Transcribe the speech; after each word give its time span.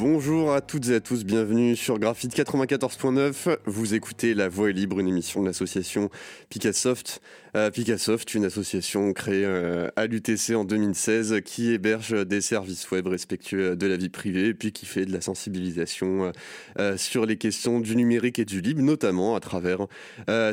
Bonjour 0.00 0.54
à 0.54 0.62
toutes 0.62 0.88
et 0.88 0.94
à 0.94 1.00
tous, 1.00 1.26
bienvenue 1.26 1.76
sur 1.76 1.98
Graphite 1.98 2.34
94.9. 2.34 3.58
Vous 3.66 3.92
écoutez 3.92 4.32
La 4.32 4.48
Voix 4.48 4.70
libre, 4.72 4.98
une 4.98 5.08
émission 5.08 5.42
de 5.42 5.46
l'association 5.46 6.08
Picassoft. 6.48 7.20
Euh, 7.56 7.70
Picassoft, 7.70 8.34
une 8.34 8.44
association 8.44 9.12
créée 9.12 9.44
euh, 9.44 9.88
à 9.96 10.06
l'UTC 10.06 10.54
en 10.54 10.64
2016 10.64 11.40
qui 11.44 11.72
héberge 11.72 12.26
des 12.26 12.40
services 12.40 12.90
web 12.90 13.08
respectueux 13.08 13.74
de 13.74 13.86
la 13.86 13.96
vie 13.96 14.08
privée 14.08 14.48
et 14.48 14.54
puis 14.54 14.72
qui 14.72 14.86
fait 14.86 15.04
de 15.04 15.12
la 15.12 15.20
sensibilisation 15.20 16.32
euh, 16.78 16.96
sur 16.96 17.26
les 17.26 17.36
questions 17.36 17.80
du 17.80 17.96
numérique 17.96 18.38
et 18.38 18.44
du 18.44 18.60
libre, 18.60 18.82
notamment 18.82 19.34
à 19.34 19.40
travers 19.40 19.86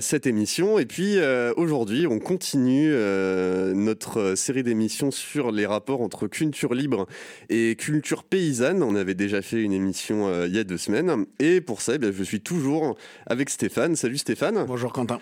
cette 0.01 0.27
émission. 0.27 0.79
Et 0.79 0.85
puis 0.85 1.17
aujourd'hui, 1.55 2.07
on 2.07 2.19
continue 2.19 2.89
notre 2.89 4.35
série 4.35 4.63
d'émissions 4.63 5.11
sur 5.11 5.51
les 5.51 5.65
rapports 5.65 6.01
entre 6.01 6.27
culture 6.27 6.73
libre 6.73 7.07
et 7.49 7.75
culture 7.75 8.23
paysanne. 8.23 8.83
On 8.83 8.95
avait 8.95 9.13
déjà 9.13 9.41
fait 9.41 9.61
une 9.61 9.73
émission 9.73 10.45
il 10.45 10.55
y 10.55 10.59
a 10.59 10.63
deux 10.63 10.77
semaines. 10.77 11.25
Et 11.39 11.61
pour 11.61 11.81
ça, 11.81 11.93
eh 11.95 12.11
je 12.11 12.23
suis 12.23 12.41
toujours 12.41 12.97
avec 13.25 13.49
Stéphane. 13.49 13.95
Salut 13.95 14.17
Stéphane. 14.17 14.65
Bonjour 14.67 14.93
Quentin. 14.93 15.19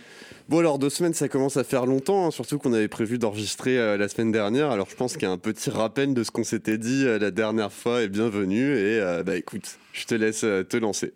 Bon 0.48 0.60
alors 0.60 0.78
deux 0.78 0.92
semaines 0.92 1.16
ça 1.16 1.28
commence 1.28 1.58
à 1.58 1.64
faire 1.64 1.88
longtemps, 1.88 2.28
hein, 2.28 2.32
surtout 2.32 2.60
qu'on 2.60 2.72
avait 2.72 2.88
prévu 2.88 3.18
d'enregistrer 3.18 3.80
euh, 3.80 3.98
la 3.98 4.08
semaine 4.08 4.32
dernière. 4.32 4.70
Alors 4.70 4.88
je 4.88 4.96
pense 4.96 5.14
qu'il 5.14 5.24
y 5.24 5.26
a 5.26 5.32
un 5.32 5.40
petit 5.40 5.72
rappel 5.72 6.14
de 6.14 6.24
ce 6.24 6.30
qu'on 6.30 6.44
s'était 6.44 6.78
dit 6.78 7.04
euh, 7.04 7.18
la 7.18 7.32
dernière 7.32 7.72
fois 7.72 8.04
et 8.04 8.08
bienvenue 8.08 8.78
et 8.78 9.00
euh, 9.00 9.24
bah 9.24 9.38
écoute, 9.38 9.80
je 9.92 10.06
te 10.06 10.14
laisse 10.14 10.42
te 10.42 10.78
lancer. 10.78 11.14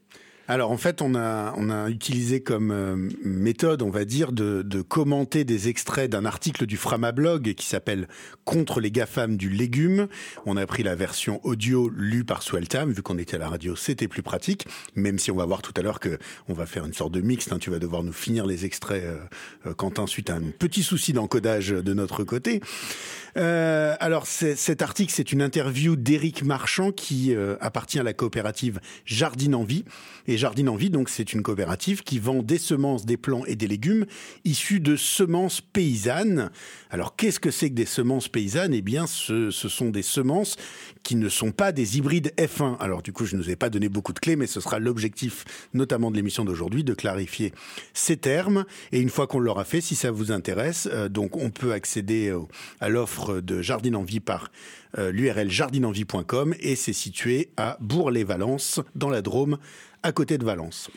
Alors 0.50 0.72
en 0.72 0.78
fait, 0.78 1.04
on 1.04 1.14
a, 1.14 1.54
on 1.58 1.70
a 1.70 1.92
utilisé 1.92 2.42
comme 2.42 2.72
euh, 2.72 2.96
méthode, 3.24 3.84
on 3.84 3.92
va 3.92 4.04
dire, 4.04 4.32
de, 4.32 4.82
commenter 4.82 5.44
des 5.44 5.68
extraits 5.68 6.10
d'un 6.10 6.26
article 6.26 6.66
du 6.66 6.76
Framablog 6.76 7.54
qui 7.54 7.68
s'appelle 7.68 8.08
Contre 8.46 8.80
les 8.80 8.90
GAFAM 8.90 9.38
du 9.38 9.50
légume. 9.50 10.08
On 10.48 10.58
a 10.58 10.66
pris 10.66 10.82
la 10.82 10.96
version 10.96 11.40
audio 11.44 11.88
lue 11.96 12.24
par 12.24 12.42
Sweltam, 12.42 12.92
vu 12.92 13.04
qu'on 13.04 13.20
était 13.20 13.36
à 13.36 13.38
la 13.38 13.48
radio, 13.48 13.76
c'était 13.76 14.08
plus 14.08 14.24
pratique, 14.24 14.66
même 14.96 15.20
si 15.20 15.30
on 15.30 15.36
va 15.36 15.46
voir 15.46 15.62
tout 15.62 15.74
à 15.78 15.84
l'heure 15.84 16.00
que 16.00 16.18
on 16.48 16.54
va 16.54 16.66
faire 16.66 16.84
une 16.84 16.94
sorte 16.94 17.12
de 17.12 17.22
mix. 17.22 17.52
Hein, 17.52 17.60
tu 17.60 17.70
vas 17.70 17.78
devoir 17.78 18.02
nous 18.02 18.12
finir 18.12 18.48
les 18.48 18.66
extraits, 18.66 19.04
euh, 19.04 19.20
euh, 19.68 19.76
Quentin, 19.76 20.08
suite 20.08 20.32
un 20.32 20.42
petit 20.58 20.82
souci 20.82 21.14
d'encodage 21.14 21.70
de 21.70 21.94
notre 21.94 22.24
côté. 22.24 22.60
Euh, 23.38 23.96
alors 24.00 24.26
cet 24.26 24.82
article, 24.82 25.14
c'est 25.16 25.32
une 25.32 25.44
interview 25.44 25.96
d'Éric 25.96 26.42
Marchand 26.42 26.92
qui 26.92 27.36
appartient 27.62 28.00
à 28.00 28.04
la 28.04 28.14
coopérative 28.14 28.80
Jardine 29.06 29.54
en 29.54 29.64
Vie. 29.64 29.86
Et 30.28 30.39
Jardine 30.40 30.70
en 30.70 30.76
Vie, 30.78 30.90
donc, 30.90 31.10
c'est 31.10 31.34
une 31.34 31.44
coopérative 31.44 32.02
qui 32.04 32.18
vend 32.18 32.42
des 32.42 32.58
semences, 32.58 33.06
des 33.06 33.18
plants 33.18 33.44
et 33.46 33.58
des 33.58 33.68
légumes 33.68 34.06
issus 34.46 34.80
de 34.80 34.96
semences 34.96 35.60
paysannes. 35.60 36.50
Alors 36.90 37.18
qu'est-ce 37.18 37.42
que 37.42 37.52
c'est 37.52 37.70
que 37.70 37.76
des 37.76 37.86
semences 37.86 38.30
paysannes? 38.30 38.74
Eh 38.74 38.82
bien, 38.82 39.06
ce, 39.06 39.52
sont 39.52 39.90
des 39.90 40.02
semences 40.02 40.56
qui 41.04 41.16
ne 41.16 41.28
sont 41.28 41.52
pas 41.52 41.72
des 41.74 41.98
hybrides 41.98 42.34
F1. 42.38 42.78
Alors 42.80 43.02
du 43.02 43.12
coup, 43.12 43.26
je 43.26 43.36
ne 43.36 43.42
vous 43.42 43.50
ai 43.50 43.58
pas 43.58 43.70
donné 43.70 43.90
beaucoup 43.90 44.14
de 44.14 44.20
clés, 44.20 44.38
mais 44.38 44.48
ce 44.48 44.62
sera 44.62 44.80
l'objectif 44.80 45.44
notamment 45.74 46.10
de 46.10 46.16
l'émission 46.16 46.46
d'aujourd'hui, 46.46 46.86
de 46.86 46.94
clarifier 46.94 47.54
ces 47.94 48.16
termes. 48.16 48.64
Et 48.94 49.02
une 49.02 49.10
fois 49.10 49.28
qu'on 49.28 49.40
l'aura 49.40 49.66
fait, 49.66 49.82
si 49.82 49.96
ça 49.96 50.10
vous 50.10 50.32
intéresse, 50.32 50.88
euh, 50.92 51.10
donc 51.10 51.36
on 51.36 51.50
peut 51.50 51.74
accéder 51.74 52.34
à 52.80 52.88
l'offre 52.88 53.42
de 53.42 53.62
Jardine 53.62 53.98
en 53.98 54.04
Vie 54.04 54.22
par 54.22 54.50
euh, 54.98 55.12
l'URL 55.12 55.52
jardineenvie.com 55.52 56.56
et 56.60 56.76
c'est 56.76 56.94
situé 56.94 57.52
à 57.58 57.78
Bourg-les-Valence, 57.80 58.80
dans 58.96 59.10
la 59.10 59.22
Drôme, 59.22 59.60
à 60.04 60.12
côté 60.12 60.38
de 60.38 60.46
Valence. 60.46 60.90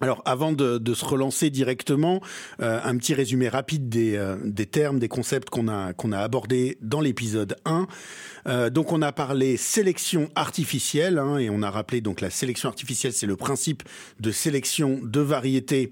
Alors, 0.00 0.22
avant 0.24 0.52
de, 0.52 0.94
se 0.94 1.04
relancer 1.04 1.50
directement, 1.50 2.20
euh, 2.60 2.80
un 2.82 2.96
petit 2.96 3.14
résumé 3.14 3.48
rapide 3.48 3.88
des, 3.88 4.16
euh, 4.16 4.36
des 4.44 4.66
termes, 4.66 4.98
des 4.98 5.08
concepts 5.08 5.50
qu'on 5.50 5.68
a 5.68 5.92
qu'on 5.92 6.12
a 6.12 6.18
abordés 6.18 6.78
dans 6.80 7.00
l'épisode 7.00 7.56
1. 7.64 7.86
Euh, 8.46 8.70
donc, 8.70 8.92
on 8.92 9.02
a 9.02 9.10
parlé 9.10 9.56
sélection 9.56 10.30
artificielle 10.36 11.18
hein, 11.18 11.38
et 11.38 11.50
on 11.50 11.62
a 11.62 11.70
rappelé 11.70 12.00
donc 12.00 12.20
la 12.20 12.30
sélection 12.30 12.68
artificielle, 12.68 13.12
c'est 13.12 13.26
le 13.26 13.36
principe 13.36 13.82
de 14.20 14.30
sélection 14.30 15.00
de 15.02 15.20
variétés 15.20 15.90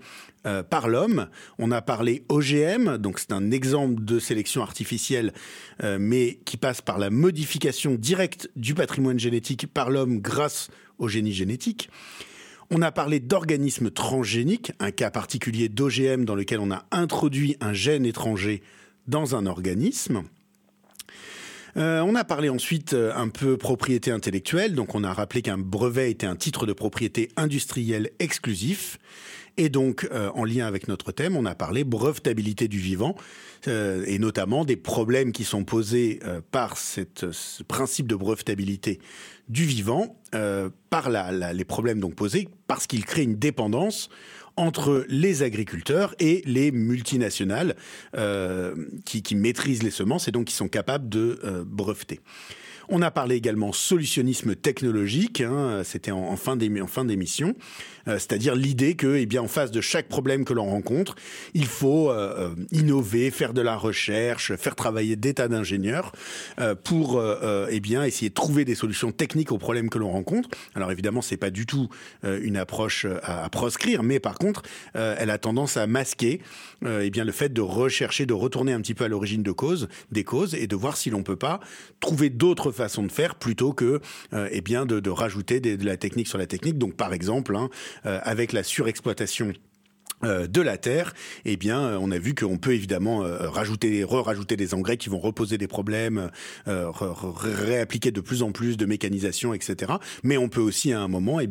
par 0.71 0.87
l'homme. 0.87 1.27
On 1.59 1.73
a 1.73 1.83
parlé 1.83 2.23
OGM, 2.29 2.99
donc 2.99 3.19
c'est 3.19 3.33
un 3.33 3.51
exemple 3.51 4.05
de 4.05 4.21
sélection 4.21 4.63
artificielle, 4.63 5.33
mais 5.83 6.39
qui 6.45 6.57
passe 6.57 6.81
par 6.81 6.99
la 6.99 7.11
modification 7.11 7.97
directe 7.97 8.49
du 8.55 8.73
patrimoine 8.73 9.19
génétique 9.19 9.67
par 9.67 9.91
l'homme 9.91 10.21
grâce 10.21 10.69
au 10.99 11.09
génie 11.09 11.33
génétique. 11.33 11.91
On 12.71 12.83
a 12.83 12.91
parlé 12.91 13.21
d'organismes 13.21 13.91
transgéniques, 13.91 14.73
un 14.81 14.91
cas 14.91 15.11
particulier 15.11 15.69
d'OGM 15.69 16.25
dans 16.25 16.35
lequel 16.35 16.59
on 16.59 16.73
a 16.73 16.85
introduit 16.91 17.57
un 17.61 17.73
gène 17.73 18.05
étranger 18.05 18.61
dans 19.07 19.37
un 19.37 19.47
organisme. 19.47 20.25
Euh, 21.77 22.01
on 22.01 22.15
a 22.15 22.25
parlé 22.25 22.49
ensuite 22.49 22.95
euh, 22.95 23.13
un 23.15 23.29
peu 23.29 23.57
propriété 23.57 24.11
intellectuelle, 24.11 24.75
donc 24.75 24.95
on 24.95 25.05
a 25.05 25.13
rappelé 25.13 25.43
qu'un 25.43 25.59
brevet 25.59 26.11
était 26.11 26.27
un 26.27 26.35
titre 26.35 26.67
de 26.67 26.73
propriété 26.73 27.29
industrielle 27.37 28.11
exclusif. 28.19 28.99
Et 29.59 29.69
donc, 29.69 30.09
euh, 30.11 30.31
en 30.35 30.45
lien 30.45 30.67
avec 30.67 30.89
notre 30.89 31.13
thème, 31.13 31.37
on 31.37 31.45
a 31.45 31.55
parlé 31.55 31.85
brevetabilité 31.85 32.67
du 32.67 32.79
vivant, 32.79 33.15
et 33.67 34.21
notamment 34.21 34.65
des 34.65 34.77
problèmes 34.77 35.33
qui 35.33 35.43
sont 35.43 35.65
posés 35.65 36.21
par 36.53 36.77
ce 36.77 37.03
principe 37.65 38.07
de 38.07 38.15
brevetabilité 38.15 39.01
du 39.49 39.65
vivant, 39.65 40.21
par 40.91 41.09
la, 41.09 41.33
la, 41.33 41.53
les 41.53 41.65
problèmes 41.65 42.01
donc 42.01 42.15
posés, 42.15 42.49
parce 42.67 42.87
qu'il 42.87 43.05
crée 43.05 43.23
une 43.23 43.37
dépendance 43.37 44.11
entre 44.57 45.05
les 45.09 45.43
agriculteurs 45.43 46.15
et 46.19 46.43
les 46.47 46.73
multinationales 46.73 47.77
qui, 49.05 49.23
qui, 49.23 49.35
maîtrisent 49.35 49.83
les 49.83 49.91
semences 49.91 50.29
et 50.29 50.33
donc 50.33 50.47
qui 50.47 50.55
sont 50.55 50.69
capables 50.69 51.09
de 51.09 51.65
breveter. 51.67 52.21
On 52.89 53.03
a 53.03 53.11
parlé 53.11 53.37
également 53.37 53.73
solutionnisme 53.73 54.55
technologique, 54.55 55.41
hein, 55.41 55.83
c'était 55.85 56.13
en, 56.13 56.19
en, 56.19 56.37
fin 56.37 56.57
d'émission, 56.57 57.55
euh, 58.09 58.15
c'est-à-dire 58.15 58.55
l'idée 58.55 58.95
que, 58.95 59.17
eh 59.17 59.27
bien, 59.27 59.43
en 59.43 59.49
face 59.49 59.71
de 59.71 59.81
chaque 59.81 60.09
problème 60.09 60.45
que 60.45 60.53
l'on 60.53 60.67
rencontre, 60.67 61.17
il 61.55 61.67
faut 61.67 62.11
euh, 62.11 62.53
euh, 62.53 62.65
innover, 62.71 63.31
faire 63.31 63.55
de 63.55 63.61
la 63.61 63.77
recherche, 63.77 64.55
faire 64.57 64.77
travailler 64.77 65.17
des 65.17 65.35
tas 65.35 65.49
d'ingénieurs 65.49 66.13
pour, 66.85 67.23
eh 67.71 67.81
bien, 67.81 68.05
essayer 68.05 68.29
de 68.29 68.35
trouver 68.35 68.65
des 68.65 68.75
solutions 68.75 69.13
techniques 69.13 69.53
aux 69.53 69.59
problèmes 69.59 69.91
que 69.91 69.99
l'on 69.99 70.11
rencontre. 70.11 70.49
Alors 70.75 70.91
évidemment, 70.93 71.23
c'est 71.23 71.37
pas 71.37 71.51
du 71.51 71.67
tout 71.67 71.89
une 72.23 72.57
approche 72.57 73.07
à, 73.23 73.45
à, 73.45 73.49
proscrire, 73.49 74.03
mais 74.03 74.21
par 74.21 74.39
contre, 74.39 74.63
elle 74.95 75.31
a 75.31 75.39
tendance 75.39 75.77
à 75.77 75.87
masquer, 75.87 76.41
eh 76.87 77.11
bien, 77.11 77.25
le 77.25 77.33
fait 77.33 77.53
de 77.53 77.61
rechercher, 77.61 78.27
de 78.27 78.33
retourner 78.33 78.73
un 78.73 78.81
petit 78.81 78.95
peu 78.95 79.05
à 79.05 79.09
l'origine 79.09 79.43
de 79.43 79.53
cause, 79.53 79.89
des 80.11 80.25
causes, 80.25 80.55
et 80.55 80.67
de 80.67 80.77
voir 80.77 80.97
si 80.97 81.11
l'on 81.11 81.23
peut 81.23 81.37
pas 81.37 81.61
trouver 82.01 82.31
d'autres 82.31 82.76
façon 82.77 83.03
de 83.03 83.13
faire 83.13 83.35
plutôt 83.35 83.73
que 83.73 84.01
euh, 84.33 84.49
eh 84.53 84.61
de, 84.61 85.11
rajouter 85.11 85.61
de 85.61 85.85
la 85.85 85.97
technique 85.97 86.29
sur 86.29 86.39
la 86.39 86.47
technique. 86.47 86.79
Donc 86.79 86.97
par 86.97 87.13
exemple, 87.13 87.57
hein, 87.57 87.71
euh, 88.05 88.21
avec 88.23 88.53
la 88.53 88.63
surexploitation 88.63 89.53
euh, 90.25 90.47
de 90.47 90.61
la 90.61 90.79
terre, 90.79 91.15
eh 91.45 91.59
on 91.73 92.11
a 92.11 92.19
vu 92.19 92.35
qu'on 92.35 92.59
peut 92.59 92.75
évidemment 92.75 93.21
rajouter, 93.21 94.03
re-rajouter 94.05 94.57
des 94.57 94.75
engrais 94.75 94.97
qui 94.97 95.09
vont 95.09 95.19
reposer 95.19 95.59
des 95.59 95.67
problèmes, 95.67 96.31
réappliquer 96.67 98.11
de 98.11 98.21
plus 98.21 98.43
en 98.43 98.53
plus 98.53 98.77
de 98.77 98.87
mécanisation, 98.87 99.53
etc. 99.55 99.93
Mais 100.23 100.37
on 100.37 100.49
peut 100.49 100.61
aussi 100.61 100.93
à 100.93 101.01
un 101.01 101.09
moment, 101.09 101.41
eh 101.41 101.49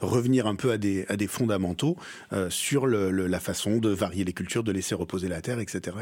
revenir 0.00 0.46
un 0.46 0.56
peu 0.56 0.72
à 0.72 0.78
des, 0.78 1.06
fondamentaux 1.28 1.96
sur 2.48 2.86
la 2.86 3.40
façon 3.40 3.78
de 3.78 3.90
varier 3.90 4.24
les 4.24 4.32
cultures, 4.32 4.64
de 4.64 4.72
laisser 4.72 4.94
reposer 4.94 5.28
la 5.28 5.40
terre, 5.40 5.60
etc. 5.60 5.96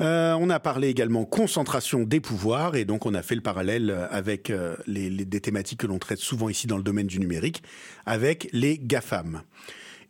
Euh, 0.00 0.36
on 0.38 0.50
a 0.50 0.60
parlé 0.60 0.88
également 0.88 1.24
concentration 1.24 2.00
des 2.04 2.20
pouvoirs 2.20 2.76
et 2.76 2.84
donc 2.84 3.06
on 3.06 3.14
a 3.14 3.22
fait 3.22 3.34
le 3.34 3.40
parallèle 3.40 4.08
avec 4.10 4.50
euh, 4.50 4.76
les, 4.86 5.10
des 5.10 5.40
thématiques 5.40 5.80
que 5.80 5.86
l'on 5.86 5.98
traite 5.98 6.18
souvent 6.18 6.48
ici 6.48 6.66
dans 6.66 6.76
le 6.76 6.82
domaine 6.82 7.06
du 7.06 7.20
numérique, 7.20 7.62
avec 8.06 8.48
les 8.52 8.78
GAFAM. 8.78 9.42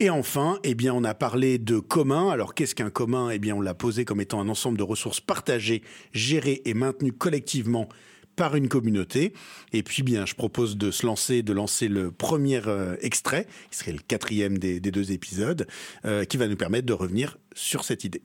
Et 0.00 0.10
enfin, 0.10 0.58
eh 0.64 0.74
bien, 0.74 0.92
on 0.92 1.04
a 1.04 1.14
parlé 1.14 1.58
de 1.58 1.78
commun. 1.78 2.30
Alors, 2.30 2.54
qu'est-ce 2.54 2.74
qu'un 2.74 2.90
commun? 2.90 3.30
Eh 3.30 3.38
bien, 3.38 3.54
on 3.54 3.60
l'a 3.60 3.74
posé 3.74 4.04
comme 4.04 4.20
étant 4.20 4.40
un 4.40 4.48
ensemble 4.48 4.76
de 4.76 4.82
ressources 4.82 5.20
partagées, 5.20 5.82
gérées 6.12 6.62
et 6.64 6.74
maintenues 6.74 7.12
collectivement 7.12 7.88
par 8.34 8.56
une 8.56 8.68
communauté. 8.68 9.32
Et 9.72 9.84
puis, 9.84 10.02
bien, 10.02 10.26
je 10.26 10.34
propose 10.34 10.76
de 10.76 10.90
se 10.90 11.06
lancer, 11.06 11.42
de 11.42 11.52
lancer 11.52 11.86
le 11.86 12.10
premier 12.10 12.60
euh, 12.66 12.96
extrait, 13.00 13.46
qui 13.70 13.78
serait 13.78 13.92
le 13.92 14.00
quatrième 14.00 14.58
des, 14.58 14.80
deux 14.80 15.12
épisodes, 15.12 15.66
euh, 16.04 16.24
qui 16.24 16.36
va 16.36 16.48
nous 16.48 16.56
permettre 16.56 16.86
de 16.86 16.92
revenir 16.92 17.38
sur 17.54 17.84
cette 17.84 18.02
idée 18.02 18.22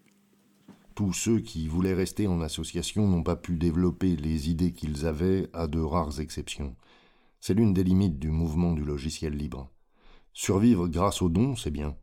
tous 0.99 1.13
ceux 1.13 1.39
qui 1.39 1.69
voulaient 1.69 1.93
rester 1.93 2.27
en 2.27 2.41
association 2.41 3.07
n'ont 3.07 3.23
pas 3.23 3.37
pu 3.37 3.55
développer 3.55 4.17
les 4.17 4.49
idées 4.49 4.73
qu'ils 4.73 5.05
avaient 5.05 5.47
à 5.53 5.67
de 5.67 5.79
rares 5.79 6.19
exceptions. 6.19 6.75
C'est 7.39 7.53
l'une 7.53 7.73
des 7.73 7.85
limites 7.85 8.19
du 8.19 8.31
mouvement 8.31 8.73
du 8.73 8.83
logiciel 8.83 9.33
libre. 9.33 9.71
Survivre 10.33 10.89
grâce 10.89 11.21
aux 11.21 11.29
dons, 11.29 11.55
c'est 11.55 11.71
bien. 11.71 11.95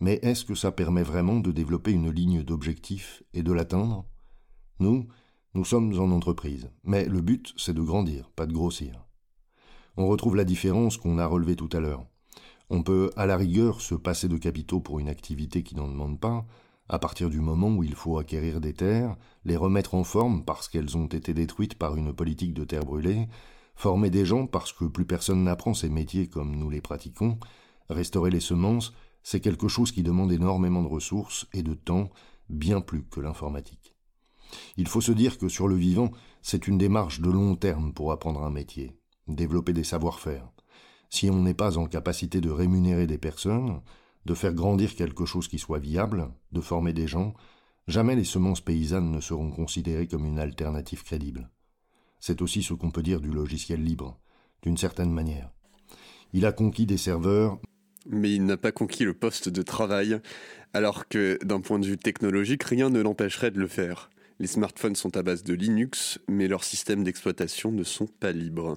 Mais 0.00 0.18
est-ce 0.22 0.44
que 0.44 0.56
ça 0.56 0.72
permet 0.72 1.04
vraiment 1.04 1.38
de 1.38 1.52
développer 1.52 1.92
une 1.92 2.10
ligne 2.10 2.42
d'objectifs 2.42 3.22
et 3.32 3.44
de 3.44 3.52
l'atteindre? 3.52 4.06
Nous, 4.80 5.06
nous 5.54 5.64
sommes 5.64 5.96
en 6.00 6.10
entreprise, 6.10 6.68
mais 6.82 7.04
le 7.04 7.20
but, 7.20 7.54
c'est 7.56 7.74
de 7.74 7.82
grandir, 7.82 8.28
pas 8.30 8.46
de 8.46 8.52
grossir. 8.52 9.06
On 9.96 10.08
retrouve 10.08 10.34
la 10.34 10.42
différence 10.42 10.96
qu'on 10.96 11.18
a 11.18 11.26
relevée 11.26 11.54
tout 11.54 11.70
à 11.72 11.78
l'heure. 11.78 12.04
On 12.70 12.82
peut, 12.82 13.12
à 13.14 13.26
la 13.26 13.36
rigueur, 13.36 13.80
se 13.80 13.94
passer 13.94 14.26
de 14.26 14.36
capitaux 14.36 14.80
pour 14.80 14.98
une 14.98 15.08
activité 15.08 15.62
qui 15.62 15.76
n'en 15.76 15.86
demande 15.86 16.18
pas, 16.18 16.44
à 16.92 16.98
partir 16.98 17.30
du 17.30 17.40
moment 17.40 17.70
où 17.70 17.82
il 17.82 17.94
faut 17.94 18.18
acquérir 18.18 18.60
des 18.60 18.74
terres, 18.74 19.16
les 19.44 19.56
remettre 19.56 19.94
en 19.94 20.04
forme 20.04 20.44
parce 20.44 20.68
qu'elles 20.68 20.96
ont 20.96 21.06
été 21.06 21.32
détruites 21.32 21.76
par 21.76 21.96
une 21.96 22.12
politique 22.12 22.52
de 22.54 22.64
terre 22.64 22.84
brûlée, 22.84 23.28
Former 23.74 24.10
des 24.10 24.26
gens 24.26 24.46
parce 24.46 24.72
que 24.72 24.84
plus 24.84 25.06
personne 25.06 25.42
n'apprend 25.42 25.72
ces 25.72 25.88
métiers 25.88 26.28
comme 26.28 26.54
nous 26.54 26.68
les 26.68 26.82
pratiquons, 26.82 27.38
restaurer 27.88 28.30
les 28.30 28.40
semences, 28.40 28.92
c'est 29.22 29.40
quelque 29.40 29.68
chose 29.68 29.90
qui 29.90 30.02
demande 30.02 30.30
énormément 30.32 30.82
de 30.82 30.88
ressources 30.88 31.46
et 31.54 31.62
de 31.62 31.74
temps, 31.74 32.10
bien 32.50 32.82
plus 32.82 33.04
que 33.04 33.20
l'informatique. 33.20 33.96
Il 34.76 34.86
faut 34.86 35.00
se 35.00 35.12
dire 35.12 35.38
que 35.38 35.48
sur 35.48 35.68
le 35.68 35.76
vivant, 35.76 36.10
c'est 36.42 36.68
une 36.68 36.76
démarche 36.76 37.20
de 37.20 37.30
long 37.30 37.56
terme 37.56 37.94
pour 37.94 38.12
apprendre 38.12 38.42
un 38.42 38.50
métier, 38.50 38.98
développer 39.28 39.72
des 39.72 39.84
savoir-faire. 39.84 40.46
Si 41.08 41.30
on 41.30 41.42
n'est 41.42 41.54
pas 41.54 41.78
en 41.78 41.86
capacité 41.86 42.42
de 42.42 42.50
rémunérer 42.50 43.06
des 43.06 43.18
personnes, 43.18 43.80
de 44.24 44.34
faire 44.34 44.54
grandir 44.54 44.94
quelque 44.94 45.24
chose 45.24 45.48
qui 45.48 45.58
soit 45.58 45.78
viable, 45.78 46.28
de 46.52 46.60
former 46.60 46.92
des 46.92 47.06
gens, 47.06 47.34
jamais 47.88 48.16
les 48.16 48.24
semences 48.24 48.60
paysannes 48.60 49.10
ne 49.10 49.20
seront 49.20 49.50
considérées 49.50 50.06
comme 50.06 50.26
une 50.26 50.38
alternative 50.38 51.02
crédible. 51.02 51.50
C'est 52.20 52.42
aussi 52.42 52.62
ce 52.62 52.74
qu'on 52.74 52.90
peut 52.90 53.02
dire 53.02 53.20
du 53.20 53.30
logiciel 53.30 53.82
libre, 53.82 54.20
d'une 54.62 54.76
certaine 54.76 55.12
manière. 55.12 55.50
Il 56.32 56.46
a 56.46 56.52
conquis 56.52 56.86
des 56.86 56.96
serveurs, 56.96 57.58
mais 58.06 58.32
il 58.32 58.44
n'a 58.44 58.56
pas 58.56 58.72
conquis 58.72 59.04
le 59.04 59.14
poste 59.14 59.48
de 59.48 59.62
travail, 59.62 60.20
alors 60.72 61.08
que 61.08 61.38
d'un 61.44 61.60
point 61.60 61.78
de 61.78 61.86
vue 61.86 61.98
technologique, 61.98 62.62
rien 62.64 62.90
ne 62.90 63.00
l'empêcherait 63.00 63.50
de 63.50 63.58
le 63.58 63.68
faire. 63.68 64.10
Les 64.38 64.46
smartphones 64.46 64.96
sont 64.96 65.16
à 65.16 65.22
base 65.22 65.44
de 65.44 65.54
Linux, 65.54 66.18
mais 66.28 66.48
leurs 66.48 66.64
systèmes 66.64 67.04
d'exploitation 67.04 67.70
ne 67.70 67.84
sont 67.84 68.06
pas 68.06 68.32
libres. 68.32 68.76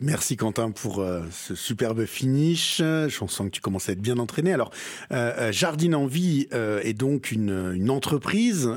Merci 0.00 0.36
Quentin 0.36 0.72
pour 0.72 0.98
euh, 0.98 1.22
ce 1.30 1.54
superbe 1.54 2.04
finish. 2.04 2.78
Je 2.78 3.08
sens 3.08 3.38
que 3.38 3.50
tu 3.50 3.60
commences 3.60 3.88
à 3.88 3.92
être 3.92 4.00
bien 4.00 4.18
entraîné. 4.18 4.52
Alors, 4.52 4.72
euh, 5.12 5.32
euh 5.38 5.52
Jardine 5.52 5.94
en 5.94 6.06
vie 6.06 6.48
est 6.52 6.94
donc 6.94 7.30
une, 7.30 7.90
entreprise. 7.90 8.68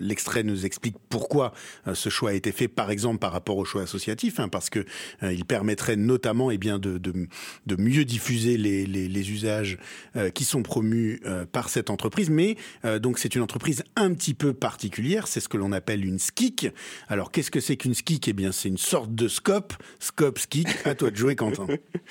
L'extrait 0.00 0.42
nous 0.42 0.66
explique 0.66 0.96
pourquoi 1.08 1.52
ce 1.92 2.08
choix 2.08 2.30
a 2.30 2.32
été 2.32 2.50
fait, 2.50 2.66
par 2.66 2.90
exemple 2.90 3.18
par 3.18 3.32
rapport 3.32 3.56
au 3.56 3.64
choix 3.64 3.82
associatif, 3.82 4.40
hein, 4.40 4.48
parce 4.48 4.70
que 4.70 4.84
il 5.22 5.44
permettrait 5.44 5.96
notamment 5.96 6.50
eh 6.50 6.58
bien, 6.58 6.78
de, 6.78 6.98
mieux 7.78 8.04
diffuser 8.04 8.56
les 8.56 9.30
usages 9.30 9.78
qui 10.34 10.44
sont 10.44 10.62
promus 10.62 11.20
par 11.52 11.68
cette 11.68 11.90
entreprise. 11.90 12.30
Mais 12.30 12.56
donc 13.00 13.18
c'est 13.18 13.34
une 13.34 13.42
entreprise 13.42 13.84
un 13.94 14.12
petit 14.14 14.34
peu 14.34 14.52
particulière. 14.52 15.28
C'est 15.28 15.40
ce 15.40 15.48
que 15.48 15.56
l'on 15.56 15.72
appelle 15.72 16.04
une 16.04 16.18
SKIC. 16.18 16.68
Alors 17.08 17.30
qu'est-ce 17.30 17.50
que 17.50 17.60
c'est 17.60 17.76
qu'une 17.76 17.94
SKIC? 17.94 18.28
Eh 18.28 18.32
bien, 18.32 18.52
c'est 18.52 18.68
une 18.68 18.78
sorte 18.78 19.14
de 19.14 19.28
scope, 19.44 19.74
scope 19.98 20.38
ski. 20.38 20.64
À 20.86 20.94
toi 20.94 21.10
de 21.10 21.16
jouer, 21.16 21.36
Quentin. 21.36 21.66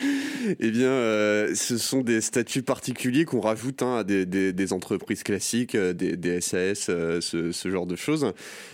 eh 0.59 0.71
bien, 0.71 0.89
euh, 0.89 1.56
ce 1.56 1.80
sont 1.80 2.01
des 2.01 2.21
statuts 2.21 2.62
particuliers 2.62 3.25
qu'on 3.25 3.39
rajoute 3.39 3.81
hein, 3.81 3.97
à 3.97 4.03
des, 4.03 4.74
entreprises 4.74 5.24
classiques, 5.24 5.74
euh, 5.74 5.94
des, 5.94 6.41
SAS, 6.41 6.88
euh, 6.89 7.21
ce, 7.21 7.69
genre 7.69 7.88
de 7.88 7.95
choses. 7.95 8.31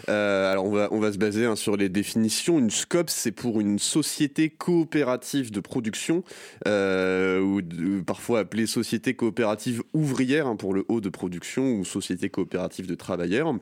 alors, 0.08 0.66
on 0.66 1.00
va, 1.00 1.14
se 1.14 1.18
baser 1.18 1.46
hein, 1.46 1.56
sur 1.56 1.78
les 1.78 1.88
définitions. 1.88 2.60
Une 2.60 2.70
scope, 2.70 3.10
c'est 3.10 3.32
pour 3.32 3.62
une 3.62 3.80
société 3.80 4.50
coopérative 4.50 5.52
de 5.52 5.62
production, 5.62 6.24
ou 6.66 7.62
parfois 8.06 8.40
appelée 8.40 8.68
société 8.68 9.14
coopérative 9.14 9.84
ouvrière 9.94 10.48
hein, 10.48 10.58
pour 10.58 10.74
le 10.74 10.84
haut 10.90 11.00
de 11.00 11.10
production, 11.10 11.76
ou 11.76 11.86
société 11.86 12.30
coopérative 12.30 12.88
de 12.88 12.96
travailleurs. 12.96 13.56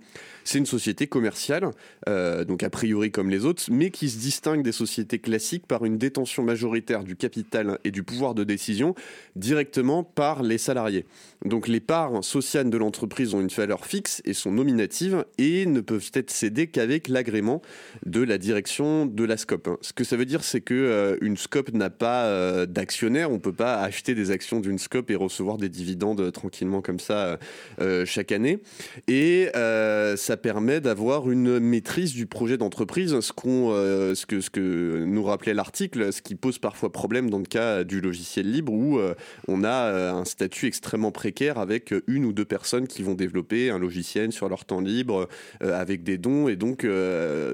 C'est 0.48 0.58
une 0.58 0.66
société 0.66 1.08
commerciale, 1.08 1.72
donc 2.06 2.64
a 2.64 2.70
priori 2.70 3.12
comme 3.12 3.30
les 3.30 3.46
autres, 3.46 3.64
mais 3.70 3.90
qui 3.90 4.10
se 4.10 4.18
distingue 4.18 4.64
des 4.64 4.72
sociétés 4.72 4.88
société 4.88 5.20
classique 5.20 5.68
par 5.68 5.86
une 5.86 5.98
détention 5.98 6.44
majoritaire 6.44 7.04
du 7.04 7.16
capital 7.16 7.78
et 7.84 7.92
du 7.92 8.04
pouvoir 8.04 8.34
de 8.34 8.44
décision 8.44 8.96
directement 9.36 10.04
par 10.04 10.42
les 10.42 10.58
salariés. 10.58 11.06
Donc 11.46 11.68
les 11.68 11.82
parts 11.82 12.24
sociales 12.24 12.70
de 12.70 12.78
l'entreprise 12.78 13.34
ont 13.34 13.42
une 13.42 13.50
valeur 13.50 13.86
fixe 13.86 14.22
et 14.26 14.34
sont 14.34 14.52
nominatives 14.52 15.26
et 15.38 15.66
ne 15.66 15.82
peuvent 15.82 16.10
être 16.14 16.32
cédées 16.32 16.68
qu'avec 16.68 17.10
l'agrément 17.10 17.62
de 18.06 18.24
la 18.24 18.38
direction 18.38 19.06
de 19.06 19.24
la 19.24 19.38
SCOP. 19.38 19.78
Ce 19.82 19.94
que 19.94 20.04
ça 20.04 20.16
veut 20.16 20.26
dire, 20.26 20.44
c'est 20.44 20.62
que 20.62 20.74
euh, 20.74 21.18
une 21.22 21.38
SCOP 21.38 21.74
n'a 21.74 21.90
pas 21.90 22.26
euh, 22.26 22.66
d'actionnaire, 22.66 23.32
on 23.32 23.40
peut 23.40 23.54
pas 23.54 23.82
acheter 23.82 24.16
des 24.16 24.32
actions 24.32 24.62
d'une 24.62 24.80
SCOP 24.80 25.12
et 25.12 25.16
recevoir 25.16 25.58
des 25.58 25.70
dividendes 25.70 26.32
tranquillement 26.32 26.82
comme 26.82 27.00
ça 27.00 27.38
euh, 27.82 28.06
chaque 28.06 28.32
année. 28.32 28.60
Et 29.08 29.50
ça 29.54 30.37
permet 30.38 30.82
d'avoir 30.82 31.30
une 31.30 31.60
maîtrise 31.60 32.14
du 32.14 32.26
projet 32.26 32.58
d'entreprise, 32.58 33.20
ce, 33.20 33.32
qu'on, 33.32 33.72
ce, 33.72 34.26
que, 34.26 34.42
ce 34.42 34.50
que 34.50 35.04
nous 35.06 35.24
rappelait 35.24 35.54
l'article, 35.54 36.14
ce 36.14 36.22
qui 36.22 36.36
pose 36.36 36.60
parfois 36.60 36.92
problème 36.92 37.30
dans 37.30 37.40
le 37.40 37.46
cas 37.46 37.84
du 37.84 38.02
logiciel 38.02 38.52
libre 38.52 38.74
où 38.74 38.98
euh, 39.00 39.14
on 39.48 39.64
a 39.64 39.70
euh, 39.70 40.14
un 40.14 40.26
statut 40.26 40.68
extrêmement 40.68 41.12
précaire 41.12 41.58
avec 41.58 41.94
une 42.08 42.26
ou 42.26 42.34
deux 42.34 42.46
personnes 42.46 42.88
qui 42.88 43.04
vont 43.04 43.14
développer 43.14 43.70
un 43.70 43.80
logiciel 43.80 44.32
sur 44.32 44.50
leur 44.50 44.66
temps 44.66 44.82
libre 44.82 45.28
euh, 45.64 45.80
avec 45.80 46.04
des 46.04 46.18
dons 46.18 46.48
et 46.48 46.56
donc 46.56 46.86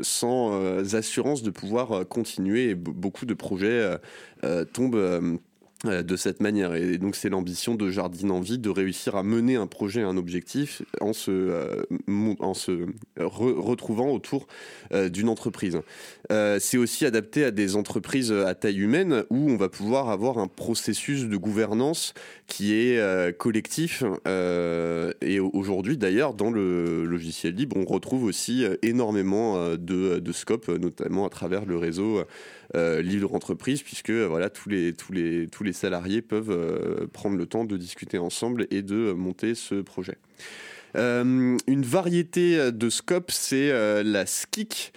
sans 0.02 0.94
assurance 0.94 1.44
de 1.44 1.50
pouvoir 1.50 2.08
continuer. 2.08 2.76
beaucoup 2.76 3.26
de 3.26 3.34
projets 3.34 3.98
tombent 4.74 4.96
euh, 4.96 5.38
de 5.84 6.16
cette 6.16 6.42
manière. 6.42 6.76
Et 6.76 6.98
donc 6.98 7.16
c'est 7.16 7.30
l'ambition 7.30 7.76
de 7.76 7.90
Jardine 7.90 8.32
Envie 8.32 8.58
de 8.58 8.70
réussir 8.70 9.16
à 9.16 9.24
mener 9.24 9.56
un 9.56 9.68
projet, 9.68 10.02
un 10.02 10.16
objectif 10.16 10.82
en 11.02 11.12
se, 11.12 11.32
euh, 11.32 12.54
se 12.54 12.88
retrouvant 13.18 14.10
autour 14.10 14.48
euh, 14.94 15.10
d'une 15.10 15.28
entreprise. 15.28 15.80
c'est 16.30 16.78
aussi 16.78 17.06
adapté 17.06 17.44
à 17.44 17.52
des 17.52 17.76
entreprises 17.76 18.32
à 18.32 18.56
taille 18.56 18.80
humaine 18.80 19.24
où 19.30 19.50
on 19.52 19.58
va 19.58 19.70
pouvoir 19.70 20.10
avoir 20.10 20.38
un 20.38 20.48
processus 20.48 21.26
de 21.26 21.38
gouvernance 21.38 22.14
qui 22.48 22.74
est 22.74 23.38
collectif. 23.38 24.04
et 24.26 25.40
aujourd'hui 25.40 25.98
d'ailleurs 25.98 26.34
dans 26.34 26.52
le 26.52 27.06
logiciel 27.06 27.56
libre 27.56 27.76
on 27.78 27.86
retrouve 27.86 28.24
aussi 28.24 28.66
énormément 28.82 29.76
de, 29.76 30.20
de 30.20 30.32
scopes, 30.32 30.70
notamment 30.70 31.26
à 31.26 31.30
travers 31.30 31.66
le 31.66 31.78
réseau 31.78 32.24
libre 32.76 33.34
entreprise 33.36 33.84
puisque 33.84 34.12
voilà 34.12 34.50
tous 34.50 34.70
les, 34.70 34.94
tous 34.94 35.14
les, 35.14 35.48
tous 35.48 35.64
les 35.64 35.74
salariés 35.74 36.22
peuvent 36.22 36.52
euh, 36.52 37.08
prendre 37.12 37.38
le 37.38 37.46
temps 37.46 37.66
de 37.66 37.78
discuter 37.78 38.18
ensemble 38.18 38.68
et 38.72 38.82
de 38.82 39.14
monter 39.14 39.56
ce 39.56 39.76
projet. 39.76 40.18
Euh, 40.96 41.58
une 41.68 41.84
variété 41.84 42.72
de 42.72 42.90
scope, 42.90 43.32
c'est 43.32 43.72
euh, 43.72 44.04
la 44.04 44.26
SKIC, 44.26 44.94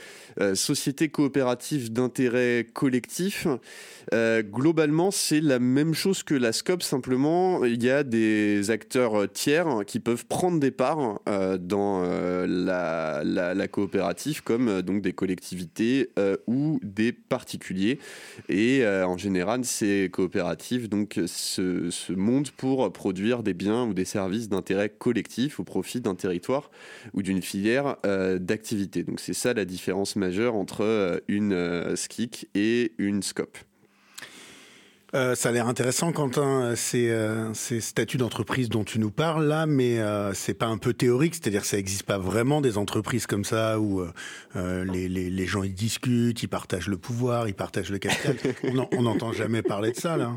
Société 0.55 1.09
coopérative 1.09 1.93
d'intérêt 1.93 2.67
collectif. 2.73 3.47
Euh, 4.13 4.43
globalement, 4.43 5.11
c'est 5.11 5.41
la 5.41 5.59
même 5.59 5.95
chose 5.95 6.23
que 6.23 6.35
la 6.35 6.53
SCOP, 6.53 6.83
simplement, 6.83 7.65
il 7.65 7.83
y 7.83 7.91
a 7.91 8.03
des 8.03 8.71
acteurs 8.71 9.31
tiers 9.33 9.85
qui 9.87 10.01
peuvent 10.01 10.27
prendre 10.27 10.61
des 10.61 10.71
parts 10.71 11.21
euh, 11.29 11.59
dans 11.59 12.03
euh, 12.05 12.47
la, 12.47 13.69
coopérative, 13.69 14.43
comme 14.43 14.83
donc 14.83 15.03
des 15.03 15.13
collectivités 15.13 16.11
ou 16.47 16.79
des 16.83 17.13
particuliers. 17.13 17.99
Et 18.49 18.87
en 18.87 19.17
général, 19.17 19.65
ces 19.65 20.09
coopératives 20.13 20.89
donc, 20.89 21.21
se, 21.27 21.91
se 21.91 22.13
montent 22.13 22.53
pour 22.53 22.93
produire 22.93 23.43
des 23.43 23.55
biens 23.55 23.85
ou 23.85 23.95
des 23.95 24.05
services 24.05 24.49
d'intérêt 24.49 24.89
collectif 24.89 25.59
au 25.59 25.65
profit 25.65 26.01
d'un 26.01 26.15
territoire 26.15 26.71
ou 27.13 27.23
d'une 27.23 27.43
filière 27.43 27.97
d'activité. 28.39 29.03
Donc 29.03 29.21
c'est 29.21 29.35
ça 29.35 29.53
la 29.53 29.65
différence 29.65 30.17
entre 30.57 31.23
une 31.29 31.97
SKIC 31.97 32.49
et 32.55 32.93
une 32.99 33.23
SCOP. 33.23 33.59
Euh, 35.17 35.35
ça 35.35 35.49
a 35.49 35.53
l'air 35.53 35.67
intéressant, 35.67 36.13
Quentin, 36.13 36.63
euh, 36.63 36.77
ces, 36.77 37.09
euh, 37.09 37.55
ces 37.55 37.81
statuts 37.81 38.19
d'entreprise 38.19 38.69
dont 38.69 38.85
tu 38.85 38.99
nous 38.99 39.11
parles 39.11 39.47
là, 39.47 39.65
mais 39.65 39.99
euh, 39.99 40.35
c'est 40.35 40.53
pas 40.53 40.67
un 40.67 40.77
peu 40.77 40.93
théorique, 40.93 41.35
c'est-à-dire 41.37 41.63
que 41.63 41.67
ça 41.67 41.79
n'existe 41.79 42.03
pas 42.03 42.19
vraiment 42.19 42.61
des 42.61 42.77
entreprises 42.77 43.27
comme 43.27 43.45
ça 43.45 43.81
où 43.81 44.05
les, 44.55 45.09
les, 45.09 45.31
les, 45.31 45.47
gens 45.47 45.63
ils 45.63 45.75
discutent, 45.75 46.43
ils 46.43 46.49
partagent 46.49 46.89
le 46.89 46.97
pouvoir, 46.99 47.49
ils 47.49 47.55
partagent 47.55 47.91
le 47.91 47.99
capital. 47.99 48.37
on 48.93 49.03
n'entend 49.03 49.33
jamais 49.33 49.63
parler 49.63 49.93
de 49.93 49.97
ça 49.97 50.17
là. 50.17 50.33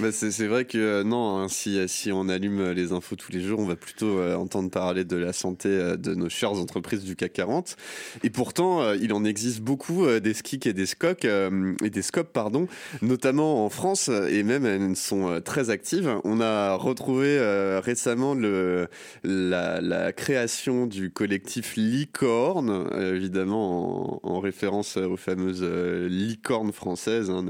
Bah 0.00 0.10
c'est 0.12 0.46
vrai 0.46 0.64
que 0.64 1.02
non, 1.02 1.38
hein, 1.38 1.48
si, 1.48 1.78
si 1.88 2.12
on 2.12 2.28
allume 2.28 2.70
les 2.70 2.92
infos 2.92 3.16
tous 3.16 3.32
les 3.32 3.40
jours, 3.40 3.58
on 3.58 3.66
va 3.66 3.76
plutôt 3.76 4.22
entendre 4.34 4.70
parler 4.70 5.04
de 5.04 5.16
la 5.16 5.32
santé 5.32 5.68
de 5.68 6.14
nos 6.14 6.28
chères 6.28 6.52
entreprises 6.52 7.04
du 7.04 7.16
CAC 7.16 7.32
40. 7.32 7.76
Et 8.22 8.30
pourtant, 8.30 8.92
il 8.92 9.12
en 9.12 9.24
existe 9.24 9.60
beaucoup 9.60 10.06
des 10.06 10.34
SKIC 10.34 10.66
et 10.66 10.72
des 10.72 10.86
SCOC 10.86 11.24
et 11.24 11.90
des 11.90 12.02
SCOP, 12.02 12.32
pardon, 12.32 12.68
notamment 13.02 13.64
en 13.64 13.70
France 13.70 14.10
et 14.28 14.42
même 14.42 14.64
elles 14.66 14.96
sont 14.96 15.28
euh, 15.28 15.40
très 15.40 15.70
actives. 15.70 16.20
On 16.24 16.40
a 16.40 16.74
retrouvé 16.74 17.38
euh, 17.38 17.80
récemment 17.80 18.34
la, 19.24 20.12
création 20.12 20.86
du 20.86 21.10
collectif 21.10 21.76
Licorne, 21.76 22.88
euh, 22.92 23.16
évidemment 23.16 24.20
en, 24.26 24.40
référence 24.40 24.96
aux 24.96 25.16
fameuses 25.16 25.64
licornes 25.64 26.72
françaises, 26.72 27.30
hein, 27.30 27.44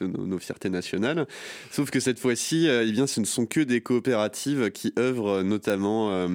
nos, 0.00 0.26
nos, 0.26 0.38
fiertés 0.38 0.70
nationales. 0.70 1.26
Sauf 1.70 1.90
que 1.90 2.00
cette 2.00 2.18
fois-ci, 2.18 2.68
eh 2.68 2.90
bien, 2.92 3.06
ce 3.06 3.20
ne 3.20 3.24
sont 3.24 3.46
que 3.46 3.60
des 3.60 3.80
coopératives 3.80 4.70
qui 4.70 4.92
œuvrent 4.98 5.42
notamment 5.42 6.28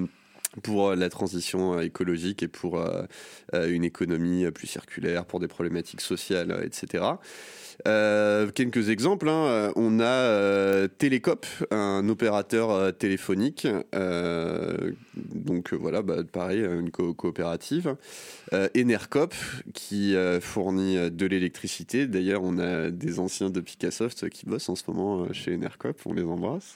pour 0.63 0.95
la 0.95 1.09
transition 1.09 1.79
écologique 1.79 2.43
et 2.43 2.47
pour 2.47 2.83
une 3.53 3.83
économie 3.83 4.49
plus 4.51 4.67
circulaire, 4.67 5.25
pour 5.25 5.39
des 5.39 5.47
problématiques 5.47 6.01
sociales, 6.01 6.61
etc. 6.65 7.03
Euh, 7.87 8.49
quelques 8.51 8.89
exemples. 8.89 9.29
Hein. 9.29 9.71
On 9.75 9.99
a 9.99 10.03
euh, 10.03 10.87
un 11.71 12.07
opérateur 12.09 12.71
euh, 12.71 12.91
téléphonique. 12.91 13.67
Donc 15.15 15.73
voilà, 15.73 16.01
bah, 16.01 16.23
pareil, 16.23 16.59
une 16.59 16.91
coopérative. 16.91 17.95
Enercop, 18.77 19.33
qui 19.73 20.15
fournit 20.41 21.11
de 21.11 21.25
l'électricité. 21.25 22.07
D'ailleurs, 22.07 22.43
on 22.43 22.57
a 22.57 22.89
des 22.89 23.19
anciens 23.19 23.49
de 23.49 23.59
Picassoft 23.59 24.29
qui 24.29 24.45
bossent 24.45 24.69
en 24.69 24.75
ce 24.75 24.83
moment 24.87 25.31
chez 25.33 25.55
Enercop. 25.55 25.99
On 26.05 26.13
les 26.13 26.23
embrasse. 26.23 26.75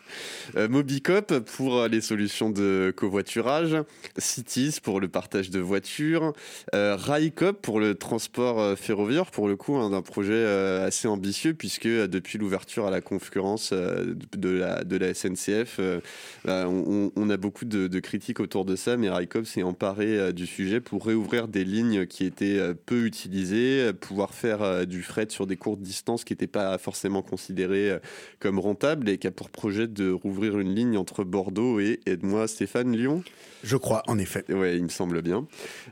Mobicop 0.56 1.40
pour 1.40 1.88
les 1.88 2.02
solutions 2.02 2.50
de 2.50 2.94
covoiturage. 2.96 3.78
Cities 4.18 4.80
pour 4.82 5.00
le 5.00 5.08
partage 5.08 5.50
de 5.50 5.60
voitures. 5.60 6.34
Raicop 6.74 7.62
pour 7.62 7.80
le 7.80 7.96
transport 7.96 8.78
ferroviaire, 8.78 9.32
pour 9.32 9.48
le 9.48 9.56
coup, 9.56 9.76
hein, 9.76 9.90
d'un 9.90 10.02
projet 10.02 10.46
assez 10.46 11.08
ambitieux 11.08 11.54
puisque 11.54 11.86
euh, 11.86 12.08
depuis 12.08 12.38
l'ouverture 12.38 12.88
à 12.88 12.92
la 12.92 13.02
concurrence 13.02 13.72
euh, 13.74 14.16
de 14.36 14.50
la, 14.50 15.14
SNCF, 15.14 15.78
euh, 15.80 16.00
bah, 16.46 16.68
on, 16.68 17.30
a 17.30 17.38
beaucoup 17.38 17.66
de, 17.66 18.00
critiques 18.00 18.29
autour 18.40 18.66
de 18.66 18.76
ça, 18.76 18.98
mais 18.98 19.10
Raikop 19.10 19.46
s'est 19.46 19.64
emparé 19.64 20.32
du 20.34 20.46
sujet 20.46 20.80
pour 20.80 21.06
réouvrir 21.06 21.48
des 21.48 21.64
lignes 21.64 22.06
qui 22.06 22.26
étaient 22.26 22.60
peu 22.86 23.06
utilisées, 23.06 23.92
pouvoir 23.94 24.34
faire 24.34 24.86
du 24.86 25.02
fret 25.02 25.28
sur 25.30 25.48
des 25.48 25.58
courtes 25.58 25.82
distances 25.82 26.24
qui 26.24 26.34
n'étaient 26.34 26.48
pas 26.48 26.78
forcément 26.78 27.22
considérées 27.22 27.98
comme 28.40 28.60
rentables 28.60 29.10
et 29.10 29.18
qui 29.18 29.28
a 29.28 29.32
pour 29.32 29.50
projet 29.50 29.88
de 29.88 30.12
rouvrir 30.12 30.60
une 30.60 30.76
ligne 30.76 30.98
entre 30.98 31.24
Bordeaux 31.24 31.80
et, 31.80 32.00
aide-moi 32.06 32.48
Stéphane, 32.48 32.96
Lyon? 32.96 33.24
Je 33.64 33.78
crois, 33.78 34.04
en 34.08 34.18
effet. 34.18 34.46
Oui, 34.50 34.76
il 34.76 34.84
me 34.84 34.90
semble 34.90 35.22
bien. 35.22 35.46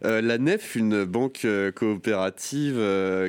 la 0.04 0.38
NEF, 0.38 0.76
une 0.76 1.06
banque 1.06 1.46
coopérative 1.76 2.82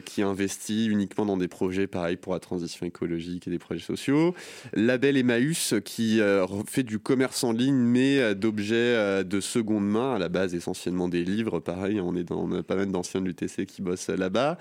qui 0.05 0.23
investit 0.23 0.87
uniquement 0.87 1.27
dans 1.27 1.37
des 1.37 1.49
projets 1.49 1.87
pareil 1.87 2.17
pour 2.17 2.33
la 2.33 2.41
transition 2.41 2.87
écologique 2.87 3.47
et 3.47 3.51
des 3.51 3.59
projets 3.59 3.85
sociaux. 3.85 4.35
Label 4.75 5.17
Emmaüs 5.17 5.75
qui 5.85 6.21
euh, 6.21 6.47
fait 6.67 6.83
du 6.83 6.99
commerce 6.99 7.43
en 7.45 7.53
ligne 7.53 7.77
mais 7.77 8.19
euh, 8.19 8.35
d'objets 8.35 8.75
euh, 8.77 9.25
de 9.25 9.41
seconde 9.41 9.89
main, 9.89 10.15
à 10.15 10.19
la 10.19 10.29
base 10.29 10.55
essentiellement 10.55 11.09
des 11.09 11.25
livres, 11.25 11.59
pareil, 11.61 12.01
on, 12.01 12.15
est 12.15 12.25
dans, 12.25 12.43
on 12.43 12.53
a 12.53 12.63
pas 12.63 12.77
mal 12.77 12.91
d'anciens 12.91 13.21
de 13.21 13.27
l'UTC 13.27 13.67
qui 13.67 13.83
bossent 13.83 14.09
là-bas. 14.09 14.59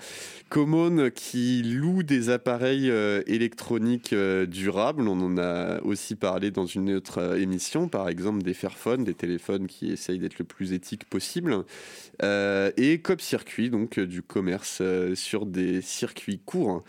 Common 0.48 1.10
qui 1.14 1.62
loue 1.62 2.02
des 2.02 2.30
appareils 2.30 2.90
électroniques 3.26 4.14
durables, 4.14 5.06
on 5.06 5.20
en 5.20 5.38
a 5.38 5.80
aussi 5.82 6.14
parlé 6.14 6.50
dans 6.50 6.66
une 6.66 6.94
autre 6.94 7.36
émission, 7.38 7.88
par 7.88 8.08
exemple 8.08 8.42
des 8.42 8.54
Fairphone, 8.54 9.04
des 9.04 9.14
téléphones 9.14 9.66
qui 9.68 9.92
essayent 9.92 10.18
d'être 10.18 10.40
le 10.40 10.44
plus 10.44 10.72
éthique 10.72 11.04
possible. 11.04 11.64
et 12.22 13.00
Cop 13.02 13.20
Circuit, 13.20 13.70
donc 13.70 14.00
du 14.00 14.22
commerce 14.22 14.82
sur 15.14 15.46
des 15.46 15.80
circuits 15.82 16.40
courts. 16.44 16.82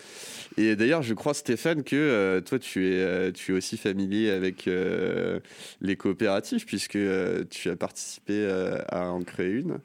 Et 0.57 0.75
d'ailleurs, 0.75 1.03
je 1.03 1.13
crois, 1.13 1.33
Stéphane, 1.33 1.83
que 1.83 1.95
euh, 1.95 2.41
toi, 2.41 2.59
tu 2.59 2.87
es, 2.87 2.99
euh, 2.99 3.31
tu 3.31 3.53
es 3.53 3.57
aussi 3.57 3.77
familier 3.77 4.29
avec 4.29 4.67
euh, 4.67 5.39
les 5.81 5.95
coopératives, 5.95 6.65
puisque 6.65 6.97
tu 7.49 7.69
as 7.69 7.75
participé 7.75 8.47
à 8.89 9.11
en 9.11 9.21
créer 9.23 9.51
une. 9.51 9.79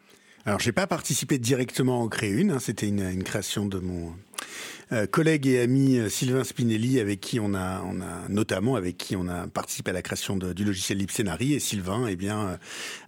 Alors, 0.46 0.60
j'ai 0.60 0.72
pas 0.72 0.86
participé 0.86 1.38
directement 1.38 2.00
à 2.00 2.04
en 2.04 2.08
créer 2.08 2.30
une. 2.30 2.50
Hein. 2.50 2.58
C'était 2.58 2.88
une, 2.88 3.22
création 3.22 3.66
de 3.66 3.78
mon 3.78 4.12
euh, 4.94 5.06
collègue 5.06 5.48
et 5.48 5.60
ami 5.60 5.98
euh, 5.98 6.08
Sylvain 6.08 6.44
Spinelli, 6.44 7.00
avec 7.00 7.20
qui 7.20 7.40
on 7.40 7.54
a, 7.54 7.82
notamment 8.28 8.76
avec 8.76 8.96
qui 8.96 9.16
on 9.16 9.26
a 9.26 9.48
participé 9.48 9.90
à 9.90 9.94
la 9.94 10.02
création 10.02 10.36
du 10.36 10.64
logiciel 10.64 10.98
Libscenari. 10.98 11.52
Et 11.52 11.58
Sylvain, 11.58 12.06
eh 12.06 12.14
bien, 12.14 12.40
euh, 12.40 12.56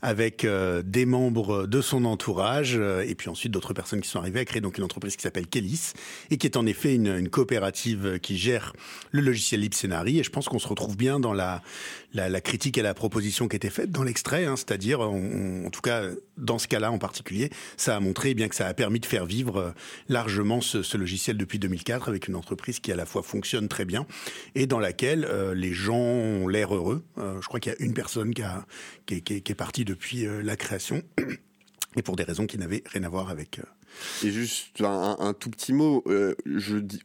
avec 0.02 0.46
des 0.84 1.06
membres 1.06 1.66
de 1.66 1.80
son 1.80 2.04
entourage 2.04 2.76
et 2.76 3.14
puis 3.14 3.28
ensuite 3.28 3.52
d'autres 3.52 3.72
personnes 3.72 4.00
qui 4.00 4.08
sont 4.08 4.18
arrivées, 4.18 4.40
à 4.40 4.44
créer 4.44 4.60
donc 4.60 4.78
une 4.78 4.84
entreprise 4.84 5.16
qui 5.16 5.22
s'appelle 5.22 5.46
Kélis 5.46 5.92
et 6.30 6.36
qui 6.36 6.46
est 6.46 6.56
en 6.56 6.66
effet 6.66 6.94
une, 6.94 7.28
coopérative 7.28 8.18
qui 8.20 8.36
gère 8.36 8.72
le 9.10 9.20
logiciel 9.20 9.60
Libscenari. 9.60 10.18
Et 10.18 10.22
je 10.22 10.30
pense 10.30 10.48
qu'on 10.48 10.58
se 10.58 10.68
retrouve 10.68 10.96
bien 10.96 11.20
dans 11.20 11.32
la, 11.32 11.62
critique 12.40 12.78
et 12.78 12.82
la 12.82 12.94
proposition 12.94 13.48
qui 13.48 13.56
était 13.56 13.70
faite 13.70 13.90
dans 13.90 14.02
l'extrait, 14.02 14.44
hein, 14.44 14.56
c'est-à-dire, 14.56 15.00
en 15.00 15.70
tout 15.70 15.80
cas, 15.80 16.02
dans 16.36 16.58
ce 16.58 16.68
cas-là 16.68 16.90
en 16.90 16.98
particulier, 16.98 17.50
ça 17.76 17.96
a 17.96 18.00
montré 18.00 18.30
eh 18.30 18.34
bien 18.34 18.48
que 18.48 18.54
ça 18.54 18.66
a 18.66 18.74
permis 18.74 19.00
de 19.00 19.06
faire 19.06 19.26
vivre 19.26 19.74
largement 20.08 20.60
ce, 20.60 20.82
ce 20.82 20.96
logiciel 20.96 21.36
depuis 21.36 21.58
2004 21.76 22.08
avec 22.08 22.28
une 22.28 22.36
entreprise 22.36 22.80
qui 22.80 22.92
à 22.92 22.96
la 22.96 23.06
fois 23.06 23.22
fonctionne 23.22 23.68
très 23.68 23.84
bien 23.84 24.06
et 24.54 24.66
dans 24.66 24.78
laquelle 24.78 25.24
euh, 25.24 25.54
les 25.54 25.72
gens 25.72 25.96
ont 25.96 26.48
l'air 26.48 26.74
heureux. 26.74 27.04
Euh, 27.18 27.40
je 27.40 27.46
crois 27.46 27.60
qu'il 27.60 27.72
y 27.72 27.74
a 27.74 27.78
une 27.82 27.94
personne 27.94 28.32
qui 28.34 28.42
est 29.12 29.54
partie 29.54 29.84
depuis 29.84 30.26
euh, 30.26 30.42
la 30.42 30.56
création 30.56 31.02
et 31.96 32.02
pour 32.02 32.16
des 32.16 32.24
raisons 32.24 32.46
qui 32.46 32.58
n'avaient 32.58 32.82
rien 32.86 33.04
à 33.04 33.08
voir 33.08 33.30
avec 33.30 33.60
et 34.24 34.30
juste 34.30 34.80
un, 34.82 35.34
tout 35.38 35.50
petit 35.50 35.72
mot, 35.72 36.02
euh, 36.06 36.34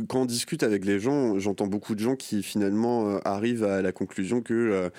quand 0.07 0.21
on 0.21 0.25
discute 0.25 0.63
avec 0.63 0.86
les 0.86 1.00
gens, 1.00 1.39
j'entends 1.39 1.67
beaucoup 1.67 1.95
de 1.95 2.00
gens 2.00 2.15
qui 2.15 2.43
finalement 2.43 3.10
euh, 3.10 3.19
arrivent 3.25 3.63
à 3.63 3.81
la 3.81 3.91
conclusion 3.91 4.41
que 4.41 4.91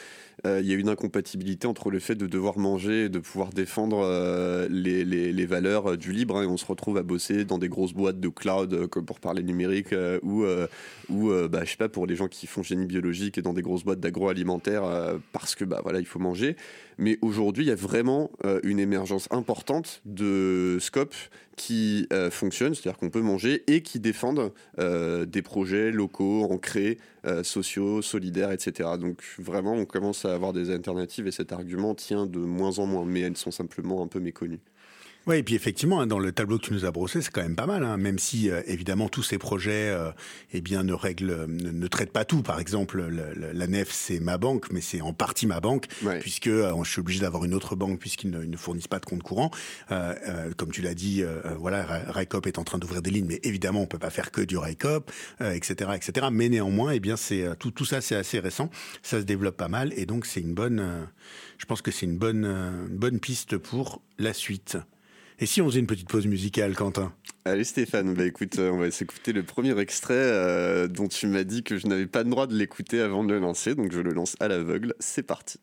euh, 0.44 0.60
il 0.60 0.66
y 0.66 0.72
a 0.72 0.76
une 0.76 0.88
incompatibilité 0.88 1.66
entre 1.68 1.90
le 1.90 2.00
fait 2.00 2.16
de 2.16 2.26
devoir 2.26 2.58
manger 2.58 3.04
et 3.04 3.08
de 3.08 3.20
pouvoir 3.20 3.50
défendre 3.50 4.04
les, 4.68 5.46
valeurs 5.46 5.96
du 5.96 6.12
libre. 6.12 6.36
Hein, 6.36 6.42
et 6.42 6.46
on 6.46 6.56
se 6.56 6.66
retrouve 6.66 6.96
à 6.96 7.02
bosser 7.02 7.44
dans 7.44 7.58
des 7.58 7.68
grosses 7.68 7.92
boîtes 7.92 8.18
de 8.18 8.28
cloud, 8.28 8.86
comme 8.88 9.04
pour 9.04 9.20
parler 9.20 9.42
numérique, 9.42 9.94
ou, 10.22 10.44
ou 11.08 11.30
bah, 11.48 11.64
je 11.64 11.70
sais 11.70 11.76
pas, 11.76 11.88
pour 11.88 12.06
les 12.06 12.16
gens 12.16 12.26
qui 12.26 12.48
font 12.48 12.62
génie 12.62 12.86
biologique 12.86 13.38
et 13.38 13.42
dans 13.42 13.52
des 13.52 13.62
grosses 13.62 13.84
boîtes 13.84 14.00
d'agroalimentaire, 14.00 14.82
parce 15.32 15.54
que 15.54 15.64
bah, 15.64 15.80
voilà, 15.82 16.00
il 16.00 16.06
faut 16.06 16.18
manger. 16.18 16.56
Mais 16.98 17.18
aujourd'hui, 17.22 17.64
il 17.64 17.68
y 17.68 17.72
a 17.72 17.76
vraiment 17.76 18.32
une 18.64 18.80
émergence 18.80 19.28
importante 19.30 20.02
de 20.04 20.78
scope 20.80 21.14
qui 21.56 21.81
euh, 22.12 22.30
fonctionnent, 22.30 22.74
c'est-à-dire 22.74 22.98
qu'on 22.98 23.10
peut 23.10 23.20
manger 23.20 23.64
et 23.66 23.82
qui 23.82 24.00
défendent 24.00 24.52
euh, 24.78 25.24
des 25.24 25.42
projets 25.42 25.90
locaux, 25.90 26.44
ancrés, 26.44 26.98
euh, 27.26 27.42
sociaux, 27.42 28.02
solidaires, 28.02 28.50
etc. 28.50 28.90
Donc 28.98 29.22
vraiment, 29.38 29.72
on 29.72 29.84
commence 29.84 30.24
à 30.24 30.34
avoir 30.34 30.52
des 30.52 30.70
alternatives 30.70 31.26
et 31.26 31.32
cet 31.32 31.52
argument 31.52 31.94
tient 31.94 32.26
de 32.26 32.38
moins 32.38 32.78
en 32.78 32.86
moins, 32.86 33.04
mais 33.04 33.20
elles 33.20 33.36
sont 33.36 33.50
simplement 33.50 34.02
un 34.02 34.08
peu 34.08 34.20
méconnues. 34.20 34.60
Oui, 35.28 35.36
et 35.36 35.42
puis 35.44 35.54
effectivement, 35.54 36.00
hein, 36.00 36.08
dans 36.08 36.18
le 36.18 36.32
tableau 36.32 36.58
que 36.58 36.64
tu 36.64 36.72
nous 36.72 36.84
as 36.84 36.90
brossé, 36.90 37.22
c'est 37.22 37.30
quand 37.30 37.42
même 37.42 37.54
pas 37.54 37.66
mal, 37.66 37.84
hein, 37.84 37.96
même 37.96 38.18
si 38.18 38.50
euh, 38.50 38.60
évidemment 38.66 39.08
tous 39.08 39.22
ces 39.22 39.38
projets 39.38 39.88
euh, 39.88 40.10
eh 40.52 40.60
bien, 40.60 40.82
ne, 40.82 40.92
règlent, 40.92 41.46
ne, 41.46 41.86
traitent 41.86 42.10
pas 42.10 42.24
tout. 42.24 42.42
Par 42.42 42.58
exemple, 42.58 43.00
la 43.02 43.66
NEF, 43.68 43.92
c'est 43.92 44.18
ma 44.18 44.36
banque, 44.36 44.72
mais 44.72 44.80
c'est 44.80 45.00
en 45.00 45.12
partie 45.12 45.46
ma 45.46 45.60
banque, 45.60 45.86
puisque 46.18 46.48
euh, 46.48 46.74
je 46.82 46.90
suis 46.90 47.00
obligé 47.00 47.20
d'avoir 47.20 47.44
une 47.44 47.54
autre 47.54 47.76
banque 47.76 48.00
puisqu'ils 48.00 48.30
ne, 48.30 48.56
fournissent 48.56 48.88
pas 48.88 48.98
de 48.98 49.06
compte 49.06 49.22
courant. 49.22 49.52
comme 50.56 50.72
tu 50.72 50.82
l'as 50.82 50.94
dit, 50.94 51.22
voilà, 51.58 51.84
RICOP 52.08 52.46
est 52.48 52.58
en 52.58 52.64
train 52.64 52.78
d'ouvrir 52.78 53.00
des 53.00 53.10
lignes, 53.10 53.26
mais 53.26 53.40
évidemment, 53.44 53.82
on 53.82 53.86
peut 53.86 53.98
pas 53.98 54.10
faire 54.10 54.32
que 54.32 54.40
du 54.40 54.58
RICOP, 54.58 55.10
etc., 55.40 55.90
etc. 55.94 56.26
Mais 56.32 56.48
néanmoins, 56.48 56.90
eh 56.92 57.00
bien, 57.00 57.16
c'est 57.16 57.44
tout, 57.58 57.70
tout 57.70 57.84
ça, 57.84 58.00
c'est 58.00 58.16
assez 58.16 58.40
récent, 58.40 58.70
ça 59.02 59.20
se 59.20 59.24
développe 59.24 59.56
pas 59.56 59.68
mal, 59.68 59.92
et 59.96 60.06
donc 60.06 60.26
c'est 60.26 60.40
une 60.40 60.54
bonne, 60.54 61.06
je 61.58 61.66
pense 61.66 61.82
que 61.82 61.90
c'est 61.90 62.06
une 62.06 62.18
bonne, 62.18 62.44
une 62.44 62.98
bonne 62.98 63.20
piste 63.20 63.56
pour 63.56 64.02
la 64.18 64.32
suite. 64.32 64.78
Et 65.42 65.46
si 65.46 65.60
on 65.60 65.66
faisait 65.66 65.80
une 65.80 65.88
petite 65.88 66.08
pause 66.08 66.28
musicale, 66.28 66.76
Quentin? 66.76 67.12
Allez 67.44 67.64
Stéphane, 67.64 68.14
bah 68.14 68.24
écoute, 68.24 68.60
euh, 68.60 68.70
on 68.70 68.78
va 68.78 68.92
s'écouter 68.92 69.32
le 69.32 69.42
premier 69.42 69.76
extrait 69.80 70.14
euh, 70.14 70.86
dont 70.86 71.08
tu 71.08 71.26
m'as 71.26 71.42
dit 71.42 71.64
que 71.64 71.78
je 71.78 71.88
n'avais 71.88 72.06
pas 72.06 72.22
le 72.22 72.30
droit 72.30 72.46
de 72.46 72.54
l'écouter 72.54 73.00
avant 73.00 73.24
de 73.24 73.32
le 73.32 73.40
lancer, 73.40 73.74
donc 73.74 73.90
je 73.90 73.98
le 73.98 74.12
lance 74.12 74.36
à 74.38 74.46
l'aveugle. 74.46 74.94
C'est 75.00 75.24
parti. 75.24 75.58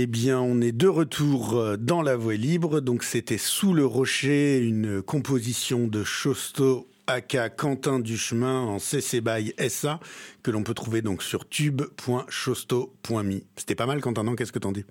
Eh 0.00 0.06
bien, 0.06 0.40
on 0.40 0.60
est 0.60 0.70
de 0.70 0.86
retour 0.86 1.56
euh, 1.56 1.76
dans 1.76 2.02
la 2.02 2.14
voie 2.14 2.36
libre. 2.36 2.78
Donc, 2.78 3.02
c'était 3.02 3.36
Sous 3.36 3.74
le 3.74 3.84
rocher, 3.84 4.58
une 4.58 5.02
composition 5.02 5.88
de 5.88 6.04
Chosto 6.04 6.88
aka 7.08 7.50
Quentin 7.50 7.98
Duchemin 7.98 8.60
en 8.60 8.78
CC 8.78 9.20
by 9.20 9.52
SA 9.68 9.98
que 10.44 10.52
l'on 10.52 10.62
peut 10.62 10.74
trouver 10.74 11.02
donc 11.02 11.24
sur 11.24 11.48
tube.chosto.me. 11.48 13.40
C'était 13.56 13.74
pas 13.74 13.86
mal 13.86 14.00
Quentin, 14.00 14.22
non? 14.22 14.36
Qu'est-ce 14.36 14.52
que 14.52 14.60
t'en 14.60 14.70
dis? 14.70 14.84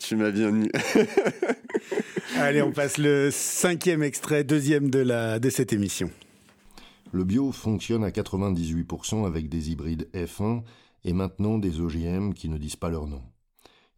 Tu 0.00 0.16
m'as 0.16 0.32
bien 0.32 0.50
mis. 0.50 0.68
Allez, 2.36 2.60
on 2.60 2.72
passe 2.72 2.98
le 2.98 3.30
cinquième 3.30 4.02
extrait, 4.02 4.42
deuxième 4.42 4.90
de, 4.90 4.98
la, 4.98 5.38
de 5.38 5.48
cette 5.48 5.72
émission. 5.72 6.10
Le 7.12 7.22
bio 7.22 7.52
fonctionne 7.52 8.02
à 8.02 8.10
98% 8.10 9.28
avec 9.28 9.48
des 9.48 9.70
hybrides 9.70 10.08
F1 10.12 10.62
et 11.04 11.12
maintenant 11.12 11.58
des 11.58 11.80
OGM 11.80 12.32
qui 12.34 12.48
ne 12.48 12.58
disent 12.58 12.74
pas 12.74 12.90
leur 12.90 13.06
nom. 13.06 13.22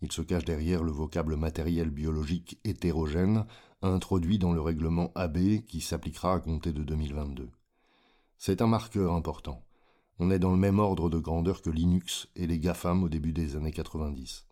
Il 0.03 0.11
se 0.11 0.21
cache 0.21 0.45
derrière 0.45 0.83
le 0.83 0.91
vocable 0.91 1.37
matériel 1.37 1.89
biologique 1.91 2.59
hétérogène 2.65 3.47
introduit 3.83 4.39
dans 4.39 4.53
le 4.53 4.61
règlement 4.61 5.13
AB 5.15 5.63
qui 5.67 5.81
s'appliquera 5.81 6.35
à 6.35 6.41
compter 6.41 6.73
de 6.73 6.83
2022. 6.83 7.49
C'est 8.37 8.63
un 8.63 8.67
marqueur 8.67 9.13
important. 9.13 9.63
On 10.19 10.33
est 10.33 10.41
dans 10.41 10.51
le 10.51 10.57
même 10.57 10.81
ordre 10.81 11.09
de 11.09 11.19
grandeur 11.19 11.63
que 11.63 11.71
Linux 11.71 12.27
et 12.35 12.49
les 12.49 12.59
GAFAM 12.59 13.05
au 13.05 13.09
début 13.09 13.33
des 13.33 13.55
années 13.55 13.71
90. 13.71 14.47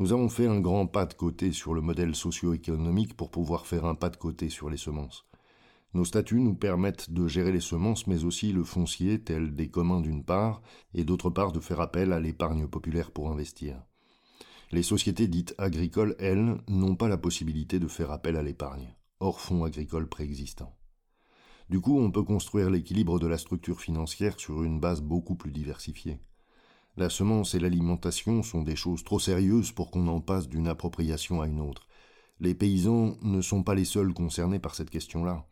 Nous 0.00 0.12
avons 0.12 0.28
fait 0.28 0.48
un 0.48 0.58
grand 0.58 0.88
pas 0.88 1.06
de 1.06 1.14
côté 1.14 1.52
sur 1.52 1.72
le 1.72 1.80
modèle 1.80 2.16
socio-économique 2.16 3.16
pour 3.16 3.30
pouvoir 3.30 3.66
faire 3.66 3.84
un 3.84 3.94
pas 3.94 4.10
de 4.10 4.16
côté 4.16 4.48
sur 4.48 4.70
les 4.70 4.76
semences. 4.76 5.24
Nos 5.94 6.04
statuts 6.04 6.40
nous 6.40 6.56
permettent 6.56 7.12
de 7.12 7.28
gérer 7.28 7.52
les 7.52 7.60
semences, 7.60 8.08
mais 8.08 8.24
aussi 8.24 8.52
le 8.52 8.64
foncier, 8.64 9.22
tel 9.22 9.54
des 9.54 9.68
communs 9.68 10.00
d'une 10.00 10.24
part, 10.24 10.62
et 10.94 11.04
d'autre 11.04 11.30
part 11.30 11.52
de 11.52 11.60
faire 11.60 11.80
appel 11.80 12.12
à 12.12 12.18
l'épargne 12.18 12.66
populaire 12.66 13.12
pour 13.12 13.30
investir. 13.30 13.80
Les 14.74 14.82
sociétés 14.82 15.28
dites 15.28 15.54
agricoles, 15.56 16.16
elles, 16.18 16.56
n'ont 16.66 16.96
pas 16.96 17.06
la 17.06 17.16
possibilité 17.16 17.78
de 17.78 17.86
faire 17.86 18.10
appel 18.10 18.34
à 18.34 18.42
l'épargne, 18.42 18.92
hors 19.20 19.40
fonds 19.40 19.62
agricoles 19.62 20.08
préexistants. 20.08 20.76
Du 21.70 21.80
coup, 21.80 21.96
on 21.96 22.10
peut 22.10 22.24
construire 22.24 22.70
l'équilibre 22.70 23.20
de 23.20 23.28
la 23.28 23.38
structure 23.38 23.80
financière 23.80 24.34
sur 24.36 24.64
une 24.64 24.80
base 24.80 25.00
beaucoup 25.00 25.36
plus 25.36 25.52
diversifiée. 25.52 26.18
La 26.96 27.08
semence 27.08 27.54
et 27.54 27.60
l'alimentation 27.60 28.42
sont 28.42 28.62
des 28.62 28.74
choses 28.74 29.04
trop 29.04 29.20
sérieuses 29.20 29.70
pour 29.70 29.92
qu'on 29.92 30.08
en 30.08 30.20
passe 30.20 30.48
d'une 30.48 30.66
appropriation 30.66 31.40
à 31.40 31.46
une 31.46 31.60
autre. 31.60 31.86
Les 32.40 32.56
paysans 32.56 33.16
ne 33.22 33.42
sont 33.42 33.62
pas 33.62 33.76
les 33.76 33.84
seuls 33.84 34.12
concernés 34.12 34.58
par 34.58 34.74
cette 34.74 34.90
question-là. 34.90 35.46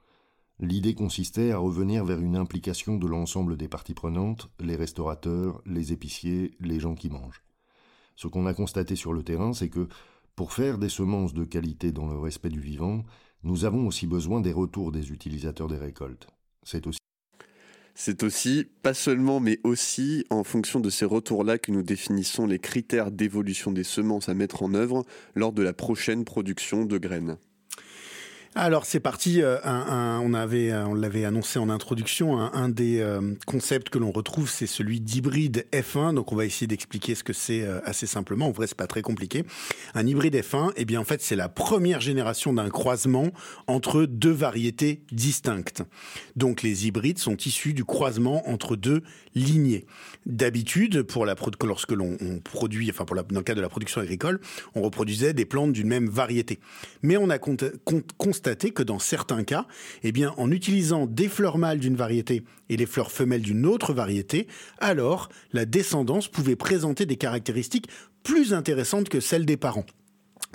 L'idée 0.59 0.97
consistait 0.97 1.53
à 1.53 1.59
revenir 1.59 2.05
vers 2.05 2.19
une 2.19 2.35
implication 2.35 2.97
de 2.97 3.07
l'ensemble 3.07 3.57
des 3.57 3.69
parties 3.69 3.95
prenantes, 3.95 4.51
les 4.59 4.75
restaurateurs, 4.75 5.63
les 5.65 5.93
épiciers, 5.93 6.57
les 6.59 6.81
gens 6.81 6.97
qui 6.97 7.09
mangent. 7.09 7.45
Ce 8.17 8.29
qu'on 8.29 8.47
a 8.47 8.55
constaté 8.55 8.97
sur 8.97 9.13
le 9.13 9.23
terrain, 9.23 9.53
c'est 9.53 9.69
que 9.69 9.89
pour 10.37 10.53
faire 10.53 10.79
des 10.79 10.89
semences 10.89 11.35
de 11.35 11.45
qualité 11.45 11.93
dans 11.93 12.07
le 12.07 12.19
respect 12.19 12.49
du 12.49 12.61
vivant, 12.61 13.05
nous 13.43 13.65
avons 13.65 13.87
aussi 13.87 14.07
besoin 14.07 14.41
des 14.41 14.53
retours 14.53 14.93
des 14.93 15.11
utilisateurs 15.11 15.69
des 15.69 15.77
récoltes. 15.77 16.29
C'est 17.95 18.23
aussi 18.23 18.65
pas 18.83 18.95
seulement, 18.95 19.41
mais 19.41 19.59
aussi 19.65 20.25
en 20.31 20.45
fonction 20.45 20.81
de 20.81 20.91
ces 20.91 21.05
retours-là 21.05 21.59
que 21.59 21.73
nous 21.73 21.83
définissons 21.83 22.47
les 22.47 22.59
critères 22.59 23.11
d'évolution 23.11 23.73
des 23.73 23.85
semences 23.85 24.29
à 24.29 24.35
mettre 24.35 24.63
en 24.63 24.75
œuvre 24.75 25.05
lors 25.35 25.53
de 25.53 25.63
la 25.63 25.73
prochaine 25.73 26.25
production 26.25 26.85
de 26.85 26.99
graines. 26.99 27.37
Alors 28.55 28.85
c'est 28.85 29.01
parti. 29.01 29.41
Euh, 29.41 29.57
on 29.65 30.35
euh, 30.35 30.85
on 30.87 30.95
l'avait 30.95 31.25
annoncé 31.25 31.59
en 31.59 31.71
introduction. 31.71 32.39
Un, 32.39 32.69
des 32.69 33.01
euh, 33.01 33.35
concepts 33.47 33.89
que 33.89 33.99
l'on 33.99 34.11
retrouve, 34.11 34.51
c'est 34.51 34.67
celui 34.67 35.01
d'hybride 35.01 35.67
F1. 35.73 36.15
Donc 36.15 36.33
on 36.33 36.37
va 36.37 36.45
essayer 36.45 36.67
d'expliquer 36.67 37.15
ce 37.15 37.25
que 37.25 37.33
c'est 37.33 37.67
assez 37.87 38.07
simplement. 38.07 38.49
En 38.49 38.51
vrai, 38.51 38.67
c'est 38.67 38.77
pas 38.77 38.87
très 38.87 39.01
compliqué. 39.01 39.45
Un 39.95 40.07
hybride 40.07 40.35
F1, 40.35 40.73
eh 40.77 40.85
bien 40.85 41.01
en 41.01 41.05
fait, 41.05 41.23
c'est 41.23 41.37
la 41.37 41.49
première 41.49 42.03
génération 42.03 42.53
d'un 42.53 42.69
croisement 42.69 43.31
entre 43.69 44.05
deux 44.05 44.31
variétés 44.31 45.03
distinctes. 45.13 45.83
Donc 46.37 46.63
les 46.63 46.87
hybrides 46.87 47.19
sont 47.19 47.37
issus 47.37 47.73
du 47.73 47.87
croisement 47.87 48.49
entre 48.51 48.77
deux 48.77 49.03
lignées. 49.35 49.87
D'habitude, 50.27 51.07
lorsque 51.65 51.93
l'on 51.93 52.19
produit, 52.45 52.91
enfin 52.91 53.07
pour 53.07 53.17
dans 53.17 53.41
le 53.41 53.43
cas 53.43 53.55
de 53.55 53.61
la 53.63 53.71
production 53.71 54.03
agricole, 54.03 54.41
on 54.75 54.83
reproduisait 54.83 55.33
des 55.33 55.47
plantes 55.47 55.73
d'une 55.73 55.89
même 55.89 56.09
variété. 56.09 56.59
Mais 57.03 57.17
on 57.17 57.31
a 57.31 57.39
constaté 57.39 58.42
constater 58.43 58.73
que 58.73 58.83
dans 58.83 58.99
certains 58.99 59.45
cas, 59.45 59.67
eh 60.03 60.13
en 60.37 60.51
utilisant 60.51 61.07
des 61.07 61.29
fleurs 61.29 61.59
mâles 61.59 61.79
d'une 61.79 61.95
variété 61.95 62.43
et 62.71 62.77
les 62.77 62.87
fleurs 62.87 63.13
femelles 63.13 63.43
d'une 63.43 63.67
autre 63.67 63.93
variété, 63.93 64.49
alors 64.79 65.29
la 65.53 65.65
descendance 65.65 66.27
pouvait 66.27 66.57
présenter 66.57 67.07
des 67.07 67.15
caractéristiques 67.15 67.89
plus 68.25 68.53
intéressantes 68.53 69.09
que 69.09 69.21
celles 69.21 69.47
des 69.47 69.57
parents. 69.57 69.87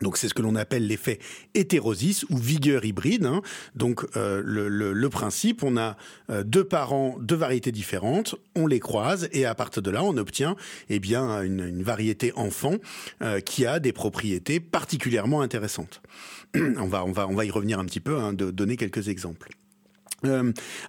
Donc 0.01 0.17
c'est 0.17 0.27
ce 0.27 0.33
que 0.33 0.41
l'on 0.41 0.55
appelle 0.55 0.88
l'effet 0.88 1.19
hétérosis 1.53 2.25
ou 2.29 2.38
vigueur 2.38 2.86
hybride. 2.86 3.25
Hein. 3.25 3.41
Donc 3.75 4.05
euh, 4.15 4.41
le, 4.43 5.10
principe, 5.10 5.63
on 5.63 5.77
a 5.77 5.97
euh, 6.29 6.43
deux 6.43 6.63
parents, 6.63 7.17
deux 7.19 7.36
variétés 7.36 7.71
différentes, 7.71 8.36
on 8.55 8.67
les 8.67 8.79
croise 8.79 9.29
et 9.31 9.45
à 9.45 9.55
partir 9.55 9.81
de 9.81 9.89
là, 9.89 10.03
on 10.03 10.17
obtient 10.17 10.55
eh 10.89 10.97
une, 10.97 11.81
variété 11.83 12.33
enfant 12.36 12.75
euh, 13.21 13.39
qui 13.39 13.65
a 13.65 13.79
des 13.79 13.93
propriétés 13.93 14.60
particulièrement 14.60 15.41
intéressantes. 15.41 16.01
on, 16.55 16.88
va, 16.88 17.45
y 17.45 17.51
revenir 17.51 17.79
un 17.79 17.86
petit 17.86 17.99
peu, 17.99 18.17
hein, 18.17 18.33
de 18.33 18.51
donner 18.51 18.77
quelques 18.77 19.07
exemples. 19.07 19.49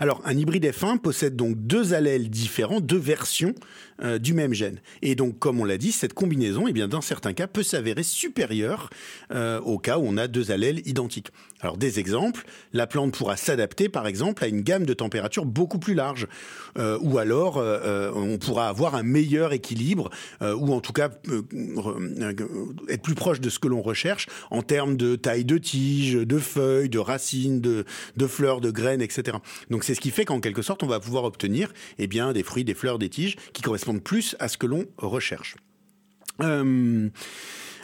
Alors, 0.01 0.23
un 0.25 0.37
hybride 0.37 0.65
F1 0.65 0.99
possède 0.99 1.37
donc 1.37 1.55
deux 1.57 1.93
allèles 1.93 2.31
différents, 2.31 2.81
deux 2.81 2.99
versions 2.99 3.55
euh, 4.03 4.19
du 4.19 4.35
même 4.35 4.55
gène. 4.55 4.81
Et 5.03 5.15
donc, 5.15 5.39
comme 5.39 5.61
on 5.61 5.65
l'a 5.65 5.79
dit, 5.79 5.93
cette 5.93 6.15
combinaison, 6.15 6.67
eh 6.69 6.73
bien, 6.73 6.89
dans 6.89 7.01
certains 7.01 7.33
cas, 7.33 7.47
peut 7.47 7.63
s'avérer 7.63 8.03
supérieure 8.03 8.91
euh, 9.33 9.61
au 9.61 9.79
cas 9.79 9.99
où 9.99 10.05
on 10.07 10.17
a 10.17 10.29
deux 10.29 10.51
allèles 10.51 10.87
identiques. 10.87 11.29
Alors, 11.61 11.77
des 11.77 11.99
exemples, 11.99 12.45
la 12.73 12.87
plante 12.87 13.13
pourra 13.13 13.37
s'adapter, 13.37 13.89
par 13.89 14.07
exemple, 14.07 14.45
à 14.45 14.47
une 14.47 14.61
gamme 14.61 14.87
de 14.87 14.95
températures 14.95 15.45
beaucoup 15.45 15.79
plus 15.81 15.95
large, 15.95 16.29
ou 17.01 17.19
alors 17.19 17.57
on 17.57 18.39
pourra 18.39 18.69
avoir 18.69 18.95
un 18.95 19.03
meilleur 19.03 19.53
équilibre, 19.53 20.11
ou 20.41 20.73
en 20.73 20.81
tout 20.81 20.93
cas 20.93 21.11
être 22.89 23.03
plus 23.03 23.17
proche 23.17 23.41
de 23.41 23.51
ce 23.51 23.59
que 23.59 23.67
l'on 23.67 23.83
recherche 23.83 24.29
en 24.53 24.63
termes 24.63 24.97
de 24.97 25.17
taille 25.17 25.45
de 25.45 25.59
tige, 25.59 26.15
de 26.15 26.39
feuilles, 26.39 26.89
de 26.89 27.01
racines, 27.01 27.61
de, 27.61 27.85
de 28.17 28.27
fleurs, 28.29 28.61
de 28.61 28.71
graines, 28.71 29.03
etc. 29.03 29.39
Donc 29.71 29.83
c'est 29.83 29.95
ce 29.95 30.01
qui 30.01 30.13
fait 30.13 30.25
qu'en 30.25 30.39
quelque 30.39 30.63
sorte, 30.63 30.85
on 30.85 30.87
va 30.87 31.01
pouvoir 31.01 31.25
obtenir 31.25 31.73
eh 31.99 32.07
bien, 32.07 32.33
des 32.33 32.45
fruits, 32.45 32.65
des 32.65 32.75
fleurs, 32.75 33.01
des 33.01 33.09
tiges 33.09 33.37
qui 33.53 33.63
correspondent 33.63 33.88
plus 33.97 34.37
à 34.39 34.49
ce 34.49 34.59
que 34.59 34.67
l'on 34.67 34.87
recherche. 34.99 35.57
Euh, 36.43 37.09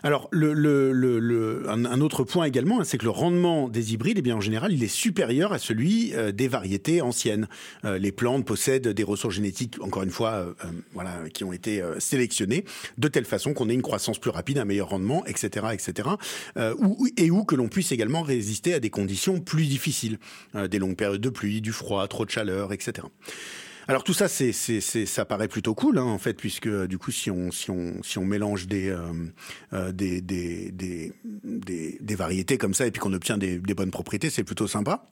alors, 0.02 0.28
un, 0.34 2.00
autre 2.02 2.24
point 2.24 2.44
également, 2.44 2.80
hein, 2.80 2.84
c'est 2.84 2.98
que 2.98 3.04
le 3.04 3.10
rendement 3.10 3.70
des 3.70 3.94
hybrides, 3.94 4.18
eh 4.18 4.22
bien, 4.22 4.36
en 4.36 4.40
général, 4.40 4.70
il 4.72 4.84
est 4.84 4.88
supérieur 4.88 5.54
à 5.54 5.58
celui 5.58 6.12
euh, 6.14 6.30
des 6.30 6.46
variétés 6.46 7.00
anciennes. 7.00 7.48
Euh, 7.86 7.96
les 7.96 8.12
plantes 8.12 8.44
possèdent 8.44 8.88
des 8.88 9.02
ressources 9.02 9.34
génétiques, 9.34 9.80
encore 9.80 10.02
une 10.02 10.10
fois, 10.10 10.54
voilà, 10.92 11.22
qui 11.32 11.42
ont 11.42 11.54
été 11.54 11.82
sélectionnées 11.98 12.64
de 12.98 13.08
telle 13.08 13.24
façon 13.24 13.54
qu'on 13.54 13.70
ait 13.70 13.74
une 13.74 13.82
croissance 13.82 14.18
plus 14.18 14.30
rapide, 14.30 14.58
un 14.58 14.66
meilleur 14.66 14.90
rendement, 14.90 15.24
etc., 15.24 15.66
etc. 15.72 16.08
et 17.16 17.30
où 17.30 17.44
que 17.44 17.54
l'on 17.54 17.68
puisse 17.68 17.92
également 17.92 18.22
résister 18.22 18.74
à 18.74 18.80
des 18.80 18.90
conditions 18.90 19.40
plus 19.40 19.66
difficiles, 19.66 20.18
des 20.54 20.78
longues 20.78 20.96
périodes 20.96 21.20
de 21.20 21.30
pluie, 21.30 21.60
du 21.60 21.72
froid, 21.72 22.06
trop 22.08 22.24
de 22.24 22.30
chaleur, 22.30 22.72
etc. 22.72 23.06
Alors 23.87 24.03
tout 24.03 24.14
ça, 24.14 24.29
c'est, 24.29 24.53
c'est, 24.53 24.81
ça 24.81 25.25
paraît 25.25 25.49
plutôt 25.49 25.75
cool, 25.75 25.99
hein, 25.99 26.05
en 26.05 26.18
fait, 26.18 26.35
puisque 26.35 26.68
du 26.87 26.97
coup, 26.97 27.11
si 27.11 27.31
on, 27.31 28.25
mélange 28.25 28.66
des, 28.66 28.88
euh, 28.88 29.12
euh, 29.75 29.92
variétés 32.16 32.57
comme 32.57 32.75
ça 32.75 32.87
et 32.87 32.90
puis 32.90 33.01
qu'on 33.01 33.12
obtient 33.12 33.37
des, 33.37 33.59
bonnes 33.59 33.90
propriétés, 33.90 34.31
c'est 34.31 34.44
plutôt 34.44 34.66
sympa. 34.66 35.11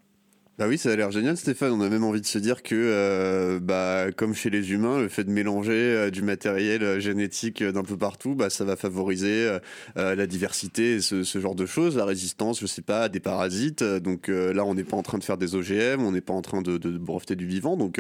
Bah 0.59 0.67
oui, 0.69 0.77
ça 0.77 0.91
a 0.91 0.97
l'air 0.97 1.11
génial, 1.11 1.37
Stéphane. 1.37 1.73
On 1.73 1.81
a 1.81 1.89
même 1.89 2.05
envie 2.05 2.21
de 2.21 2.27
se 2.27 2.39
dire 2.39 2.63
que, 2.63 2.75
euh, 2.75 3.59
bah, 3.59 4.13
comme 4.15 4.35
chez 4.35 4.51
les 4.51 4.73
humains, 4.73 5.01
le 5.01 5.09
fait 5.09 5.25
de 5.25 5.31
mélanger 5.31 6.11
du 6.11 6.23
matériel 6.23 7.01
génétique 7.01 7.63
d'un 7.63 7.83
peu 7.83 7.97
partout, 7.97 8.35
bah, 8.35 8.49
ça 8.49 8.65
va 8.65 8.77
favoriser 8.77 9.59
la 9.97 10.27
diversité, 10.27 11.01
ce, 11.01 11.25
ce, 11.25 11.41
genre 11.41 11.55
de 11.55 11.67
choses, 11.67 11.97
la 11.97 12.05
résistance, 12.05 12.61
je 12.61 12.67
sais 12.67 12.83
pas, 12.83 13.03
à 13.03 13.09
des 13.09 13.21
parasites. 13.21 13.83
Donc 13.83 14.29
là, 14.29 14.65
on 14.65 14.75
n'est 14.75 14.85
pas 14.85 14.97
en 14.97 15.03
train 15.03 15.19
de 15.19 15.25
faire 15.25 15.39
des 15.39 15.55
OGM, 15.55 16.03
on 16.03 16.13
n'est 16.13 16.21
pas 16.21 16.35
en 16.35 16.43
train 16.43 16.63
de, 16.63 16.79
de 16.79 16.97
breveter 16.97 17.35
du 17.35 17.47
vivant. 17.47 17.77
Donc 17.77 17.99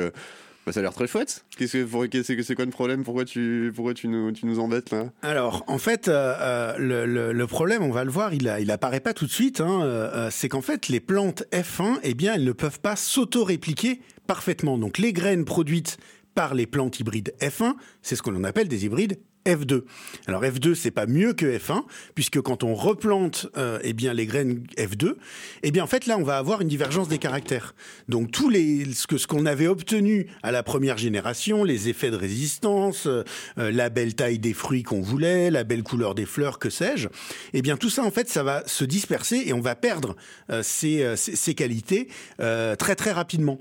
bah, 0.64 0.72
ça 0.72 0.80
a 0.80 0.82
l'air 0.82 0.92
très 0.92 1.06
chouette. 1.06 1.44
Qu'est-ce 1.56 2.32
que 2.32 2.42
c'est 2.42 2.54
quoi 2.54 2.64
le 2.64 2.70
problème? 2.70 3.02
Pourquoi 3.02 3.24
tu 3.24 3.72
pourquoi 3.74 3.94
tu 3.94 4.08
nous 4.08 4.30
tu 4.32 4.46
nous 4.46 4.60
embêtes 4.60 4.90
là? 4.90 5.06
Alors 5.22 5.64
en 5.66 5.78
fait 5.78 6.08
euh, 6.08 6.34
euh, 6.40 6.76
le, 6.78 7.32
le, 7.32 7.46
problème 7.46 7.82
on 7.82 7.90
va 7.90 8.04
le 8.04 8.10
voir 8.10 8.32
il 8.32 8.48
a, 8.48 8.60
il 8.60 8.70
apparaît 8.70 9.00
pas 9.00 9.12
tout 9.12 9.26
de 9.26 9.30
suite. 9.32 9.60
Hein, 9.60 9.82
euh, 9.82 10.28
c'est 10.30 10.48
qu'en 10.48 10.62
fait 10.62 10.88
les 10.88 11.00
plantes 11.00 11.44
F1 11.52 11.98
eh 12.02 12.14
bien 12.14 12.34
elles 12.34 12.44
ne 12.44 12.52
peuvent 12.52 12.80
pas 12.80 12.96
s'auto-répliquer 12.96 14.00
parfaitement. 14.26 14.78
Donc 14.78 14.98
les 14.98 15.12
graines 15.12 15.44
produites 15.44 15.98
par 16.34 16.54
les 16.54 16.66
plantes 16.66 16.98
hybrides 17.00 17.34
F1, 17.40 17.74
c'est 18.00 18.16
ce 18.16 18.22
que 18.22 18.30
l'on 18.30 18.44
appelle 18.44 18.68
des 18.68 18.84
hybrides 18.84 19.18
F2. 19.46 19.82
Alors 20.26 20.42
F2 20.42 20.74
c'est 20.74 20.90
pas 20.90 21.06
mieux 21.06 21.32
que 21.32 21.46
F1 21.46 21.82
puisque 22.14 22.40
quand 22.40 22.62
on 22.62 22.74
replante 22.74 23.48
euh, 23.56 23.78
eh 23.82 23.92
bien 23.92 24.14
les 24.14 24.26
graines 24.26 24.64
F2, 24.76 25.14
eh 25.62 25.70
bien 25.70 25.84
en 25.84 25.86
fait 25.86 26.06
là 26.06 26.16
on 26.18 26.22
va 26.22 26.38
avoir 26.38 26.60
une 26.60 26.68
divergence 26.68 27.08
des 27.08 27.18
caractères. 27.18 27.74
Donc 28.08 28.30
tous 28.30 28.48
les 28.48 28.92
ce 28.92 29.06
que 29.06 29.18
ce 29.18 29.26
qu'on 29.26 29.46
avait 29.46 29.66
obtenu 29.66 30.28
à 30.42 30.52
la 30.52 30.62
première 30.62 30.98
génération, 30.98 31.64
les 31.64 31.88
effets 31.88 32.10
de 32.10 32.16
résistance, 32.16 33.06
euh, 33.06 33.24
la 33.56 33.88
belle 33.90 34.14
taille 34.14 34.38
des 34.38 34.54
fruits 34.54 34.82
qu'on 34.82 35.00
voulait, 35.00 35.50
la 35.50 35.64
belle 35.64 35.82
couleur 35.82 36.14
des 36.14 36.26
fleurs, 36.26 36.58
que 36.58 36.70
sais-je, 36.70 37.08
eh 37.52 37.62
bien 37.62 37.76
tout 37.76 37.90
ça 37.90 38.04
en 38.04 38.10
fait 38.10 38.28
ça 38.28 38.42
va 38.42 38.62
se 38.66 38.84
disperser 38.84 39.42
et 39.46 39.52
on 39.52 39.60
va 39.60 39.74
perdre 39.74 40.16
euh, 40.50 40.62
ces, 40.62 41.16
ces, 41.16 41.36
ces, 41.36 41.54
qualités 41.54 42.08
très 42.38 42.96
très 42.96 43.12
rapidement 43.12 43.58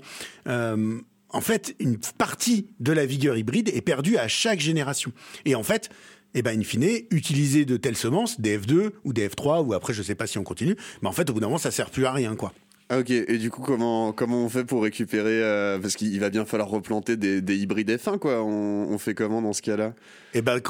en 1.32 1.40
fait, 1.40 1.74
une 1.78 1.98
partie 2.18 2.66
de 2.80 2.92
la 2.92 3.06
vigueur 3.06 3.36
hybride 3.36 3.68
est 3.68 3.80
perdue 3.80 4.16
à 4.16 4.28
chaque 4.28 4.60
génération. 4.60 5.12
Et 5.44 5.54
en 5.54 5.62
fait, 5.62 5.90
eh 6.34 6.42
ben, 6.42 6.58
in 6.58 6.62
fine, 6.62 6.88
utiliser 7.10 7.64
de 7.64 7.76
telles 7.76 7.96
semences, 7.96 8.40
des 8.40 8.58
F2 8.58 8.90
ou 9.04 9.12
des 9.12 9.28
F3, 9.28 9.64
ou 9.64 9.74
après, 9.74 9.92
je 9.92 10.02
sais 10.02 10.14
pas 10.14 10.26
si 10.26 10.38
on 10.38 10.44
continue, 10.44 10.76
mais 11.02 11.08
en 11.08 11.12
fait, 11.12 11.28
au 11.30 11.34
bout 11.34 11.40
d'un 11.40 11.46
moment, 11.46 11.58
ça 11.58 11.70
sert 11.70 11.90
plus 11.90 12.06
à 12.06 12.12
rien, 12.12 12.36
quoi. 12.36 12.52
Ah 12.88 12.98
ok, 12.98 13.10
et 13.10 13.38
du 13.38 13.50
coup, 13.50 13.62
comment, 13.62 14.12
comment 14.12 14.44
on 14.44 14.48
fait 14.48 14.64
pour 14.64 14.82
récupérer 14.82 15.42
euh, 15.42 15.78
Parce 15.78 15.96
qu'il 15.96 16.18
va 16.20 16.28
bien 16.28 16.44
falloir 16.44 16.68
replanter 16.68 17.16
des, 17.16 17.40
des 17.40 17.56
hybrides 17.56 17.90
F1, 17.90 18.18
quoi. 18.18 18.42
On, 18.42 18.88
on, 18.90 18.98
fait 18.98 19.14
comment 19.14 19.40
dans 19.40 19.54
ce 19.54 19.62
cas-là? 19.62 19.94
Eh 20.34 20.42
ben, 20.42 20.60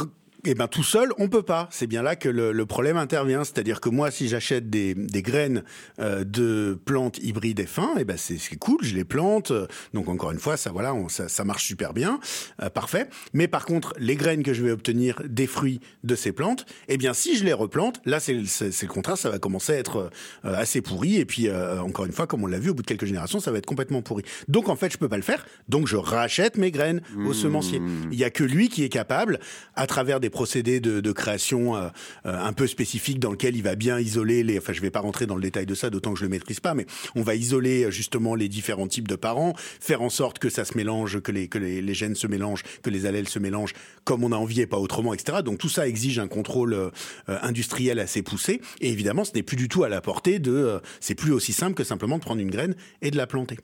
eh 0.44 0.54
ben 0.54 0.66
tout 0.66 0.82
seul, 0.82 1.12
on 1.18 1.28
peut 1.28 1.42
pas. 1.42 1.68
C'est 1.70 1.86
bien 1.86 2.02
là 2.02 2.16
que 2.16 2.28
le, 2.28 2.52
le 2.52 2.66
problème 2.66 2.96
intervient. 2.96 3.44
C'est-à-dire 3.44 3.80
que 3.80 3.88
moi, 3.88 4.10
si 4.10 4.26
j'achète 4.28 4.68
des, 4.70 4.94
des, 4.94 5.22
graines 5.22 5.62
euh, 6.00 6.24
de 6.24 6.78
plantes 6.84 7.18
hybrides 7.18 7.60
F1, 7.60 7.90
eh 7.98 8.04
ben 8.04 8.16
c'est 8.16 8.56
cool, 8.56 8.78
je 8.82 8.94
les 8.96 9.04
plante. 9.04 9.52
Donc 9.94 10.08
encore 10.08 10.32
une 10.32 10.40
fois, 10.40 10.56
ça 10.56 10.72
voilà, 10.72 10.94
on, 10.94 11.08
ça, 11.08 11.28
ça, 11.28 11.44
marche 11.44 11.64
super 11.64 11.92
bien, 11.92 12.18
euh, 12.60 12.70
parfait. 12.70 13.08
Mais 13.32 13.46
par 13.46 13.64
contre, 13.64 13.94
les 13.98 14.16
graines 14.16 14.42
que 14.42 14.52
je 14.52 14.64
vais 14.64 14.72
obtenir 14.72 15.22
des 15.24 15.46
fruits 15.46 15.80
de 16.02 16.16
ces 16.16 16.32
plantes, 16.32 16.66
eh 16.88 16.96
bien 16.96 17.14
si 17.14 17.36
je 17.36 17.44
les 17.44 17.52
replante, 17.52 18.00
là 18.04 18.18
c'est 18.18 18.34
le 18.34 18.86
contraire, 18.88 19.18
ça 19.18 19.30
va 19.30 19.38
commencer 19.38 19.74
à 19.74 19.76
être 19.76 20.10
euh, 20.44 20.54
assez 20.54 20.80
pourri. 20.80 21.18
Et 21.18 21.24
puis 21.24 21.48
euh, 21.48 21.80
encore 21.80 22.04
une 22.04 22.12
fois, 22.12 22.26
comme 22.26 22.42
on 22.42 22.48
l'a 22.48 22.58
vu, 22.58 22.70
au 22.70 22.74
bout 22.74 22.82
de 22.82 22.88
quelques 22.88 23.06
générations, 23.06 23.38
ça 23.38 23.52
va 23.52 23.58
être 23.58 23.66
complètement 23.66 24.02
pourri. 24.02 24.24
Donc 24.48 24.68
en 24.68 24.74
fait, 24.74 24.92
je 24.92 24.98
peux 24.98 25.08
pas 25.08 25.16
le 25.16 25.22
faire. 25.22 25.46
Donc 25.68 25.86
je 25.86 25.96
rachète 25.96 26.56
mes 26.56 26.72
graines 26.72 27.00
au 27.16 27.30
mmh. 27.30 27.34
semencier. 27.34 27.82
Il 28.10 28.18
y 28.18 28.24
a 28.24 28.30
que 28.30 28.42
lui 28.42 28.68
qui 28.68 28.82
est 28.82 28.88
capable, 28.88 29.38
à 29.76 29.86
travers 29.86 30.18
des 30.18 30.30
procédés 30.32 30.80
de, 30.80 31.12
création 31.12 31.76
euh, 31.76 31.88
euh, 32.26 32.36
un 32.36 32.52
peu 32.52 32.66
spécifiques 32.66 33.20
dans 33.20 33.30
lequel 33.30 33.54
il 33.54 33.62
va 33.62 33.76
bien 33.76 34.00
isoler 34.00 34.42
les. 34.42 34.58
Enfin, 34.58 34.72
je 34.72 34.80
vais 34.80 34.90
pas 34.90 35.00
rentrer 35.00 35.26
dans 35.26 35.36
le 35.36 35.42
détail 35.42 35.66
de 35.66 35.74
ça, 35.74 35.90
d'autant 35.90 36.12
que 36.12 36.18
je 36.18 36.24
le 36.24 36.30
maîtrise 36.30 36.58
pas, 36.58 36.74
mais 36.74 36.86
on 37.14 37.22
va 37.22 37.36
isoler 37.36 37.84
euh, 37.84 37.90
justement 37.90 38.34
les 38.34 38.48
différents 38.48 38.88
types 38.88 39.06
de 39.06 39.14
parents, 39.14 39.54
faire 39.56 40.02
en 40.02 40.10
sorte 40.10 40.40
que 40.40 40.48
ça 40.48 40.64
se 40.64 40.76
mélange, 40.76 41.20
que 41.20 41.30
les 41.30 41.46
que 41.46 41.58
les, 41.58 41.94
gènes 41.94 42.16
se 42.16 42.26
mélangent, 42.26 42.64
que 42.82 42.90
les 42.90 43.06
allèles 43.06 43.28
se 43.28 43.38
mélangent 43.38 43.74
comme 44.04 44.24
on 44.24 44.32
a 44.32 44.36
envie 44.36 44.62
et 44.62 44.66
pas 44.66 44.78
autrement, 44.78 45.14
etc. 45.14 45.38
Donc 45.44 45.58
tout 45.58 45.68
ça 45.68 45.86
exige 45.86 46.18
un 46.18 46.26
contrôle 46.26 46.90
industriel 47.28 47.98
assez 48.00 48.22
poussé. 48.22 48.60
Et 48.80 48.90
évidemment, 48.90 49.24
ce 49.24 49.32
n'est 49.34 49.42
plus 49.42 49.56
du 49.56 49.68
tout 49.68 49.84
à 49.84 49.88
la 49.88 50.00
portée 50.00 50.38
de. 50.38 50.80
C'est 51.00 51.14
plus 51.14 51.32
aussi 51.32 51.52
simple 51.52 51.74
que 51.74 51.84
simplement 51.84 52.16
de 52.16 52.22
prendre 52.22 52.40
une 52.40 52.50
graine 52.50 52.74
et 53.02 53.10
de 53.10 53.16
la 53.16 53.26
planter. 53.26 53.58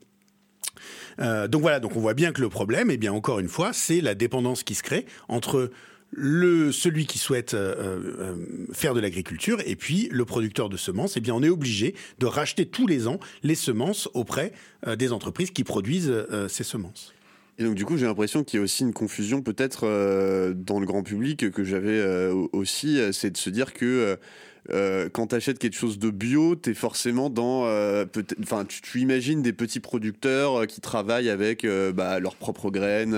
Donc 1.17 1.61
voilà, 1.61 1.79
donc 1.79 1.95
on 1.97 1.99
voit 1.99 2.13
bien 2.13 2.31
que 2.31 2.39
le 2.39 2.49
problème, 2.49 2.91
eh 2.91 2.97
bien 2.97 3.11
encore 3.11 3.39
une 3.39 3.49
fois, 3.49 3.73
c'est 3.73 3.99
la 3.99 4.15
dépendance 4.15 4.63
qui 4.63 4.75
se 4.75 4.83
crée 4.83 5.05
entre 5.27 5.71
le, 6.11 6.71
celui 6.71 7.05
qui 7.05 7.19
souhaite 7.19 7.53
euh, 7.53 7.75
euh, 7.77 8.35
faire 8.73 8.93
de 8.93 8.99
l'agriculture 8.99 9.59
et 9.65 9.75
puis 9.75 10.09
le 10.11 10.25
producteur 10.25 10.69
de 10.69 10.77
semences, 10.77 11.17
eh 11.17 11.19
bien 11.19 11.33
on 11.33 11.43
est 11.43 11.49
obligé 11.49 11.95
de 12.19 12.25
racheter 12.25 12.65
tous 12.65 12.87
les 12.87 13.07
ans 13.07 13.19
les 13.43 13.55
semences 13.55 14.09
auprès 14.13 14.53
euh, 14.87 14.95
des 14.95 15.11
entreprises 15.11 15.51
qui 15.51 15.63
produisent 15.63 16.13
ces 16.47 16.63
semences. 16.63 17.13
Et 17.57 17.63
donc 17.63 17.75
du 17.75 17.85
coup 17.85 17.97
j'ai 17.97 18.05
l'impression 18.05 18.43
qu'il 18.43 18.57
y 18.57 18.61
a 18.61 18.63
aussi 18.63 18.83
une 18.83 18.93
confusion 18.93 19.41
peut-être 19.41 19.81
dans 20.53 20.79
le 20.79 20.85
grand 20.85 21.03
public 21.03 21.51
que 21.51 21.63
j'avais 21.63 22.29
aussi, 22.53 22.99
c'est 23.11 23.31
de 23.31 23.37
se 23.37 23.49
dire 23.49 23.73
que 23.73 24.17
euh, 24.71 25.09
quand 25.11 25.27
tu 25.27 25.35
achètes 25.35 25.59
quelque 25.59 25.75
chose 25.75 25.99
de 25.99 26.09
bio, 26.09 26.55
tu 26.55 26.73
forcément 26.75 27.29
dans. 27.29 27.65
Euh, 27.65 28.05
enfin, 28.41 28.65
tu, 28.65 28.99
imagines 28.99 29.41
des 29.41 29.53
petits 29.53 29.79
producteurs 29.79 30.61
euh, 30.61 30.65
qui 30.65 30.81
travaillent 30.81 31.29
avec 31.29 31.65
bah, 31.93 32.19
leurs 32.19 32.35
propres 32.35 32.69
graines, 32.69 33.17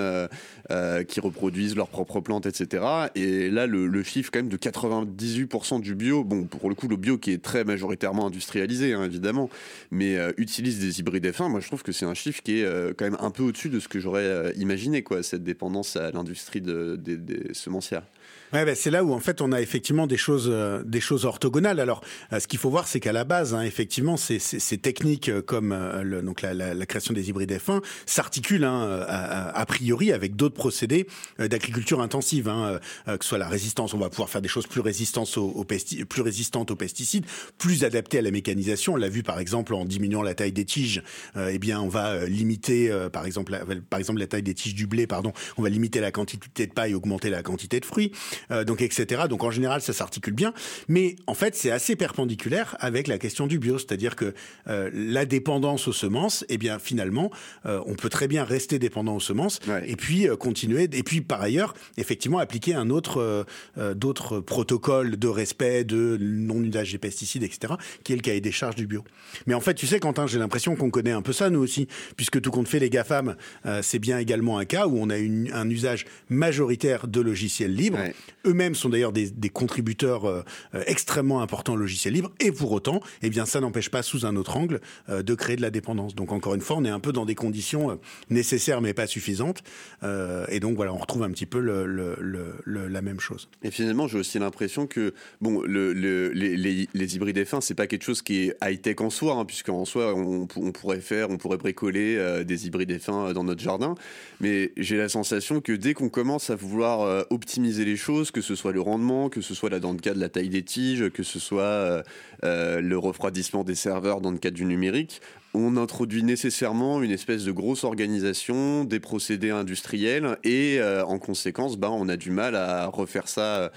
qui 1.07 1.19
reproduisent 1.19 1.75
leurs 1.75 1.89
propres 1.89 2.21
plantes, 2.21 2.45
etc. 2.45 2.83
Et 3.15 3.49
là, 3.49 3.67
le, 3.67 4.03
chiffre, 4.03 4.31
quand 4.31 4.39
même, 4.39 4.49
de 4.49 4.57
98% 4.57 5.81
du 5.81 5.95
bio, 5.95 6.23
bon, 6.23 6.43
pour 6.43 6.69
le 6.69 6.75
coup, 6.75 6.87
le 6.87 6.95
bio 6.95 7.17
qui 7.17 7.31
est 7.31 7.41
très 7.41 7.63
majoritairement 7.63 8.27
industrialisé, 8.27 8.93
hein, 8.93 9.03
évidemment, 9.03 9.49
mais 9.91 10.17
utilise 10.37 10.79
des 10.79 10.99
hybrides 10.99 11.25
F1, 11.25 11.49
moi 11.49 11.59
je 11.59 11.67
trouve 11.67 11.83
que 11.83 11.91
c'est 11.91 12.05
un 12.05 12.13
chiffre 12.13 12.41
qui 12.41 12.59
est 12.59 12.95
quand 12.97 13.05
même 13.05 13.17
un 13.19 13.31
peu 13.31 13.43
au-dessus 13.43 13.69
de 13.69 13.79
ce 13.79 13.87
que 13.87 13.99
j'aurais 13.99 14.53
imaginé, 14.57 15.03
quoi, 15.03 15.23
cette 15.23 15.43
dépendance 15.43 15.95
à 15.95 16.11
l'industrie 16.11 16.61
de, 16.61 16.95
des, 16.95 17.17
des 17.17 17.53
semencières. 17.53 18.03
Ouais, 18.53 18.65
ben 18.65 18.75
c'est 18.75 18.91
là 18.91 19.05
où 19.05 19.13
en 19.13 19.21
fait 19.21 19.39
on 19.39 19.53
a 19.53 19.61
effectivement 19.61 20.07
des 20.07 20.17
choses, 20.17 20.49
euh, 20.51 20.83
des 20.83 20.99
choses 20.99 21.23
orthogonales. 21.23 21.79
Alors, 21.79 22.01
euh, 22.33 22.39
ce 22.39 22.47
qu'il 22.47 22.59
faut 22.59 22.69
voir, 22.69 22.85
c'est 22.85 22.99
qu'à 22.99 23.13
la 23.13 23.23
base, 23.23 23.53
hein, 23.53 23.61
effectivement, 23.61 24.17
ces, 24.17 24.39
ces, 24.39 24.59
ces, 24.59 24.77
techniques 24.77 25.29
euh, 25.29 25.41
comme 25.41 25.71
euh, 25.71 26.03
le, 26.03 26.21
donc 26.21 26.41
la, 26.41 26.53
la, 26.53 26.73
la, 26.73 26.85
création 26.85 27.13
des 27.13 27.29
hybrides 27.29 27.51
F1 27.51 27.81
s'articulent 28.05 28.65
hein, 28.65 29.05
a, 29.07 29.65
priori 29.65 30.11
avec 30.11 30.35
d'autres 30.35 30.55
procédés 30.55 31.07
euh, 31.39 31.47
d'agriculture 31.47 32.01
intensive, 32.01 32.49
hein, 32.49 32.79
que 33.05 33.23
ce 33.23 33.29
soit 33.29 33.37
la 33.37 33.47
résistance. 33.47 33.93
On 33.93 33.97
va 33.97 34.09
pouvoir 34.09 34.29
faire 34.29 34.41
des 34.41 34.49
choses 34.49 34.67
plus 34.67 34.81
résistantes 34.81 35.37
aux, 35.37 35.47
aux 35.47 35.63
plus 35.63 36.21
résistantes 36.21 36.71
aux 36.71 36.75
pesticides, 36.75 37.25
plus 37.57 37.85
adaptées 37.85 38.19
à 38.19 38.21
la 38.21 38.31
mécanisation. 38.31 38.93
On 38.93 38.97
l'a 38.97 39.07
vu 39.07 39.23
par 39.23 39.39
exemple 39.39 39.73
en 39.73 39.85
diminuant 39.85 40.23
la 40.23 40.33
taille 40.33 40.51
des 40.51 40.65
tiges. 40.65 41.03
eh 41.37 41.57
bien, 41.59 41.79
on 41.79 41.87
va 41.87 42.25
limiter, 42.25 42.91
par 43.13 43.25
exemple, 43.25 43.53
la, 43.53 43.61
par 43.89 43.99
exemple 43.99 44.19
la 44.19 44.27
taille 44.27 44.43
des 44.43 44.53
tiges 44.53 44.75
du 44.75 44.87
blé. 44.87 45.07
Pardon, 45.07 45.31
on 45.57 45.61
va 45.61 45.69
limiter 45.69 46.01
la 46.01 46.11
quantité 46.11 46.67
de 46.67 46.73
paille, 46.73 46.93
augmenter 46.93 47.29
la 47.29 47.43
quantité 47.43 47.79
de 47.79 47.85
fruits 47.85 48.11
euh, 48.49 48.63
donc 48.63 48.81
etc. 48.81 49.23
Donc 49.29 49.43
en 49.43 49.51
général, 49.51 49.81
ça 49.81 49.93
s'articule 49.93 50.33
bien, 50.33 50.53
mais 50.87 51.15
en 51.27 51.33
fait, 51.33 51.55
c'est 51.55 51.71
assez 51.71 51.95
perpendiculaire 51.95 52.75
avec 52.79 53.07
la 53.07 53.17
question 53.17 53.47
du 53.47 53.59
bio, 53.59 53.77
c'est-à-dire 53.77 54.15
que 54.15 54.33
euh, 54.67 54.89
la 54.93 55.25
dépendance 55.25 55.87
aux 55.87 55.93
semences, 55.93 56.45
eh 56.49 56.57
bien 56.57 56.79
finalement, 56.79 57.31
euh, 57.65 57.81
on 57.85 57.95
peut 57.95 58.09
très 58.09 58.27
bien 58.27 58.43
rester 58.43 58.79
dépendant 58.79 59.15
aux 59.15 59.21
semences 59.21 59.59
ouais. 59.67 59.89
et 59.89 59.95
puis 59.95 60.27
euh, 60.27 60.35
continuer, 60.35 60.89
et 60.91 61.03
puis 61.03 61.21
par 61.21 61.41
ailleurs, 61.41 61.73
effectivement, 61.97 62.39
appliquer 62.39 62.73
un 62.73 62.89
autre 62.89 63.45
euh, 63.77 63.93
d'autres 63.93 64.39
protocoles 64.39 65.17
de 65.17 65.27
respect, 65.27 65.83
de 65.83 66.17
non-usage 66.19 66.91
des 66.91 66.97
pesticides, 66.97 67.43
etc., 67.43 67.73
qui 68.03 68.13
est 68.13 68.15
le 68.15 68.21
cahier 68.21 68.41
des 68.41 68.51
charges 68.51 68.75
du 68.75 68.87
bio. 68.87 69.03
Mais 69.47 69.53
en 69.53 69.61
fait, 69.61 69.73
tu 69.73 69.87
sais, 69.87 69.99
Quentin, 69.99 70.27
j'ai 70.27 70.39
l'impression 70.39 70.75
qu'on 70.75 70.89
connaît 70.89 71.11
un 71.11 71.21
peu 71.21 71.33
ça, 71.33 71.49
nous 71.49 71.59
aussi, 71.59 71.87
puisque 72.15 72.41
tout 72.41 72.51
compte 72.51 72.67
fait, 72.67 72.79
les 72.79 72.89
GAFAM, 72.89 73.35
c'est 73.81 73.99
bien 73.99 74.17
également 74.17 74.57
un 74.57 74.65
cas 74.65 74.87
où 74.87 74.97
on 74.97 75.09
a 75.09 75.17
une, 75.17 75.51
un 75.53 75.69
usage 75.69 76.05
majoritaire 76.29 77.07
de 77.07 77.21
logiciels 77.21 77.73
libres. 77.73 77.99
Ouais 77.99 78.13
eux-mêmes 78.45 78.75
sont 78.75 78.89
d'ailleurs 78.89 79.11
des, 79.11 79.31
contributeurs 79.49 80.25
euh, 80.25 80.43
extrêmement 80.85 81.41
importants 81.41 81.73
au 81.73 81.77
logiciel 81.77 82.13
libre, 82.13 82.31
et 82.39 82.51
pour 82.51 82.71
autant, 82.71 83.01
eh 83.21 83.29
bien, 83.29 83.45
ça 83.45 83.59
n'empêche 83.59 83.89
pas, 83.89 84.01
sous 84.01 84.25
un 84.25 84.35
autre 84.35 84.57
angle, 84.57 84.81
euh, 85.09 85.23
de 85.23 85.33
créer 85.35 85.55
de 85.55 85.61
la 85.61 85.71
dépendance. 85.71 86.15
Donc, 86.15 86.31
encore 86.31 86.55
une 86.55 86.61
fois, 86.61 86.77
on 86.77 86.85
est 86.85 86.89
un 86.89 86.99
peu 86.99 87.11
dans 87.11 87.25
des 87.25 87.35
conditions 87.35 87.91
euh, 87.91 87.95
nécessaires 88.29 88.81
mais 88.81 88.93
pas 88.93 89.07
suffisantes, 89.07 89.63
euh, 90.03 90.45
et 90.49 90.59
donc 90.59 90.75
voilà, 90.75 90.93
on 90.93 90.97
retrouve 90.97 91.23
un 91.23 91.31
petit 91.31 91.45
peu 91.45 91.59
la 91.59 93.01
même 93.01 93.19
chose. 93.19 93.49
Et 93.63 93.71
finalement, 93.71 94.07
j'ai 94.07 94.17
aussi 94.17 94.39
l'impression 94.39 94.87
que 94.87 95.13
bon, 95.41 95.63
les, 95.63 97.15
hybrides 97.15 97.37
F1, 97.37 97.61
c'est 97.61 97.75
pas 97.75 97.87
quelque 97.87 98.03
chose 98.03 98.21
qui 98.21 98.43
est 98.43 98.57
high-tech 98.63 98.95
en 98.99 99.09
soi, 99.09 99.35
hein, 99.35 99.45
puisqu'en 99.45 99.85
soi, 99.85 100.13
on, 100.15 100.47
pourrait 100.47 101.01
faire, 101.01 101.29
on 101.29 101.37
pourrait 101.37 101.57
bricoler 101.57 102.15
euh, 102.17 102.43
des 102.43 102.67
hybrides 102.67 102.91
F1 102.91 103.33
dans 103.33 103.43
notre 103.43 103.61
jardin, 103.61 103.95
mais 104.39 104.71
j'ai 104.77 104.97
la 104.97 105.09
sensation 105.09 105.61
que 105.61 105.73
dès 105.73 105.93
qu'on 105.93 106.09
commence 106.09 106.49
à 106.49 106.55
vouloir 106.55 107.01
euh, 107.01 107.23
optimiser 107.29 107.85
les 107.85 107.97
choses, 107.97 108.20
que 108.29 108.41
ce 108.41 108.53
soit 108.53 108.71
le 108.71 108.81
rendement, 108.81 109.29
que 109.29 109.41
ce 109.41 109.55
soit 109.55 109.71
là 109.71 109.79
dans 109.79 109.93
le 109.93 109.97
cas 109.97 110.13
de 110.13 110.19
la 110.19 110.29
taille 110.29 110.49
des 110.49 110.61
tiges, 110.61 111.09
que 111.09 111.23
ce 111.23 111.39
soit 111.39 111.63
euh, 111.63 112.03
euh, 112.43 112.81
le 112.81 112.97
refroidissement 112.97 113.63
des 113.63 113.73
serveurs 113.73 114.21
dans 114.21 114.29
le 114.29 114.37
cadre 114.37 114.57
du 114.57 114.65
numérique, 114.65 115.21
on 115.55 115.77
introduit 115.77 116.23
nécessairement 116.23 117.01
une 117.01 117.11
espèce 117.11 117.43
de 117.43 117.51
grosse 117.51 117.83
organisation, 117.83 118.83
des 118.83 118.99
procédés 118.99 119.49
industriels 119.49 120.37
et 120.43 120.79
euh, 120.79 121.03
en 121.03 121.17
conséquence, 121.17 121.77
ben, 121.77 121.89
on 121.89 122.07
a 122.07 122.17
du 122.17 122.29
mal 122.29 122.55
à 122.55 122.85
refaire 122.85 123.27
ça 123.27 123.71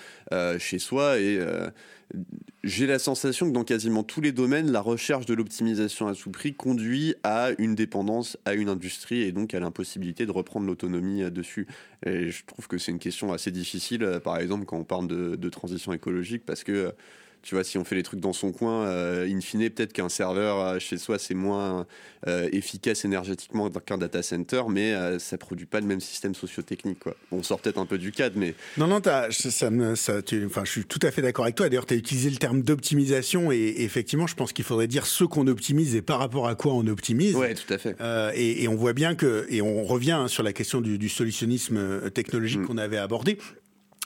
chez 0.58 0.78
soi 0.78 1.18
et 1.18 1.38
j'ai 2.62 2.86
la 2.86 2.98
sensation 2.98 3.46
que 3.46 3.52
dans 3.52 3.64
quasiment 3.64 4.02
tous 4.02 4.20
les 4.20 4.32
domaines, 4.32 4.70
la 4.70 4.80
recherche 4.80 5.26
de 5.26 5.34
l'optimisation 5.34 6.08
à 6.08 6.14
tout 6.14 6.30
prix 6.30 6.54
conduit 6.54 7.14
à 7.22 7.50
une 7.58 7.74
dépendance 7.74 8.38
à 8.44 8.54
une 8.54 8.68
industrie 8.68 9.22
et 9.22 9.32
donc 9.32 9.54
à 9.54 9.60
l'impossibilité 9.60 10.26
de 10.26 10.30
reprendre 10.32 10.66
l'autonomie 10.66 11.30
dessus. 11.30 11.66
Et 12.06 12.30
je 12.30 12.44
trouve 12.44 12.68
que 12.68 12.78
c'est 12.78 12.92
une 12.92 12.98
question 12.98 13.32
assez 13.32 13.50
difficile, 13.50 14.20
par 14.22 14.38
exemple, 14.38 14.64
quand 14.64 14.78
on 14.78 14.84
parle 14.84 15.08
de, 15.08 15.36
de 15.36 15.48
transition 15.48 15.92
écologique, 15.92 16.44
parce 16.46 16.64
que 16.64 16.94
tu 17.44 17.54
vois, 17.54 17.62
si 17.62 17.76
on 17.76 17.84
fait 17.84 17.94
les 17.94 18.02
trucs 18.02 18.20
dans 18.20 18.32
son 18.32 18.52
coin, 18.52 18.86
euh, 18.86 19.28
in 19.28 19.40
fine, 19.40 19.68
peut-être 19.68 19.92
qu'un 19.92 20.08
serveur 20.08 20.58
euh, 20.58 20.78
chez 20.78 20.96
soi, 20.96 21.18
c'est 21.18 21.34
moins 21.34 21.86
euh, 22.26 22.48
efficace 22.52 23.04
énergétiquement 23.04 23.68
qu'un 23.70 23.98
data 23.98 24.22
center, 24.22 24.62
mais 24.70 24.94
euh, 24.94 25.18
ça 25.18 25.36
produit 25.36 25.66
pas 25.66 25.80
le 25.80 25.86
même 25.86 26.00
système 26.00 26.34
socio-technique. 26.34 27.00
Quoi. 27.00 27.14
On 27.32 27.42
sort 27.42 27.60
peut-être 27.60 27.76
un 27.76 27.84
peu 27.84 27.98
du 27.98 28.12
cadre, 28.12 28.36
mais... 28.38 28.54
Non, 28.78 28.86
non, 28.86 29.02
as, 29.06 29.30
ça, 29.30 29.70
ça, 29.94 30.22
tu, 30.22 30.46
enfin, 30.46 30.64
je 30.64 30.70
suis 30.70 30.84
tout 30.86 31.00
à 31.02 31.10
fait 31.10 31.20
d'accord 31.20 31.44
avec 31.44 31.54
toi. 31.54 31.68
D'ailleurs, 31.68 31.84
tu 31.84 31.92
as 31.92 31.98
utilisé 31.98 32.30
le 32.30 32.36
terme 32.36 32.62
d'optimisation, 32.62 33.52
et, 33.52 33.56
et, 33.56 33.82
effectivement, 33.84 34.26
je 34.26 34.36
pense 34.36 34.54
qu'il 34.54 34.64
faudrait 34.64 34.88
dire 34.88 35.04
ce 35.04 35.24
qu'on 35.24 35.46
optimise 35.46 35.94
et 35.94 36.02
par 36.02 36.20
rapport 36.20 36.48
à 36.48 36.54
quoi 36.54 36.72
on 36.72 36.86
optimise. 36.86 37.36
Oui, 37.36 37.54
tout 37.54 37.74
à 37.74 37.76
fait. 37.76 37.94
Et, 38.34 38.62
et, 38.62 38.68
on 38.68 38.74
voit 38.74 38.94
bien 38.94 39.14
que, 39.14 39.46
et 39.50 39.60
on 39.60 39.84
revient 39.84 40.12
hein, 40.12 40.28
sur 40.28 40.42
la 40.42 40.54
question 40.54 40.80
du, 40.80 40.96
du 40.96 41.10
solutionnisme 41.10 42.10
technologique 42.10 42.60
mm. 42.60 42.66
qu'on 42.66 42.78
avait 42.78 42.96
abordé, 42.96 43.36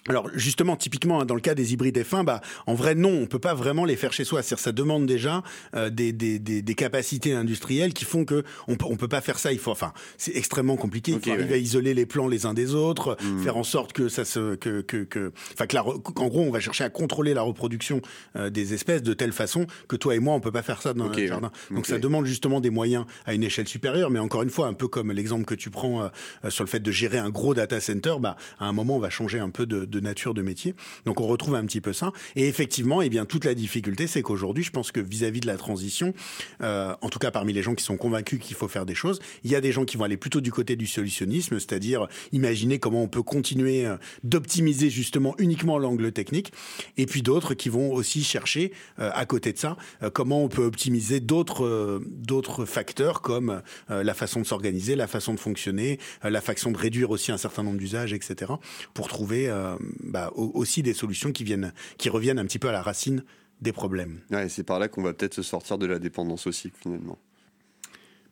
alors 0.08 0.28
justement, 0.34 0.76
typiquement 0.76 1.20
hein, 1.20 1.26
dans 1.26 1.34
le 1.34 1.40
cas 1.40 1.54
des 1.54 1.72
hybrides 1.72 1.98
F1, 1.98 2.24
bah 2.24 2.40
en 2.66 2.74
vrai 2.74 2.94
non, 2.94 3.10
on 3.10 3.26
peut 3.26 3.38
pas 3.38 3.54
vraiment 3.54 3.84
les 3.84 3.96
faire 3.96 4.12
chez 4.12 4.24
soi. 4.24 4.42
C'est-à-dire 4.42 4.62
ça 4.62 4.72
demande 4.72 5.06
déjà 5.06 5.42
euh, 5.74 5.90
des, 5.90 6.12
des, 6.12 6.38
des, 6.38 6.62
des, 6.62 6.74
capacités 6.74 7.32
industrielles 7.32 7.92
qui 7.92 8.04
font 8.04 8.24
que 8.24 8.44
on 8.66 8.76
peut 8.76 8.86
on 8.88 8.96
peut 8.96 9.08
pas 9.08 9.20
faire 9.20 9.38
ça. 9.38 9.52
Il 9.52 9.58
faut 9.58 9.70
enfin 9.70 9.92
c'est 10.16 10.36
extrêmement 10.36 10.76
compliqué. 10.76 11.12
il 11.12 11.20
faut 11.20 11.30
arriver 11.30 11.54
à 11.54 11.58
isoler 11.58 11.94
les 11.94 12.06
plants 12.06 12.28
les 12.28 12.46
uns 12.46 12.54
des 12.54 12.74
autres, 12.74 13.16
hmm. 13.22 13.42
faire 13.42 13.56
en 13.56 13.64
sorte 13.64 13.92
que 13.92 14.08
ça 14.08 14.24
se 14.24 14.54
que 14.56 14.80
que 14.80 15.04
que 15.04 15.32
enfin 15.52 15.66
que 15.66 15.74
la, 15.74 15.84
en 15.84 16.28
gros 16.28 16.42
on 16.42 16.50
va 16.50 16.60
chercher 16.60 16.84
à 16.84 16.90
contrôler 16.90 17.34
la 17.34 17.42
reproduction 17.42 18.00
euh, 18.36 18.50
des 18.50 18.74
espèces 18.74 19.02
de 19.02 19.14
telle 19.14 19.32
façon 19.32 19.66
que 19.88 19.96
toi 19.96 20.14
et 20.14 20.18
moi 20.18 20.34
on 20.34 20.40
peut 20.40 20.52
pas 20.52 20.62
faire 20.62 20.82
ça 20.82 20.94
dans 20.94 21.08
le 21.08 21.26
jardin. 21.26 21.50
Donc 21.70 21.86
ça 21.86 21.98
demande 21.98 22.26
justement 22.26 22.60
des 22.60 22.70
moyens 22.70 23.04
à 23.26 23.34
une 23.34 23.42
échelle 23.42 23.68
supérieure. 23.68 24.10
Mais 24.10 24.18
encore 24.18 24.42
une 24.42 24.50
fois, 24.50 24.66
un 24.66 24.72
peu 24.72 24.88
comme 24.88 25.12
l'exemple 25.12 25.44
que 25.44 25.54
tu 25.54 25.70
prends 25.70 26.02
euh, 26.02 26.50
sur 26.50 26.64
le 26.64 26.68
fait 26.68 26.80
de 26.80 26.90
gérer 26.90 27.18
un 27.18 27.30
gros 27.30 27.54
data 27.54 27.80
center, 27.80 28.14
bah 28.20 28.36
à 28.58 28.66
un 28.66 28.72
moment 28.72 28.96
on 28.96 29.00
va 29.00 29.10
changer 29.10 29.38
un 29.38 29.50
peu 29.50 29.66
de, 29.66 29.84
de 29.84 29.97
nature 30.00 30.34
de 30.34 30.42
métier. 30.42 30.74
Donc 31.04 31.20
on 31.20 31.26
retrouve 31.26 31.54
un 31.54 31.64
petit 31.64 31.80
peu 31.80 31.92
ça. 31.92 32.12
Et 32.36 32.48
effectivement, 32.48 33.02
eh 33.02 33.08
bien 33.08 33.24
toute 33.24 33.44
la 33.44 33.54
difficulté, 33.54 34.06
c'est 34.06 34.22
qu'aujourd'hui, 34.22 34.64
je 34.64 34.70
pense 34.70 34.92
que 34.92 35.00
vis-à-vis 35.00 35.40
de 35.40 35.46
la 35.46 35.56
transition, 35.56 36.14
euh, 36.62 36.94
en 37.00 37.08
tout 37.08 37.18
cas 37.18 37.30
parmi 37.30 37.52
les 37.52 37.62
gens 37.62 37.74
qui 37.74 37.84
sont 37.84 37.96
convaincus 37.96 38.40
qu'il 38.40 38.56
faut 38.56 38.68
faire 38.68 38.86
des 38.86 38.94
choses, 38.94 39.20
il 39.44 39.50
y 39.50 39.56
a 39.56 39.60
des 39.60 39.72
gens 39.72 39.84
qui 39.84 39.96
vont 39.96 40.04
aller 40.04 40.16
plutôt 40.16 40.40
du 40.40 40.52
côté 40.52 40.76
du 40.76 40.86
solutionnisme, 40.86 41.58
c'est-à-dire 41.58 42.08
imaginer 42.32 42.78
comment 42.78 43.02
on 43.02 43.08
peut 43.08 43.22
continuer 43.22 43.86
euh, 43.86 43.96
d'optimiser 44.24 44.90
justement 44.90 45.34
uniquement 45.38 45.78
l'angle 45.78 46.12
technique, 46.12 46.52
et 46.96 47.06
puis 47.06 47.22
d'autres 47.22 47.54
qui 47.54 47.68
vont 47.68 47.92
aussi 47.92 48.24
chercher 48.24 48.72
euh, 48.98 49.10
à 49.14 49.26
côté 49.26 49.52
de 49.52 49.58
ça 49.58 49.76
comment 50.12 50.42
on 50.42 50.48
peut 50.48 50.64
optimiser 50.64 51.20
d'autres 51.20 52.00
d'autres 52.06 52.64
facteurs 52.64 53.20
comme 53.20 53.62
la 53.88 54.14
façon 54.14 54.40
de 54.40 54.46
s'organiser, 54.46 54.96
la 54.96 55.06
façon 55.06 55.34
de 55.34 55.40
fonctionner, 55.40 55.98
la 56.22 56.40
façon 56.40 56.70
de 56.70 56.78
réduire 56.78 57.10
aussi 57.10 57.32
un 57.32 57.38
certain 57.38 57.62
nombre 57.62 57.78
d'usages, 57.78 58.12
etc. 58.12 58.52
pour 58.94 59.08
trouver 59.08 59.52
bah, 60.00 60.32
aussi 60.34 60.82
des 60.82 60.94
solutions 60.94 61.32
qui 61.32 61.44
viennent, 61.44 61.72
qui 61.96 62.08
reviennent 62.08 62.38
un 62.38 62.44
petit 62.44 62.58
peu 62.58 62.68
à 62.68 62.72
la 62.72 62.82
racine 62.82 63.24
des 63.60 63.72
problèmes. 63.72 64.20
c'est 64.48 64.64
par 64.64 64.78
là 64.78 64.88
qu'on 64.88 65.02
va 65.02 65.12
peut-être 65.12 65.34
se 65.34 65.42
sortir 65.42 65.78
de 65.78 65.86
la 65.86 65.98
dépendance 65.98 66.46
aussi 66.46 66.70
finalement. 66.80 67.18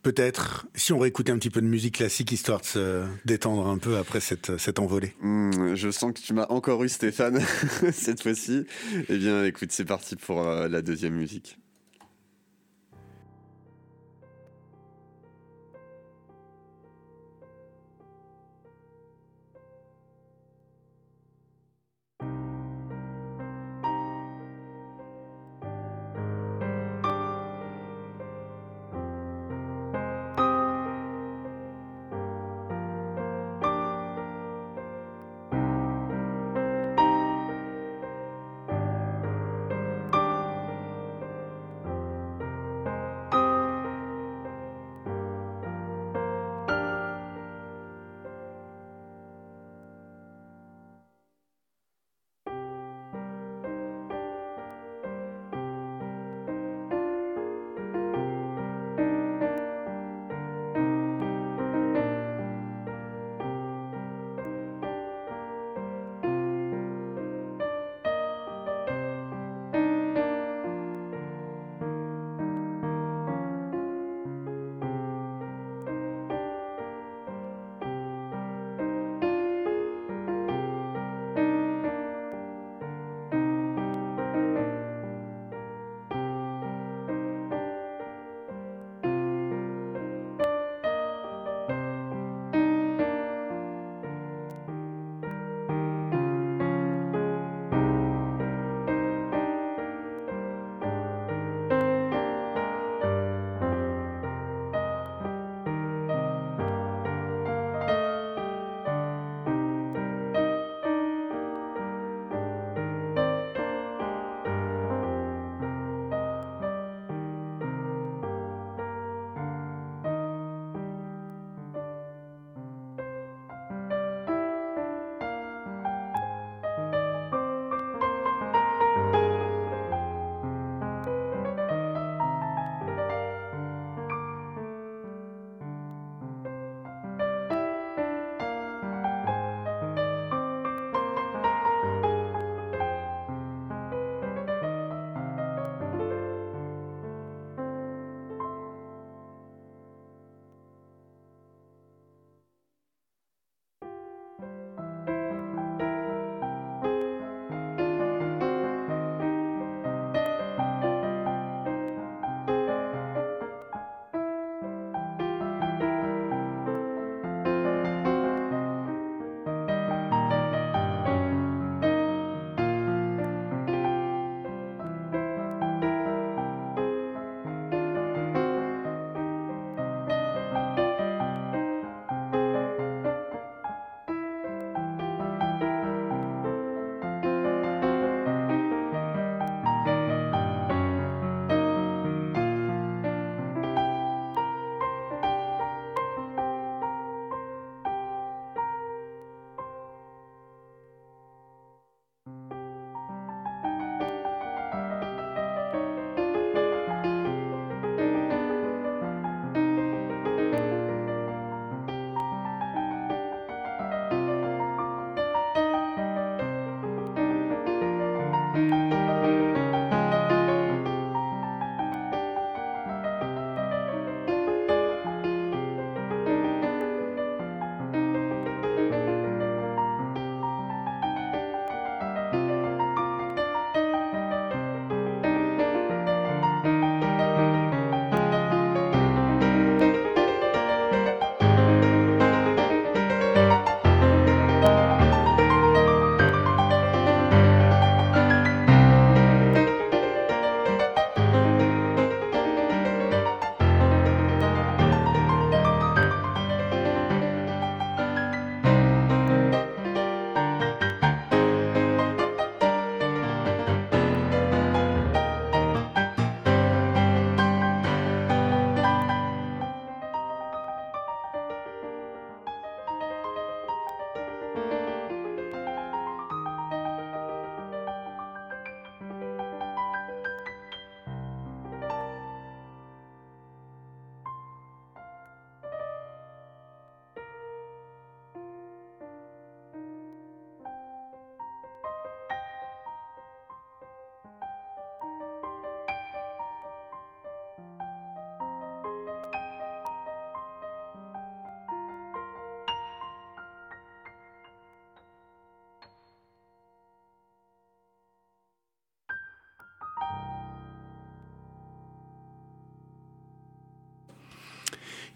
Peut-être, 0.03 0.67
si 0.73 0.93
on 0.93 0.99
réécoutait 0.99 1.33
un 1.33 1.37
petit 1.37 1.49
peu 1.49 1.59
de 1.59 1.67
musique 1.67 1.95
classique, 1.95 2.31
histoire 2.31 2.61
de 2.61 2.65
se 2.65 3.05
détendre 3.25 3.67
un 3.67 3.77
peu 3.77 3.97
après 3.97 4.21
cette, 4.21 4.57
cette 4.57 4.79
envolée. 4.79 5.13
Hmm, 5.21 5.75
je 5.75 5.89
sens 5.89 6.13
que 6.13 6.21
tu 6.21 6.33
m'as 6.33 6.45
encore 6.47 6.83
eu 6.83 6.89
Stéphane, 6.89 7.41
cette 7.91 8.21
fois-ci. 8.21 8.65
Eh 9.09 9.17
bien 9.17 9.43
écoute, 9.43 9.71
c'est 9.71 9.85
parti 9.85 10.15
pour 10.15 10.41
euh, 10.43 10.69
la 10.69 10.81
deuxième 10.81 11.15
musique. 11.15 11.57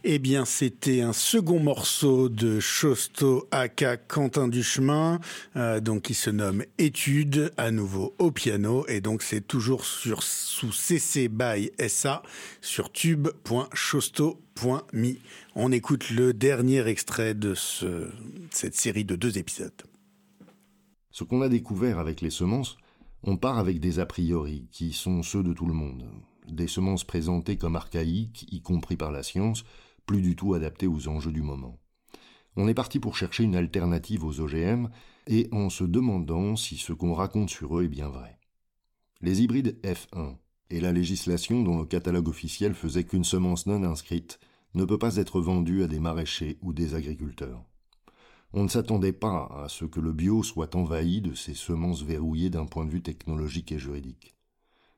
Eh 0.04 0.18
bien, 0.18 0.46
c'était 0.46 1.02
un 1.02 1.14
second 1.14 1.60
morceau 1.60 2.28
de 2.28 2.60
Chosto 2.60 3.48
aka 3.52 3.98
Quentin 3.98 4.48
Duchemin, 4.48 5.20
euh, 5.56 5.80
donc 5.80 6.02
qui 6.02 6.16
se 6.16 6.32
nomme 6.32 6.64
Étude, 6.80 7.54
à 7.56 7.70
nouveau 7.70 8.16
au 8.18 8.32
piano, 8.32 8.84
et 8.88 9.00
donc 9.00 9.22
c'est 9.22 9.46
toujours 9.46 9.86
sur 9.86 10.24
sous 10.24 10.72
CC 10.72 11.28
by 11.28 11.70
SA 11.88 12.24
sur 12.62 12.92
tube.chosto.me. 12.92 15.14
On 15.54 15.72
écoute 15.72 16.10
le 16.10 16.34
dernier 16.34 16.88
extrait 16.88 17.36
de 17.36 17.54
ce, 17.54 18.10
cette 18.50 18.74
série 18.74 19.06
de 19.06 19.16
deux 19.16 19.38
épisodes. 19.38 19.84
Ce 21.12 21.24
qu'on 21.24 21.44
a 21.44 21.50
découvert 21.50 22.00
avec 22.00 22.22
les 22.22 22.32
semences, 22.32 22.76
on 23.22 23.38
part 23.38 23.60
avec 23.60 23.80
des 23.80 24.00
a 24.00 24.08
priori 24.08 24.68
qui 24.72 24.94
sont 24.94 25.22
ceux 25.22 25.44
de 25.44 25.54
tout 25.54 25.68
le 25.68 25.76
monde, 25.76 26.06
des 26.48 26.66
semences 26.66 27.04
présentées 27.04 27.58
comme 27.58 27.76
archaïques, 27.76 28.48
y 28.52 28.62
compris 28.62 28.98
par 28.98 29.12
la 29.12 29.22
science, 29.22 29.64
du 30.20 30.36
tout 30.36 30.54
adaptées 30.54 30.88
aux 30.88 31.08
enjeux 31.08 31.32
du 31.32 31.42
moment. 31.42 31.80
On 32.58 32.68
est 32.68 32.74
parti 32.74 33.00
pour 33.00 33.16
chercher 33.16 33.44
une 33.44 33.56
alternative 33.56 34.26
aux 34.26 34.42
OGM 34.42 34.90
et 35.28 35.48
en 35.54 35.70
se 35.70 35.86
demandant 35.86 36.58
si 36.58 36.76
ce 36.78 36.92
qu'on 36.92 37.14
raconte 37.14 37.50
sur 37.50 37.78
eux 37.78 37.86
est 37.86 37.88
bien 37.88 38.10
vrai. 38.10 38.38
Les 39.22 39.42
hybrides 39.42 39.80
F1 39.84 40.36
et 40.70 40.82
la 40.82 40.92
législation 40.92 41.64
dont 41.64 41.80
le 41.80 41.86
catalogue 41.86 42.28
officiel 42.28 42.74
faisait 42.74 43.06
qu'une 43.06 43.24
semence 43.24 43.68
non 43.68 43.84
inscrite 43.84 44.40
ne 44.74 44.86
peut 44.86 44.98
pas 44.98 45.18
être 45.18 45.40
vendue 45.40 45.84
à 45.84 45.88
des 45.88 46.00
maraîchers 46.00 46.58
ou 46.62 46.74
des 46.74 46.96
agriculteurs. 46.96 47.64
On 48.54 48.64
ne 48.64 48.70
s'attendait 48.70 49.14
pas 49.14 49.46
à 49.64 49.68
ce 49.70 49.86
que 49.86 50.02
le 50.02 50.12
bio 50.12 50.44
soit 50.44 50.76
envahi 50.76 51.22
de 51.22 51.34
ces 51.34 51.54
semences 51.54 52.04
verrouillées 52.04 52.50
d'un 52.50 52.66
point 52.66 52.86
de 52.86 52.90
vue 52.90 53.02
technologique 53.02 53.72
et 53.72 53.80
juridique, 53.80 54.36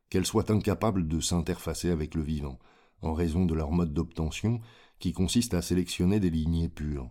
qu'elles 0.10 0.26
soient 0.26 0.52
incapables 0.52 1.08
de 1.08 1.20
s'interfacer 1.20 1.92
avec 1.92 2.16
le 2.16 2.24
vivant, 2.24 2.58
en 3.02 3.14
raison 3.14 3.46
de 3.46 3.54
leur 3.54 3.72
mode 3.72 3.94
d'obtention 3.94 4.60
qui 5.04 5.12
consiste 5.12 5.54
à 5.54 5.62
sélectionner 5.62 6.22
des 6.22 6.30
lignées 6.30 6.70
pures. 6.70 7.10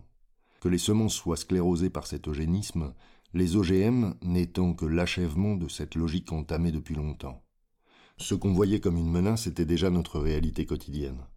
Que 0.61 0.67
les 0.67 0.79
semences 0.79 1.13
soient 1.13 1.37
sclérosées 1.37 1.91
par 1.91 2.07
cet 2.07 2.27
eugénisme, 2.27 2.95
les 3.35 3.55
OGM 3.55 4.15
n'étant 4.23 4.73
que 4.73 4.87
l'achèvement 4.87 5.55
de 5.55 5.67
cette 5.67 5.93
logique 5.93 6.31
entamée 6.31 6.71
depuis 6.71 6.95
longtemps. 6.95 7.43
Ce 8.17 8.33
qu'on 8.33 8.51
voyait 8.51 8.79
comme 8.79 8.97
une 8.97 9.11
menace 9.11 9.45
était 9.45 9.67
déjà 9.67 9.91
notre 9.91 10.19
réalité 10.19 10.65
quotidienne. 10.65 11.27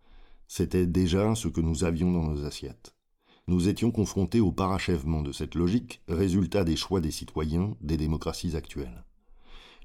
C'était 0.49 0.87
déjà 0.87 1.35
ce 1.35 1.49
que 1.49 1.61
nous 1.61 1.85
avions 1.85 2.11
dans 2.11 2.25
nos 2.25 2.47
assiettes. 2.47 2.95
Nous 3.49 3.69
étions 3.69 3.91
confrontés 3.91 4.41
au 4.41 4.51
parachèvement 4.51 5.21
de 5.21 5.33
cette 5.33 5.57
logique, 5.57 6.01
résultat 6.09 6.65
des 6.65 6.77
choix 6.77 7.03
des 7.03 7.11
citoyens 7.11 7.77
des 7.83 7.99
démocraties 7.99 8.57
actuelles. 8.57 9.05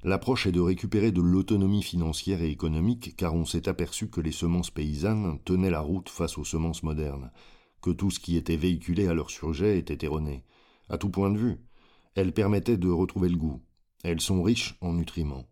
L'approche 0.04 0.48
est 0.48 0.52
de 0.52 0.60
récupérer 0.60 1.12
de 1.12 1.22
l'autonomie 1.22 1.84
financière 1.84 2.42
et 2.42 2.50
économique 2.50 3.16
car 3.16 3.36
on 3.36 3.46
s'est 3.46 3.70
aperçu 3.70 4.10
que 4.10 4.20
les 4.20 4.32
semences 4.32 4.72
paysannes 4.72 5.38
tenaient 5.46 5.70
la 5.70 5.82
route 5.82 6.10
face 6.10 6.40
aux 6.40 6.44
semences 6.44 6.82
modernes, 6.82 7.32
que 7.84 7.92
tout 7.92 8.10
ce 8.10 8.20
qui 8.20 8.36
était 8.36 8.56
véhiculé 8.56 9.08
à 9.08 9.14
leur 9.14 9.30
sujet 9.30 9.78
était 9.78 10.04
erroné, 10.04 10.44
à 10.90 10.98
tout 10.98 11.10
point 11.10 11.30
de 11.30 11.38
vue. 11.38 11.62
Elles 12.16 12.34
permettaient 12.34 12.78
de 12.78 12.90
retrouver 12.90 13.30
le 13.30 13.38
goût. 13.38 13.62
Elles 14.04 14.22
sont 14.22 14.42
riches 14.42 14.76
en 14.82 14.94
nutriments, 14.94 15.46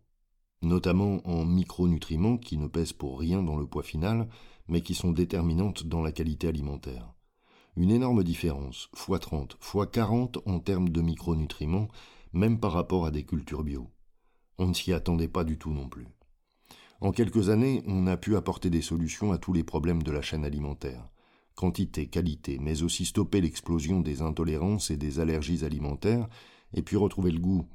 notamment 0.62 1.20
en 1.28 1.44
micronutriments 1.44 2.36
qui 2.36 2.58
ne 2.58 2.66
pèsent 2.66 2.92
pour 2.92 3.20
rien 3.20 3.44
dans 3.44 3.56
le 3.56 3.66
poids 3.66 3.84
final, 3.84 4.28
mais 4.66 4.80
qui 4.80 4.96
sont 4.96 5.12
déterminantes 5.12 5.86
dans 5.86 6.02
la 6.02 6.10
qualité 6.10 6.48
alimentaire. 6.48 7.14
Une 7.76 7.92
énorme 7.92 8.24
différence, 8.24 8.88
x 8.96 9.20
30, 9.20 9.56
x 9.62 9.86
40 9.92 10.38
en 10.44 10.58
termes 10.58 10.88
de 10.88 11.02
micronutriments, 11.02 11.86
même 12.32 12.58
par 12.58 12.72
rapport 12.72 13.06
à 13.06 13.12
des 13.12 13.24
cultures 13.24 13.62
bio. 13.62 13.88
On 14.60 14.66
ne 14.66 14.74
s'y 14.74 14.92
attendait 14.92 15.26
pas 15.26 15.42
du 15.42 15.56
tout 15.56 15.72
non 15.72 15.88
plus. 15.88 16.06
En 17.00 17.12
quelques 17.12 17.48
années, 17.48 17.82
on 17.86 18.06
a 18.06 18.18
pu 18.18 18.36
apporter 18.36 18.68
des 18.68 18.82
solutions 18.82 19.32
à 19.32 19.38
tous 19.38 19.54
les 19.54 19.64
problèmes 19.64 20.02
de 20.02 20.12
la 20.12 20.20
chaîne 20.20 20.44
alimentaire. 20.44 21.08
Quantité, 21.54 22.08
qualité, 22.08 22.58
mais 22.60 22.82
aussi 22.82 23.06
stopper 23.06 23.40
l'explosion 23.40 24.00
des 24.00 24.20
intolérances 24.20 24.90
et 24.90 24.98
des 24.98 25.18
allergies 25.18 25.64
alimentaires, 25.64 26.28
et 26.74 26.82
puis 26.82 26.98
retrouver 26.98 27.30
le 27.30 27.38
goût. 27.38 27.66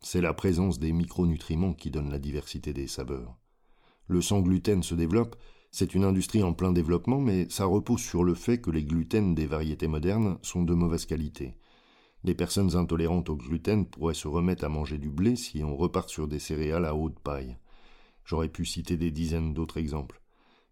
C'est 0.00 0.20
la 0.20 0.32
présence 0.32 0.78
des 0.78 0.92
micronutriments 0.92 1.74
qui 1.74 1.90
donne 1.90 2.08
la 2.08 2.20
diversité 2.20 2.72
des 2.72 2.86
saveurs. 2.86 3.36
Le 4.06 4.22
sans 4.22 4.38
gluten 4.38 4.84
se 4.84 4.94
développe, 4.94 5.34
c'est 5.72 5.92
une 5.96 6.04
industrie 6.04 6.44
en 6.44 6.52
plein 6.52 6.70
développement, 6.70 7.20
mais 7.20 7.48
ça 7.50 7.64
repose 7.64 8.00
sur 8.00 8.22
le 8.22 8.34
fait 8.34 8.58
que 8.58 8.70
les 8.70 8.84
gluten 8.84 9.34
des 9.34 9.46
variétés 9.46 9.88
modernes 9.88 10.38
sont 10.42 10.62
de 10.62 10.74
mauvaise 10.74 11.04
qualité. 11.04 11.56
Les 12.24 12.34
personnes 12.34 12.76
intolérantes 12.76 13.30
au 13.30 13.36
gluten 13.36 13.86
pourraient 13.86 14.14
se 14.14 14.28
remettre 14.28 14.64
à 14.64 14.68
manger 14.68 14.98
du 14.98 15.08
blé 15.08 15.36
si 15.36 15.62
on 15.62 15.76
repart 15.76 16.08
sur 16.08 16.26
des 16.26 16.40
céréales 16.40 16.84
à 16.84 16.94
haute 16.94 17.18
paille. 17.20 17.56
J'aurais 18.24 18.48
pu 18.48 18.64
citer 18.64 18.96
des 18.96 19.10
dizaines 19.10 19.54
d'autres 19.54 19.78
exemples. 19.78 20.20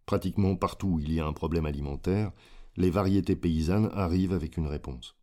Pratiquement 0.07 0.57
partout 0.57 0.89
où 0.89 0.99
il 0.99 1.13
y 1.13 1.21
a 1.21 1.27
un 1.27 1.33
problème 1.33 1.67
alimentaire, 1.67 2.33
les 2.77 2.91
variétés 2.91 3.37
paysannes 3.37 3.91
arrivent 3.95 4.35
avec 4.35 4.57
une 4.57 4.67
réponse. 4.67 5.17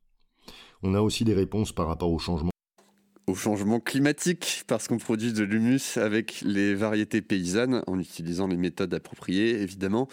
On 0.82 0.96
a 0.96 1.02
aussi 1.02 1.26
des 1.26 1.34
réponses 1.34 1.72
par 1.72 1.88
rapport 1.88 2.12
au 2.12 2.20
changement 2.20 2.53
au 3.28 3.36
changement 3.36 3.80
climatique 3.80 4.64
parce 4.68 4.88
qu'on 4.88 4.98
produit 4.98 5.34
de 5.34 5.44
l'humus 5.44 5.98
avec 5.98 6.42
les 6.42 6.76
variétés 6.76 7.22
paysannes 7.22 7.84
en 7.88 8.00
utilisant 8.00 8.48
les 8.48 8.58
méthodes 8.58 8.94
appropriées 8.94 9.62
évidemment. 9.62 10.08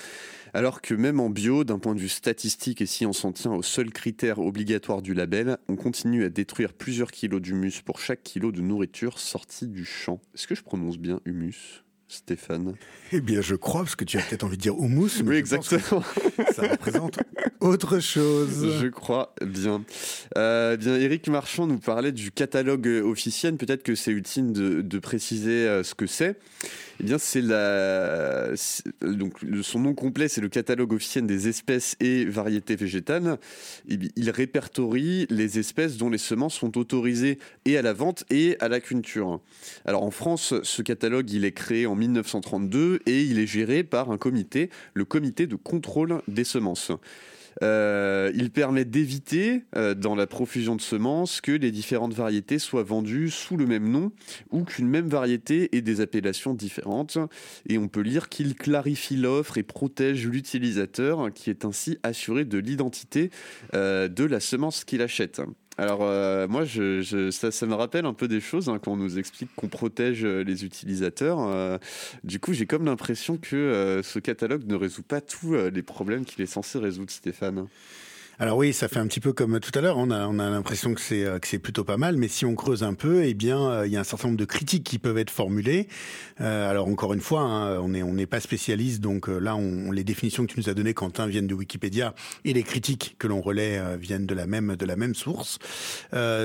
Alors 0.55 0.81
que 0.81 0.95
même 0.95 1.21
en 1.21 1.31
bio 1.31 1.65
d'un 1.65 1.79
point 1.79 1.95
de 1.95 2.01
vue 2.01 2.09
statistique 2.09 2.81
et 2.81 2.87
si 2.87 3.07
on 3.07 3.13
s'en 3.13 3.33
tient 3.33 3.53
au 3.53 3.63
seul 3.63 3.91
critère 3.91 4.39
obligatoire 4.39 5.03
du 5.03 5.15
label 5.15 5.59
on 5.69 5.77
continue 5.77 6.25
à 6.25 6.29
détruire 6.29 6.73
plusieurs 6.73 7.11
kilos 7.11 7.41
d'humus 7.41 7.83
pour 7.85 8.01
chaque 8.01 8.23
kilo 8.23 8.53
de 8.53 8.61
nourriture 8.61 9.19
sortie 9.19 9.69
du 9.69 9.85
champ. 9.85 10.21
Est-ce 10.35 10.47
que 10.47 10.55
je 10.55 10.63
prononce 10.63 10.99
bien 10.99 11.21
humus? 11.25 11.85
Stéphane 12.11 12.75
Eh 13.13 13.21
bien, 13.21 13.41
je 13.41 13.55
crois, 13.55 13.83
parce 13.83 13.95
que 13.95 14.05
tu 14.05 14.19
as 14.19 14.23
peut-être 14.23 14.43
envie 14.43 14.57
de 14.57 14.63
dire 14.63 14.77
houmous. 14.77 15.23
Mais 15.23 15.31
oui, 15.31 15.37
exactement. 15.37 16.03
ça 16.53 16.63
représente 16.67 17.21
autre 17.61 18.01
chose. 18.01 18.81
Je 18.81 18.89
crois 18.89 19.33
bien. 19.41 19.85
Euh, 20.37 20.77
bien, 20.77 20.97
Eric 20.97 21.29
Marchand 21.29 21.69
nous 21.69 21.79
parlait 21.79 22.11
du 22.11 22.33
catalogue 22.33 22.89
officiel. 23.05 23.57
Peut-être 23.57 23.85
que 23.85 23.95
c'est 23.95 24.11
utile 24.11 24.53
de, 24.53 24.83
de 24.83 24.99
préciser 24.99 25.69
euh, 25.69 25.85
ce 25.85 25.95
que 25.95 26.07
c'est. 26.07 26.37
Eh 27.01 27.05
bien, 27.05 27.19
c'est 27.19 27.41
la. 27.41 28.49
Donc, 29.01 29.35
son 29.63 29.79
nom 29.79 29.95
complet, 29.95 30.29
c'est 30.29 30.41
le 30.41 30.49
catalogue 30.49 30.93
officiel 30.93 31.27
des 31.27 31.49
espèces 31.49 31.97
et 32.01 32.25
variétés 32.27 32.77
végétales. 32.77 33.39
Il 33.89 34.31
répertorie 34.31 35.27
les 35.31 35.59
espèces 35.59 35.97
dont 35.97 36.11
les 36.11 36.19
semences 36.19 36.55
sont 36.55 36.77
autorisées 36.77 37.39
et 37.65 37.79
à 37.79 37.83
la 37.83 37.93
vente 37.93 38.25
et 38.31 38.57
à 38.61 38.69
la 38.69 38.81
culture. 38.81 39.41
Alors, 39.87 40.03
en 40.03 40.11
France, 40.11 40.55
ce 40.63 40.83
catalogue, 40.83 41.31
il 41.31 41.45
est 41.45 41.53
créé 41.53 41.87
en 41.87 41.95
1932 42.01 43.01
et 43.07 43.22
il 43.22 43.38
est 43.38 43.46
géré 43.46 43.84
par 43.84 44.11
un 44.11 44.18
comité, 44.18 44.70
le 44.94 45.05
comité 45.05 45.46
de 45.46 45.57
contrôle 45.57 46.22
des 46.26 46.44
semences. 46.44 46.92
Euh, 47.62 48.30
il 48.34 48.51
permet 48.51 48.84
d'éviter, 48.84 49.62
euh, 49.76 49.94
dans 49.94 50.14
la 50.14 50.26
profusion 50.26 50.76
de 50.76 50.80
semences, 50.80 51.40
que 51.40 51.53
les 51.53 51.70
différentes 51.70 52.14
variétés 52.14 52.59
soient 52.59 52.82
vendues 52.82 53.30
sous 53.30 53.57
le 53.57 53.66
même 53.66 53.88
nom 53.90 54.12
ou 54.51 54.64
qu'une 54.64 54.88
même 54.88 55.09
variété 55.09 55.76
ait 55.76 55.82
des 55.82 56.01
appellations 56.01 56.55
différentes. 56.55 57.18
Et 57.68 57.78
on 57.78 57.88
peut 57.88 58.01
lire 58.01 58.28
qu'il 58.28 58.55
clarifie 58.55 59.16
l'offre 59.16 59.59
et 59.59 59.62
protège 59.62 60.26
l'utilisateur 60.26 61.32
qui 61.32 61.51
est 61.51 61.64
ainsi 61.64 61.98
assuré 62.03 62.44
de 62.44 62.59
l'identité 62.59 63.30
euh, 63.74 64.09
de 64.09 64.24
la 64.24 64.40
semence 64.40 64.84
qu'il 64.84 65.03
achète. 65.03 65.40
Alors 65.79 66.01
euh, 66.03 66.47
moi, 66.47 66.64
je, 66.64 67.31
ça, 67.31 67.66
me 67.66 67.75
rappelle 67.75 68.05
un 68.05 68.12
peu 68.12 68.29
des 68.29 68.41
choses 68.41 68.68
hein, 68.68 68.79
quand 68.83 68.93
on 68.93 68.97
nous 68.97 69.18
explique 69.18 69.49
qu'on 69.57 69.68
protège 69.68 70.25
euh, 70.25 70.43
les 70.43 70.64
utilisateurs. 70.64 71.39
Euh, 71.41 71.79
du 72.25 72.39
coup, 72.39 72.53
j'ai 72.53 72.66
comme 72.66 72.85
l'impression 72.85 73.39
que 73.39 74.01
ce 74.05 74.18
catalogue 74.18 74.66
ne 74.66 74.75
résout 74.75 75.03
pas 75.03 75.21
tous 75.21 75.55
les 75.55 75.83
problèmes 75.83 76.25
qu'il 76.25 76.43
est 76.43 76.47
censé 76.47 76.79
résoudre, 76.79 77.11
Stéphane. 77.11 77.66
Alors 78.43 78.57
oui, 78.57 78.72
ça 78.72 78.88
fait 78.88 78.99
un 78.99 79.07
petit 79.07 79.20
peu 79.20 79.34
comme 79.34 79.61
tout 79.61 79.78
à 79.78 79.82
l'heure. 79.82 79.99
On 79.99 80.11
a, 80.11 80.26
on 80.26 80.38
a 80.38 80.49
l'impression 80.49 80.95
que 80.95 81.03
c'est 81.03 81.26
que 81.43 81.47
c'est 81.47 81.59
plutôt 81.59 81.84
pas 81.84 81.99
mal, 81.99 82.16
mais 82.16 82.26
si 82.26 82.47
on 82.47 82.55
creuse 82.55 82.82
un 82.82 82.95
peu, 82.95 83.22
eh 83.22 83.34
bien, 83.34 83.61
euh, 83.61 83.86
il 83.86 83.93
y 83.93 83.99
a 83.99 84.01
un 84.01 84.05
certain 84.05 84.28
nombre 84.28 84.38
de 84.38 84.47
critiques 84.47 84.82
qui 84.82 84.99
peuvent 84.99 85.18
être 85.18 85.28
formulées. 85.28 85.88
Euh, 86.41 86.70
alors 86.70 86.88
encore 86.88 87.12
une 87.12 87.20
fois, 87.20 87.43
hein, 87.43 87.78
on 87.80 87.91
n'est 87.91 88.03
on 88.03 88.14
n'est 88.14 88.24
pas 88.24 88.41
spécialiste, 88.41 89.03
donc 89.03 89.28
euh, 89.28 89.38
là, 89.38 89.57
on, 89.57 89.93
les 89.93 90.05
définitions 90.05 90.47
que 90.47 90.55
tu 90.55 90.59
nous 90.59 90.70
as 90.70 90.74
données, 90.74 90.95
Quentin, 90.95 91.26
viennent 91.26 91.49
de 91.49 91.53
Wikipédia 91.53 92.14
et 92.47 92.55
les 92.55 92.62
critiques 92.62 93.16
que 93.18 93.26
l'on 93.26 93.43
relaie 93.43 93.78
viennent 93.99 94.24
de 94.24 94.34
la 94.34 94.47
même 94.47 94.74
de 94.74 94.86
la 94.86 94.97
même 94.97 95.14
source. 95.14 95.59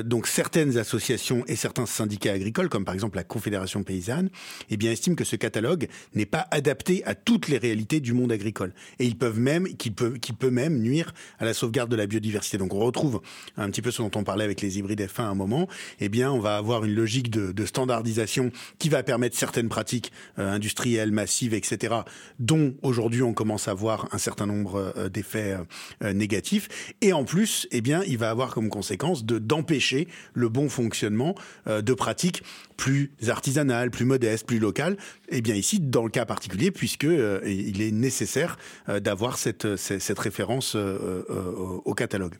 donc 0.04 0.28
certaines 0.28 0.78
associations 0.78 1.46
et 1.48 1.56
certains 1.56 1.86
syndicats 1.86 2.34
agricoles, 2.34 2.68
comme 2.68 2.84
par 2.84 2.94
exemple 2.94 3.16
la 3.16 3.24
Confédération 3.24 3.84
paysanne, 3.84 4.30
eh 4.70 4.76
bien, 4.76 4.92
estiment 4.92 5.16
que 5.16 5.24
ce 5.24 5.38
catalogue 5.38 5.88
n'est 6.14 6.26
pas 6.26 6.46
adapté 6.52 7.06
à 7.06 7.16
toutes 7.16 7.48
les 7.48 7.58
réalités 7.58 8.02
du 8.02 8.12
monde 8.12 8.34
agricole 8.34 8.74
et 9.00 9.06
ils 9.06 9.18
peuvent 9.18 9.40
même 9.40 9.70
qu'il 9.78 9.94
peut 9.94 10.18
qu'il 10.18 10.36
peut 10.36 10.52
même 10.52 10.82
nuire 10.82 11.14
à 11.40 11.46
la 11.46 11.54
sauvegarde 11.54 11.85
de 11.88 11.96
la 11.96 12.08
biodiversité. 12.08 12.58
Donc 12.58 12.74
on 12.74 12.80
retrouve 12.80 13.22
un 13.58 13.70
petit 13.70 13.82
peu 13.82 13.92
ce 13.92 14.02
dont 14.02 14.12
on 14.16 14.24
parlait 14.24 14.44
avec 14.44 14.62
les 14.62 14.80
hybrides 14.80 15.02
F1 15.02 15.24
à 15.24 15.28
un 15.28 15.36
moment. 15.36 15.68
Eh 16.00 16.10
bien, 16.10 16.32
on 16.32 16.40
va 16.40 16.58
avoir 16.58 16.84
une 16.84 16.94
logique 16.94 17.30
de, 17.30 17.52
de 17.52 17.66
standardisation 17.66 18.52
qui 18.80 18.90
va 18.90 19.04
permettre 19.04 19.38
certaines 19.38 19.70
pratiques 19.70 20.12
euh, 20.40 20.52
industrielles, 20.52 21.12
massives, 21.12 21.54
etc., 21.54 21.96
dont 22.40 22.76
aujourd'hui 22.82 23.22
on 23.22 23.34
commence 23.34 23.68
à 23.68 23.74
voir 23.74 24.08
un 24.12 24.18
certain 24.18 24.46
nombre 24.46 24.94
euh, 24.98 25.10
d'effets 25.10 25.58
euh, 26.04 26.14
négatifs. 26.14 26.94
Et 27.02 27.14
en 27.14 27.24
plus, 27.24 27.68
eh 27.72 27.82
bien, 27.82 28.04
il 28.08 28.18
va 28.18 28.30
avoir 28.30 28.54
comme 28.54 28.70
conséquence 28.70 29.26
de 29.26 29.40
d'empêcher 29.40 30.08
le 30.34 30.50
bon 30.50 30.70
fonctionnement 30.70 31.36
de 31.68 31.94
pratiques 31.94 32.42
plus 32.78 33.12
artisanales, 33.28 33.92
plus 33.92 34.06
modestes, 34.06 34.46
plus 34.46 34.60
locales. 34.60 34.98
Eh 35.30 35.42
bien 35.42 35.56
ici, 35.56 35.80
dans 35.80 36.04
le 36.04 36.10
cas 36.10 36.26
particulier, 36.26 36.72
puisque 36.72 37.04
il 37.04 37.82
est 37.82 37.92
nécessaire 37.92 38.58
d'avoir 38.88 39.38
cette, 39.38 39.76
cette, 39.76 40.20
référence 40.20 40.76
au 40.76 41.75
catalogue. 41.96 42.36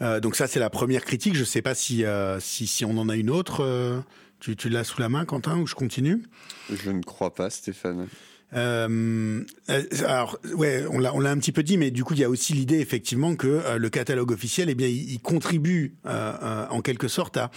donc 0.00 0.36
ça, 0.36 0.46
c'est 0.46 0.60
la 0.60 0.70
première 0.70 1.04
critique. 1.04 1.34
Je 1.34 1.40
ne 1.40 1.44
sais 1.44 1.62
pas 1.62 1.74
si, 1.74 2.04
si, 2.40 2.66
si, 2.66 2.84
on 2.84 2.96
en 2.98 3.08
a 3.08 3.16
une 3.16 3.30
autre. 3.30 4.02
Tu, 4.40 4.56
tu 4.56 4.68
l'as 4.68 4.84
sous 4.84 5.00
la 5.00 5.08
main, 5.08 5.24
Quentin, 5.24 5.58
ou 5.58 5.66
je 5.66 5.74
continue? 5.74 6.22
Je 6.70 6.90
ne 6.90 7.02
crois 7.02 7.34
pas, 7.34 7.48
Stéphane. 7.50 8.08
Euh, 8.54 9.42
euh, 9.70 9.82
alors, 10.06 10.38
ouais, 10.56 10.84
on 10.90 10.98
l'a, 10.98 11.14
on 11.14 11.20
l'a 11.20 11.30
un 11.30 11.38
petit 11.38 11.52
peu 11.52 11.62
dit, 11.62 11.76
mais 11.76 11.90
du 11.90 12.04
coup, 12.04 12.14
il 12.14 12.20
y 12.20 12.24
a 12.24 12.30
aussi 12.30 12.52
l'idée 12.52 12.78
effectivement 12.78 13.34
que 13.34 13.48
euh, 13.48 13.78
le 13.78 13.88
catalogue 13.90 14.30
officiel, 14.30 14.70
eh 14.70 14.74
bien, 14.74 14.88
il, 14.88 15.20
contribue 15.20 15.94
en 16.04 16.80
quelque 16.82 17.08
sorte 17.08 17.38
à 17.38 17.50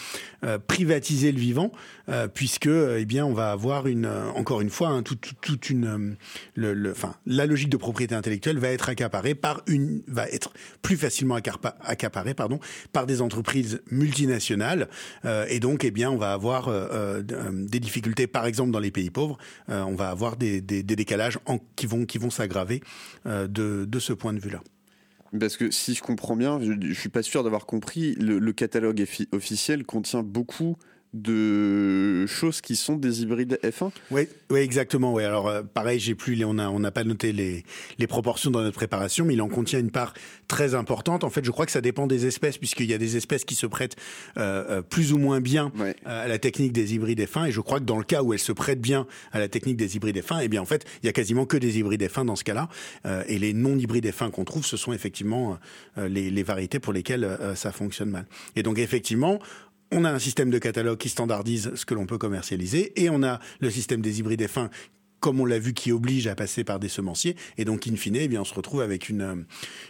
privatiser 0.67 1.31
le 1.31 1.39
vivant, 1.39 1.71
puisque, 2.33 2.67
eh 2.67 3.05
bien, 3.05 3.25
on 3.25 3.33
va 3.33 3.51
avoir 3.51 3.87
une, 3.87 4.07
encore 4.35 4.61
une 4.61 4.69
fois, 4.69 4.89
hein, 4.89 5.03
toute, 5.03 5.69
une, 5.69 6.15
le, 6.55 6.73
le, 6.73 6.93
la 7.25 7.45
logique 7.45 7.69
de 7.69 7.77
propriété 7.77 8.15
intellectuelle 8.15 8.57
va 8.57 8.69
être 8.69 8.87
accaparée 8.87 9.35
par 9.35 9.63
une, 9.67 10.01
va 10.07 10.29
être 10.29 10.53
plus 10.81 10.95
facilement 10.95 11.35
accaparée, 11.35 12.33
pardon, 12.33 12.59
par 12.93 13.05
des 13.05 13.21
entreprises 13.21 13.81
multinationales, 13.91 14.87
et 15.49 15.59
donc, 15.59 15.83
eh 15.83 15.91
bien, 15.91 16.09
on 16.09 16.17
va 16.17 16.31
avoir 16.31 16.71
des 17.51 17.79
difficultés, 17.79 18.27
par 18.27 18.45
exemple, 18.45 18.71
dans 18.71 18.79
les 18.79 18.91
pays 18.91 19.09
pauvres, 19.09 19.37
on 19.67 19.95
va 19.95 20.09
avoir 20.09 20.37
des 20.37 20.61
des 20.87 20.95
décalages 20.95 21.37
qui 21.75 21.85
vont, 21.85 22.05
qui 22.05 22.17
vont 22.17 22.29
s'aggraver 22.29 22.81
euh, 23.25 23.47
de, 23.47 23.85
de 23.85 23.99
ce 23.99 24.13
point 24.13 24.33
de 24.33 24.39
vue-là. 24.39 24.61
Parce 25.39 25.57
que 25.57 25.69
si 25.71 25.93
je 25.93 26.01
comprends 26.01 26.35
bien, 26.35 26.59
je, 26.61 26.71
ne 26.71 26.93
suis 26.93 27.09
pas 27.09 27.21
sûr 27.21 27.43
d'avoir 27.43 27.65
compris, 27.65 28.15
le 28.15 28.53
catalogue 28.53 29.05
officiel 29.33 29.83
contient 29.85 30.23
beaucoup 30.23 30.77
de 31.13 32.25
choses 32.27 32.61
qui 32.61 32.75
sont 32.75 32.97
des 32.97 33.21
hybrides 33.21 33.59
F1 33.63 33.91
Oui, 34.11 34.27
oui 34.51 34.59
exactement. 34.59 35.13
Oui. 35.13 35.23
Alors, 35.23 35.47
euh, 35.47 35.63
pareil, 35.63 35.99
j'ai 35.99 36.15
plus, 36.15 36.43
on 36.43 36.55
n'a 36.55 36.69
on 36.69 36.83
a 36.83 36.91
pas 36.91 37.03
noté 37.03 37.31
les, 37.31 37.63
les 37.97 38.07
proportions 38.07 38.51
dans 38.51 38.61
notre 38.61 38.75
préparation, 38.75 39.25
mais 39.25 39.33
il 39.33 39.41
en 39.41 39.47
contient 39.47 39.79
une 39.79 39.91
part 39.91 40.13
très 40.47 40.75
importante. 40.75 41.23
En 41.23 41.29
fait, 41.29 41.45
je 41.45 41.51
crois 41.51 41.65
que 41.65 41.71
ça 41.71 41.81
dépend 41.81 42.07
des 42.07 42.25
espèces, 42.25 42.57
puisqu'il 42.57 42.87
y 42.87 42.93
a 42.93 42.97
des 42.97 43.15
espèces 43.17 43.45
qui 43.45 43.55
se 43.55 43.65
prêtent 43.65 43.95
euh, 44.37 44.65
euh 44.69 44.81
plus 44.81 45.13
ou 45.13 45.17
moins 45.17 45.41
bien 45.41 45.71
à 46.05 46.27
la 46.27 46.37
technique 46.37 46.71
des 46.71 46.95
hybrides 46.95 47.19
F1. 47.19 47.47
Et 47.47 47.51
je 47.51 47.61
crois 47.61 47.79
que 47.79 47.85
dans 47.85 47.97
le 47.97 48.03
cas 48.03 48.21
où 48.21 48.33
elles 48.33 48.39
se 48.39 48.51
prêtent 48.51 48.81
bien 48.81 49.07
à 49.31 49.39
la 49.39 49.47
technique 49.47 49.77
des 49.77 49.95
hybrides 49.95 50.17
F1, 50.17 50.39
eh 50.43 50.47
bien, 50.47 50.61
en 50.61 50.65
fait, 50.65 50.85
il 51.03 51.05
y 51.05 51.09
a 51.09 51.13
quasiment 51.13 51.45
que 51.45 51.57
des 51.57 51.79
hybrides 51.79 52.03
F1 52.03 52.25
dans 52.25 52.35
ce 52.35 52.43
cas-là. 52.43 52.69
Euh, 53.05 53.23
et 53.27 53.39
les 53.39 53.53
non-hybrides 53.53 54.05
F1 54.05 54.31
qu'on 54.31 54.45
trouve, 54.45 54.65
ce 54.65 54.77
sont 54.77 54.93
effectivement 54.93 55.57
les, 55.97 56.29
les, 56.29 56.43
variétés 56.43 56.79
pour 56.79 56.93
lesquelles 56.93 57.37
ça 57.55 57.71
fonctionne 57.71 58.09
mal. 58.09 58.25
Et 58.55 58.63
donc, 58.63 58.79
effectivement, 58.79 59.39
on 59.91 60.05
a 60.05 60.11
un 60.11 60.19
système 60.19 60.49
de 60.49 60.59
catalogue 60.59 60.97
qui 60.97 61.09
standardise 61.09 61.73
ce 61.75 61.85
que 61.85 61.93
l'on 61.93 62.05
peut 62.05 62.17
commercialiser 62.17 62.93
et 63.01 63.09
on 63.09 63.23
a 63.23 63.39
le 63.59 63.69
système 63.69 64.01
des 64.01 64.19
hybrides 64.19 64.41
F1 64.41 64.69
comme 65.19 65.39
on 65.39 65.45
l'a 65.45 65.59
vu, 65.59 65.73
qui 65.73 65.91
oblige 65.91 66.27
à 66.27 66.35
passer 66.35 66.63
par 66.63 66.79
des 66.79 66.89
semenciers. 66.89 67.35
Et 67.57 67.65
donc, 67.65 67.87
in 67.87 67.95
fine, 67.95 68.15
eh 68.15 68.27
bien, 68.27 68.41
on 68.41 68.45
se 68.45 68.53
retrouve 68.53 68.81
avec 68.81 69.09
une, 69.09 69.45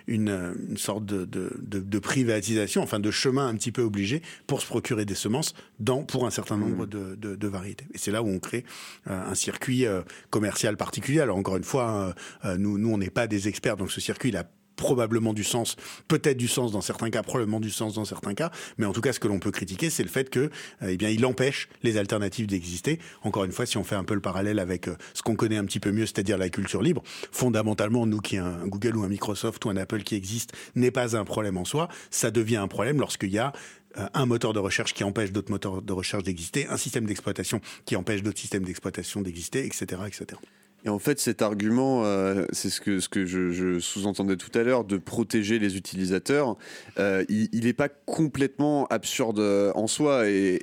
une, 0.08 0.78
sorte 0.78 1.06
de, 1.06 1.26
de, 1.26 1.52
de, 1.62 2.00
privatisation, 2.00 2.82
enfin 2.82 3.00
de 3.00 3.12
chemin 3.12 3.48
un 3.48 3.56
petit 3.56 3.72
peu 3.72 3.82
obligé 3.82 4.22
pour 4.48 4.62
se 4.62 4.66
procurer 4.66 5.06
des 5.06 5.16
semences 5.16 5.54
dans, 5.80 6.04
pour 6.04 6.26
un 6.26 6.32
certain 6.32 6.58
nombre 6.58 6.86
mmh. 6.86 7.16
de, 7.18 7.36
de, 7.36 7.48
variétés. 7.48 7.86
Et 7.94 7.98
c'est 7.98 8.12
là 8.12 8.24
où 8.24 8.30
on 8.30 8.40
crée 8.40 8.64
euh, 9.08 9.30
un 9.30 9.36
circuit 9.36 9.86
euh, 9.86 10.02
commercial 10.30 10.78
particulier. 10.78 11.20
Alors, 11.20 11.38
encore 11.38 11.58
une 11.58 11.64
fois, 11.64 12.16
euh, 12.46 12.58
nous, 12.58 12.78
nous, 12.78 12.94
on 12.94 12.98
n'est 12.98 13.10
pas 13.10 13.28
des 13.28 13.48
experts, 13.48 13.78
donc 13.78 13.92
ce 13.92 14.00
circuit, 14.00 14.30
il 14.30 14.38
a 14.38 14.50
probablement 14.78 15.34
du 15.34 15.44
sens, 15.44 15.76
peut-être 16.08 16.38
du 16.38 16.48
sens 16.48 16.72
dans 16.72 16.80
certains 16.80 17.10
cas, 17.10 17.24
probablement 17.24 17.60
du 17.60 17.70
sens 17.70 17.96
dans 17.96 18.06
certains 18.06 18.34
cas, 18.34 18.52
mais 18.78 18.86
en 18.86 18.94
tout 18.94 19.02
cas, 19.02 19.12
ce 19.12 19.20
que 19.20 19.28
l'on 19.28 19.40
peut 19.40 19.52
critiquer, 19.52 19.90
c'est 19.90 20.04
le 20.04 20.10
fait 20.10 20.30
que, 20.30 20.40
euh, 20.40 20.50
eh 20.88 20.96
bien, 20.96 21.10
il 21.10 21.26
empêche 21.26 21.68
les 21.84 21.98
alternatives 21.98 22.48
d'exister. 22.48 23.00
Encore 23.24 23.44
une 23.44 23.52
fois, 23.52 23.66
si 23.66 23.78
on 23.78 23.84
fait 23.84 23.96
un 23.96 24.06
peu 24.06 24.14
le 24.14 24.22
parallèle 24.22 24.60
avec 24.60 24.88
euh, 24.88 24.96
ce 25.14 25.22
qu'on 25.22 25.36
connaît 25.36 25.58
un 25.58 25.66
petit 25.66 25.82
peu 25.82 25.92
mieux, 25.92 26.06
c'est-à-dire 26.06 26.38
la 26.38 26.50
culture 26.50 26.82
libre, 26.82 27.04
fondamentalement, 27.32 28.06
nous 28.06 28.20
qui 28.20 28.38
un 28.38 28.68
Google 28.68 28.96
ou 28.96 29.04
un 29.04 29.10
Microsoft 29.10 29.66
ou 29.66 29.70
un 29.70 29.78
Apple 29.78 30.04
qui 30.04 30.16
existe 30.16 30.54
n'est 30.76 30.92
pas 30.92 31.18
un 31.18 31.26
problème 31.26 31.58
en 31.58 31.66
soi. 31.66 31.90
Ça 32.12 32.32
devient 32.32 32.58
un 32.58 32.68
problème 32.68 33.00
lorsqu'il 33.00 33.32
y 33.32 33.40
a 33.40 33.52
euh, 33.98 34.08
un 34.14 34.26
moteur 34.26 34.54
de 34.54 34.60
recherche 34.60 34.94
qui 34.94 35.04
empêche 35.04 35.32
d'autres 35.32 35.52
moteurs 35.52 35.82
de 35.82 35.94
recherche 35.94 36.24
d'exister, 36.24 36.68
un 36.68 36.78
système 36.78 37.06
d'exploitation 37.06 37.62
qui 37.86 37.96
empêche 37.96 38.22
d'autres 38.22 38.40
systèmes 38.40 38.64
d'exploitation 38.64 39.22
d'exister, 39.22 39.66
etc., 39.66 40.02
etc. 40.06 40.40
Et 40.88 40.90
en 40.90 41.00
fait, 41.00 41.20
cet 41.20 41.42
argument, 41.42 42.06
euh, 42.06 42.46
c'est 42.54 42.70
ce 42.70 42.80
que, 42.80 43.26
je, 43.26 43.80
sous-entendais 43.80 44.38
tout 44.38 44.58
à 44.58 44.64
l'heure, 44.64 44.86
de 44.86 44.96
protéger 44.96 45.60
les 45.60 45.76
utilisateurs, 45.76 46.56
euh, 46.98 47.26
il 47.28 47.66
n'est 47.66 47.74
pas 47.74 47.90
complètement 47.90 48.88
absurde 48.88 49.42
en 49.76 49.88
soi. 49.88 50.30
Et, 50.30 50.62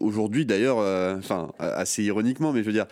aujourd'hui, 0.00 0.46
d'ailleurs, 0.46 0.78
euh, 0.78 1.18
enfin, 1.18 1.52
assez 1.58 2.02
ironiquement, 2.02 2.54
mais 2.54 2.60
je 2.60 2.66
veux 2.66 2.72
dire, 2.72 2.86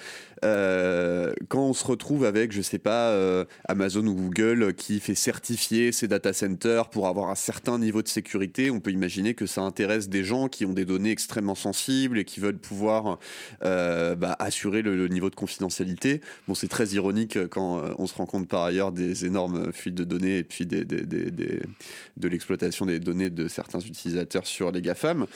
euh, 0.44 1.32
quand 1.48 1.62
on 1.62 1.72
se 1.72 1.84
retrouve 1.84 2.24
avec, 2.24 2.52
je 2.52 2.62
sais 2.62 2.78
pas, 2.78 3.10
euh, 3.10 3.44
Amazon 3.68 4.06
ou 4.06 4.14
Google 4.14 4.74
qui 4.74 5.00
fait 5.00 5.14
certifier 5.14 5.92
ses 5.92 6.08
data 6.08 6.32
centers 6.32 6.88
pour 6.90 7.08
avoir 7.08 7.30
un 7.30 7.34
certain 7.34 7.78
niveau 7.78 8.02
de 8.02 8.08
sécurité, 8.08 8.70
on 8.70 8.80
peut 8.80 8.90
imaginer 8.90 9.34
que 9.34 9.46
ça 9.46 9.62
intéresse 9.62 10.08
des 10.08 10.24
gens 10.24 10.48
qui 10.48 10.64
ont 10.64 10.72
des 10.72 10.84
données 10.84 11.10
extrêmement 11.10 11.54
sensibles 11.54 12.18
et 12.18 12.24
qui 12.24 12.40
veulent 12.40 12.58
pouvoir 12.58 13.18
euh, 13.64 14.14
bah, 14.14 14.36
assurer 14.38 14.82
le, 14.82 15.08
niveau 15.08 15.30
de 15.30 15.36
confidentialité. 15.36 16.20
Bon, 16.46 16.54
c'est 16.54 16.68
très 16.68 16.88
ironique 16.88 17.38
quand 17.48 17.82
on 17.98 18.06
se 18.06 18.14
rend 18.14 18.26
compte 18.26 18.48
par 18.48 18.62
ailleurs 18.62 18.92
des 18.92 19.24
énormes 19.24 19.72
fuites 19.72 19.94
de 19.94 20.04
données 20.04 20.38
et 20.38 20.44
puis 20.44 20.66
de 20.66 22.28
l'exploitation 22.28 22.86
des 22.86 23.00
données 23.00 23.30
de 23.30 23.48
certains 23.48 23.80
utilisateurs 23.80 24.46
sur 24.46 24.70
les 24.70 24.82
GAFAM. 24.82 25.26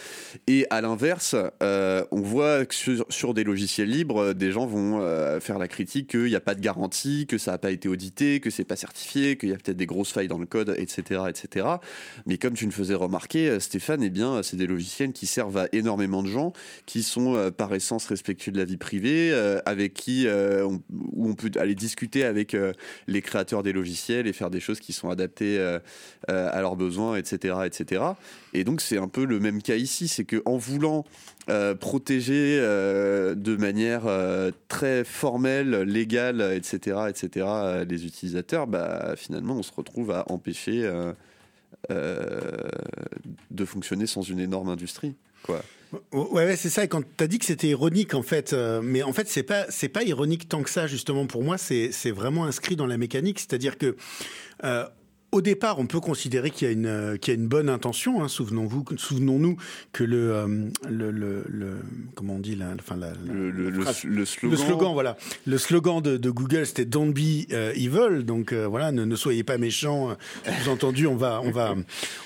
Et 0.46 0.66
à 0.70 0.80
l'inverse, 0.80 1.34
on 1.60 2.20
voit 2.20 2.66
que 2.66 2.74
sur 3.08 3.34
des 3.34 3.44
logiciels 3.44 3.88
libres, 3.88 4.34
des 4.34 4.52
gens 4.52 4.66
vont 4.66 4.91
euh, 5.00 5.40
faire 5.40 5.58
la 5.58 5.68
critique 5.68 6.10
qu'il 6.10 6.24
n'y 6.24 6.34
a 6.34 6.40
pas 6.40 6.54
de 6.54 6.60
garantie, 6.60 7.26
que 7.26 7.38
ça 7.38 7.52
n'a 7.52 7.58
pas 7.58 7.70
été 7.70 7.88
audité, 7.88 8.40
que 8.40 8.50
c'est 8.50 8.64
pas 8.64 8.76
certifié, 8.76 9.36
qu'il 9.36 9.48
y 9.50 9.52
a 9.52 9.56
peut-être 9.56 9.76
des 9.76 9.86
grosses 9.86 10.12
failles 10.12 10.28
dans 10.28 10.38
le 10.38 10.46
code, 10.46 10.74
etc., 10.78 11.22
etc. 11.28 11.66
Mais 12.26 12.38
comme 12.38 12.54
tu 12.54 12.66
me 12.66 12.70
faisais 12.70 12.94
remarquer, 12.94 13.48
euh, 13.48 13.60
Stéphane, 13.60 14.02
eh 14.02 14.10
bien, 14.10 14.42
c'est 14.42 14.56
des 14.56 14.66
logiciels 14.66 15.12
qui 15.12 15.26
servent 15.26 15.56
à 15.56 15.68
énormément 15.72 16.22
de 16.22 16.28
gens, 16.28 16.52
qui 16.86 17.02
sont 17.02 17.34
euh, 17.34 17.50
par 17.50 17.74
essence 17.74 18.06
respectueux 18.06 18.52
de 18.52 18.58
la 18.58 18.64
vie 18.64 18.76
privée, 18.76 19.32
avec 19.66 19.94
qui 19.94 20.26
on, 20.28 20.82
où 20.90 21.28
on 21.28 21.34
peut 21.34 21.50
aller 21.56 21.74
discuter 21.74 22.24
avec 22.24 22.56
les 23.06 23.22
créateurs 23.22 23.62
des 23.62 23.72
logiciels 23.72 24.26
et 24.26 24.32
faire 24.32 24.50
des 24.50 24.60
choses 24.60 24.80
qui 24.80 24.92
sont 24.92 25.10
adaptées 25.10 25.58
à 26.28 26.60
leurs 26.60 26.76
besoins, 26.76 27.16
etc., 27.16 27.56
etc. 27.66 28.02
Et 28.54 28.64
donc 28.64 28.80
c'est 28.80 28.98
un 28.98 29.08
peu 29.08 29.24
le 29.24 29.40
même 29.40 29.62
cas 29.62 29.76
ici, 29.76 30.08
c'est 30.08 30.24
que 30.24 30.42
en 30.44 30.56
voulant 30.56 31.04
euh, 31.50 31.74
protéger 31.74 32.58
euh, 32.60 33.34
de 33.34 33.56
manière 33.56 34.06
euh, 34.06 34.52
très 34.68 35.02
formelle, 35.02 35.70
légale, 35.82 36.40
etc., 36.54 37.06
etc., 37.08 37.46
les 37.88 38.06
utilisateurs, 38.06 38.68
bah, 38.68 39.14
finalement 39.16 39.56
on 39.56 39.64
se 39.64 39.72
retrouve 39.72 40.12
à 40.12 40.30
empêcher 40.30 40.88
de 41.90 43.64
fonctionner 43.64 44.06
sans 44.06 44.22
une 44.22 44.38
énorme 44.38 44.68
industrie, 44.68 45.16
quoi. 45.42 45.62
Ouais, 46.12 46.56
c'est 46.56 46.70
ça. 46.70 46.84
Et 46.84 46.88
quand 46.88 47.02
tu 47.02 47.24
as 47.24 47.26
dit 47.26 47.38
que 47.38 47.44
c'était 47.44 47.68
ironique, 47.68 48.14
en 48.14 48.22
fait, 48.22 48.54
mais 48.54 49.02
en 49.02 49.12
fait, 49.12 49.28
c'est 49.28 49.42
pas 49.42 49.66
c'est 49.68 49.90
pas 49.90 50.04
ironique 50.04 50.48
tant 50.48 50.62
que 50.62 50.70
ça, 50.70 50.86
justement. 50.86 51.26
Pour 51.26 51.42
moi, 51.42 51.58
c'est 51.58 52.10
vraiment 52.12 52.44
inscrit 52.46 52.76
dans 52.76 52.86
la 52.86 52.96
mécanique. 52.96 53.40
C'est-à-dire 53.40 53.76
que 53.76 53.96
au 55.32 55.40
départ, 55.40 55.78
on 55.78 55.86
peut 55.86 55.98
considérer 56.00 56.50
qu'il 56.50 56.68
y 56.68 56.70
a 56.70 56.72
une, 56.72 56.86
euh, 56.86 57.16
qu'il 57.16 57.32
y 57.32 57.36
a 57.36 57.40
une 57.40 57.48
bonne 57.48 57.70
intention. 57.70 58.22
Hein. 58.22 58.28
Souvenons-vous, 58.28 58.84
souvenons-nous 58.96 59.56
que 59.92 60.04
le, 60.04 60.30
euh, 60.30 60.46
le, 60.88 61.10
le, 61.10 61.44
le, 61.48 61.76
comment 62.14 62.34
on 62.34 62.38
dit 62.38 62.58
enfin 62.78 62.96
la, 62.96 63.12
le, 63.26 63.50
le, 63.50 63.82
slogan, 63.82 64.50
le 64.50 64.56
slogan, 64.56 64.92
voilà, 64.92 65.16
le 65.46 65.56
slogan 65.56 66.02
de, 66.02 66.18
de 66.18 66.30
Google, 66.30 66.66
c'était 66.66 66.84
"Don't 66.84 67.12
be 67.14 67.50
uh, 67.50 67.72
evil", 67.74 68.24
donc 68.24 68.52
euh, 68.52 68.66
voilà, 68.66 68.92
ne, 68.92 69.04
ne, 69.06 69.16
soyez 69.16 69.42
pas 69.42 69.56
méchants. 69.56 70.14
Vous 70.44 70.70
entendu, 70.70 71.06
on 71.06 71.16
va, 71.16 71.40
on 71.42 71.50
va, 71.50 71.74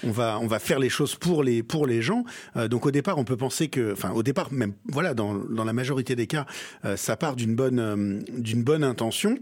on 0.03 0.11
va, 0.11 0.39
on 0.41 0.49
va 0.49 0.59
faire 0.59 0.81
les 0.81 0.89
choses 0.89 1.15
pour 1.15 1.45
les, 1.45 1.63
pour 1.63 1.87
les 1.87 2.03
gens. 2.03 2.25
donc 2.69 2.87
au 2.87 2.91
départ, 2.91 3.19
on 3.19 3.25
peut 3.25 3.37
penser 3.37 3.69
que, 3.69 3.93
enfin 3.93 4.11
au 4.11 4.25
départ, 4.25 4.53
même 4.53 4.73
voilà, 4.89 5.15
dans, 5.15 5.35
dans 5.35 5.65
la 5.65 5.73
majorité 5.73 6.17
des 6.17 6.27
cas, 6.27 6.47
ça 6.97 7.17
part 7.17 7.37
d'une 7.37 7.55
bonne, 7.55 8.25
d'une 8.37 8.65
bonne 8.65 8.83
intention. 8.83 9.39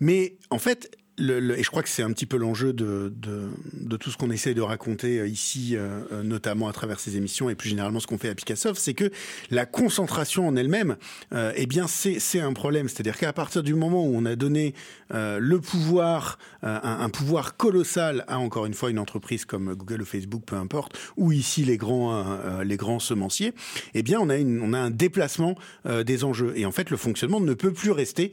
mais 0.00 0.36
en 0.50 0.58
fait, 0.58 0.90
et 1.18 1.62
je 1.62 1.70
crois 1.70 1.82
que 1.82 1.88
c'est 1.88 2.02
un 2.02 2.10
petit 2.10 2.24
peu 2.24 2.38
l'enjeu 2.38 2.72
de, 2.72 3.12
de, 3.14 3.96
tout 3.96 4.10
ce 4.10 4.16
qu'on 4.16 4.30
essaie 4.30 4.54
de 4.54 4.62
raconter 4.62 5.18
euh, 5.18 5.28
ici, 5.28 5.76
euh, 5.76 6.00
euh, 6.10 6.22
notamment 6.22 6.68
à 6.68 6.72
travers 6.72 6.98
ces 6.98 7.16
émissions 7.16 7.50
et 7.50 7.54
plus 7.54 7.68
généralement 7.68 8.00
ce 8.00 8.06
qu'on 8.06 8.16
fait 8.16 8.30
à 8.30 8.34
Picassoft, 8.34 8.80
c'est 8.80 8.94
que 8.94 9.10
la 9.50 9.66
concentration 9.66 10.48
en 10.48 10.56
elle-même, 10.56 10.96
eh 11.32 11.66
bien, 11.66 11.86
c'est 11.86 12.40
un 12.40 12.52
problème. 12.52 12.88
C'est-à-dire 12.88 13.18
qu'à 13.18 13.32
partir 13.32 13.62
du 13.62 13.74
moment 13.74 14.04
où 14.06 14.12
on 14.14 14.24
a 14.24 14.36
donné 14.36 14.74
le 15.10 15.56
pouvoir, 15.58 16.38
un, 16.62 17.08
pouvoir 17.10 17.56
colossal 17.56 18.24
à 18.28 18.38
encore 18.38 18.66
une 18.66 18.74
fois 18.74 18.90
une 18.90 18.98
entreprise 18.98 19.44
comme 19.44 19.74
Google 19.74 20.02
ou 20.02 20.04
Facebook, 20.04 20.42
peu 20.46 20.56
importe, 20.56 20.98
ou 21.16 21.32
ici 21.32 21.64
les 21.64 21.76
grands, 21.76 22.24
les 22.62 22.76
grands 22.76 22.98
semenciers, 22.98 23.52
eh 23.94 24.02
bien, 24.02 24.20
on 24.20 24.30
a, 24.30 24.36
une, 24.36 24.60
on 24.62 24.72
a 24.72 24.78
un 24.78 24.90
déplacement 24.90 25.56
des 26.04 26.24
enjeux. 26.24 26.52
Et 26.56 26.66
en 26.66 26.72
fait, 26.72 26.90
le 26.90 26.96
fonctionnement 26.96 27.40
ne 27.40 27.54
peut 27.54 27.72
plus 27.72 27.90
rester 27.90 28.32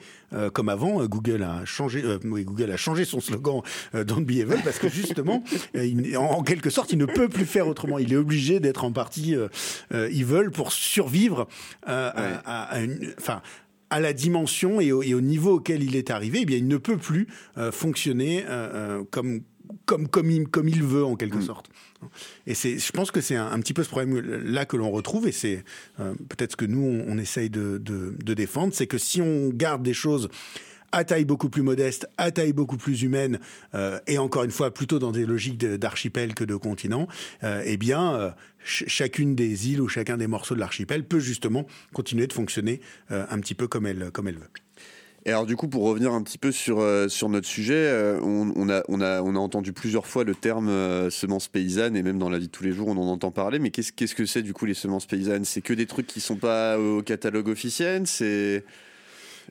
comme 0.54 0.70
avant. 0.70 1.06
Google 1.06 1.44
a 1.44 1.66
changé, 1.66 2.04
a 2.72 2.78
changé 2.78 3.05
son 3.05 3.20
slogan 3.20 3.61
euh, 3.95 4.03
Don't 4.03 4.24
be 4.26 4.32
evil 4.32 4.61
parce 4.63 4.80
que 4.80 4.89
justement, 4.89 5.43
euh, 5.76 6.15
en, 6.15 6.43
quelque 6.43 6.70
sorte, 6.70 6.91
il 6.91 6.97
ne 6.97 7.05
peut 7.05 7.30
plus 7.30 7.45
faire 7.45 7.67
autrement. 7.67 7.99
Il 7.99 8.13
est 8.13 8.17
obligé 8.17 8.59
d'être 8.59 8.84
en 8.84 8.91
partie 8.91 9.36
euh, 9.36 9.49
evil 9.91 10.49
pour 10.51 10.72
survivre 10.72 11.47
à, 11.86 12.80
une, 12.80 13.13
enfin 13.17 13.41
à 13.89 13.99
la 13.99 14.13
dimension 14.13 14.80
et 14.80 14.91
au, 14.91 15.22
niveau 15.22 15.55
auquel 15.55 15.84
il 15.84 15.95
est 15.95 16.11
arrivé, 16.11 16.39
eh 16.41 16.45
bien, 16.45 16.57
il 16.57 16.67
ne 16.67 16.78
peut 16.78 16.97
plus 16.97 17.28
fonctionner 17.72 18.45
comme 19.11 19.41
comme 19.86 20.07
comme 20.07 20.30
il, 20.30 20.47
comme 20.47 20.67
il 20.67 20.84
veut 20.84 21.03
en 21.03 21.15
quelque 21.15 21.38
mm. 21.38 21.43
sorte. 21.43 21.70
Et 22.47 22.53
je 22.53 22.91
pense 22.91 23.11
que 23.11 23.22
c'est 23.22 23.36
un, 23.36 23.59
petit 23.59 23.74
peu 23.74 23.84
ce 23.84 23.89
problème-là 23.89 24.65
que 24.65 24.78
l'on 24.78 24.91
retrouve, 24.91 25.28
et 25.28 25.32
c'est 25.32 25.63
peut-être 25.97 26.51
ce 26.51 26.55
que 26.55 26.65
nous 26.65 27.03
on, 27.07 27.17
essaye 27.17 27.49
de, 27.49 27.78
de, 27.78 28.15
de 28.24 28.34
défendre, 28.34 28.74
c'est 28.74 28.88
que 28.88 28.97
si 28.97 29.22
on 29.22 29.49
garde 29.49 29.84
des 29.84 29.93
choses 29.93 30.30
à 30.92 31.04
taille 31.04 31.26
beaucoup 31.26 31.50
plus 31.50 31.62
modeste, 31.62 32.08
à 32.18 32.32
taille 32.32 32.54
beaucoup 32.54 32.78
plus 32.78 33.04
humaine, 33.04 33.40
euh, 33.76 34.00
et 34.08 34.18
encore 34.18 34.44
une 34.44 34.52
fois 34.52 34.74
plutôt 34.74 35.00
dans 35.00 35.12
des 35.12 35.26
logiques 35.26 35.58
d'archipel 35.58 36.34
que 36.34 36.44
de 36.44 36.56
continent, 36.56 37.08
euh, 37.44 37.62
eh 37.66 37.78
bien, 37.78 38.16
euh, 38.16 38.32
chacune 38.64 39.36
des 39.36 39.70
îles 39.70 39.82
ou 39.82 39.88
chacun 39.88 40.18
des 40.18 40.28
morceaux 40.28 40.56
de 40.56 40.60
l'archipel 40.60 41.04
peut 41.04 41.20
justement 41.20 41.66
continuer 41.94 42.28
de 42.28 42.34
fonctionner 42.34 42.82
un 43.10 43.40
petit 43.40 43.56
peu 43.56 43.68
comme 43.68 43.86
elle, 43.86 44.12
comme 44.12 44.28
elle 44.28 44.36
veut. 44.36 44.50
Et 45.26 45.32
alors 45.32 45.46
du 45.46 45.56
coup, 45.56 45.68
pour 45.68 45.84
revenir 45.84 46.14
un 46.14 46.24
petit 46.24 46.38
peu 46.38 46.52
sur, 46.52 46.84
sur 47.10 47.30
notre 47.30 47.48
sujet, 47.48 48.18
on, 48.22 48.70
a, 48.70 48.84
on, 48.88 49.02
a, 49.02 49.22
on 49.22 49.36
a 49.36 49.40
entendu 49.40 49.74
plusieurs 49.74 50.08
fois 50.08 50.24
le 50.24 50.36
terme 50.36 50.70
semences 51.10 51.48
paysannes, 51.48 51.96
et 51.96 52.04
même 52.04 52.20
dans 52.20 52.30
la 52.30 52.38
vie 52.38 52.48
de 52.48 52.52
tous 52.52 52.64
les 52.64 52.74
jours, 52.74 52.88
on 52.88 52.98
en 52.98 53.08
entend 53.08 53.32
parler, 53.32 53.60
mais 53.60 53.70
qu'est-ce 53.70 53.92
qu'est-ce 53.92 54.16
que 54.16 54.26
c'est 54.26 54.42
du 54.42 54.54
coup 54.54 54.66
les 54.66 54.74
semences 54.74 55.06
paysannes? 55.06 55.46
C'est 55.46 55.62
que 55.62 55.74
des 55.74 55.86
trucs 55.86 56.08
qui 56.08 56.20
sont 56.20 56.38
pas 56.38 56.78
au 56.80 57.02
catalogue 57.02 57.48
officiel? 57.50 58.08
C'est... 58.08 58.64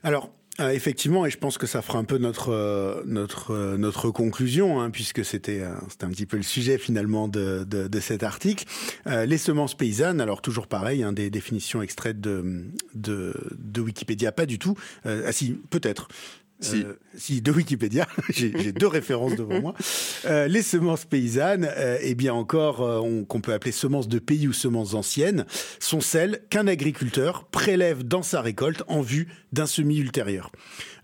Alors, 0.03 0.31
euh, 0.59 0.71
effectivement, 0.71 1.25
et 1.25 1.29
je 1.29 1.37
pense 1.37 1.57
que 1.57 1.67
ça 1.67 1.81
fera 1.81 1.99
un 1.99 2.03
peu 2.03 2.17
notre 2.17 2.49
euh, 2.49 3.01
notre 3.05 3.51
euh, 3.51 3.77
notre 3.77 4.09
conclusion, 4.09 4.81
hein, 4.81 4.89
puisque 4.89 5.23
c'était 5.23 5.61
un 5.61 6.09
petit 6.09 6.25
peu 6.25 6.37
le 6.37 6.43
sujet 6.43 6.77
finalement 6.77 7.27
de 7.27 7.63
de, 7.63 7.99
cet 7.99 8.23
article. 8.23 8.65
les 9.05 9.37
semences 9.37 9.75
paysannes, 9.75 10.21
alors 10.21 10.41
toujours 10.41 10.67
pareil, 10.67 11.03
hein, 11.03 11.11
des 11.11 11.29
définitions 11.29 11.81
extraites 11.81 12.21
de 12.21 12.65
de, 12.93 13.33
de 13.57 13.81
Wikipédia, 13.81 14.31
pas 14.31 14.45
du 14.45 14.57
tout. 14.57 14.75
ah 15.05 15.31
si, 15.31 15.53
peut-être. 15.69 16.07
Si. 16.61 16.83
Euh, 16.83 16.93
si, 17.15 17.41
de 17.41 17.51
Wikipédia, 17.51 18.07
j'ai 18.29 18.71
deux 18.71 18.87
références 18.87 19.35
devant 19.35 19.61
moi. 19.61 19.73
Euh, 20.25 20.47
les 20.47 20.61
semences 20.61 21.05
paysannes, 21.05 21.69
euh, 21.77 21.97
eh 22.01 22.15
bien 22.15 22.33
encore, 22.33 23.03
qu'on 23.27 23.41
peut 23.41 23.53
appeler 23.53 23.71
semences 23.71 24.07
de 24.07 24.19
pays 24.19 24.47
ou 24.47 24.53
semences 24.53 24.93
anciennes, 24.93 25.45
sont 25.79 26.01
celles 26.01 26.41
qu'un 26.49 26.67
agriculteur 26.67 27.45
prélève 27.45 28.03
dans 28.03 28.23
sa 28.23 28.41
récolte 28.41 28.83
en 28.87 29.01
vue 29.01 29.27
d'un 29.53 29.67
semis 29.67 29.97
ultérieur. 29.97 30.51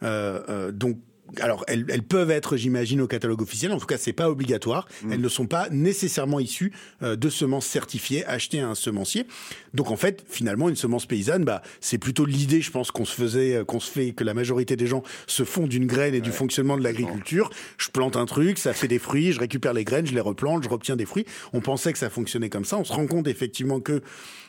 donc 0.01 0.97
alors 1.41 1.63
elles, 1.67 1.85
peuvent 2.03 2.31
être, 2.31 2.57
j'imagine, 2.57 3.01
au 3.01 3.07
catalogue 3.07 3.41
officiel. 3.41 3.71
En 3.71 3.79
tout 3.79 3.85
cas, 3.85 3.97
c'est 3.97 4.13
pas 4.13 4.29
obligatoire. 4.29 4.87
Mm. 5.03 5.13
Elles 5.13 5.21
ne 5.21 5.29
sont 5.29 5.47
pas 5.47 5.67
nécessairement 5.71 6.39
issues 6.39 6.71
euh, 7.03 7.15
de 7.15 7.29
semences 7.29 7.65
certifiées 7.65 8.25
achetées 8.25 8.59
à 8.59 8.69
un 8.69 8.75
semencier. 8.75 9.25
Donc 9.73 9.91
en 9.91 9.95
fait, 9.95 10.23
finalement, 10.29 10.69
une 10.69 10.75
semence 10.75 11.05
paysanne, 11.05 11.43
bah, 11.43 11.61
c'est 11.81 11.97
plutôt 11.97 12.25
l'idée, 12.25 12.61
je 12.61 12.71
pense, 12.71 12.91
qu'on 12.91 13.05
se 13.05 13.15
faisait, 13.15 13.55
euh, 13.55 13.63
qu'on 13.63 13.79
se 13.79 13.91
fait, 13.91 14.11
que 14.11 14.23
la 14.23 14.33
majorité 14.33 14.75
des 14.75 14.87
gens 14.87 15.03
se 15.27 15.43
font 15.43 15.67
d'une 15.67 15.87
graine 15.87 16.13
et 16.13 16.21
du 16.21 16.31
fonctionnement 16.31 16.77
de 16.77 16.83
l'agriculture. 16.83 17.49
Je 17.77 17.89
plante 17.89 18.15
un 18.15 18.25
truc, 18.25 18.57
ça 18.57 18.73
fait 18.73 18.87
des 18.87 18.99
fruits, 18.99 19.31
je 19.31 19.39
récupère 19.39 19.73
les 19.73 19.83
graines, 19.83 20.07
je 20.07 20.13
les 20.13 20.21
replante, 20.21 20.63
je 20.63 20.69
retiens 20.69 20.95
des 20.95 21.05
fruits. 21.05 21.25
On 21.53 21.61
pensait 21.61 21.91
que 21.91 21.99
ça 21.99 22.09
fonctionnait 22.09 22.49
comme 22.49 22.65
ça. 22.65 22.77
On 22.77 22.83
se 22.83 22.93
rend 22.93 23.07
compte 23.07 23.27
effectivement 23.27 23.79
que 23.79 24.01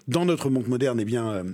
dans 0.08 0.24
notre 0.24 0.50
monde 0.50 0.68
moderne, 0.68 1.00
eh 1.00 1.04
bien, 1.04 1.44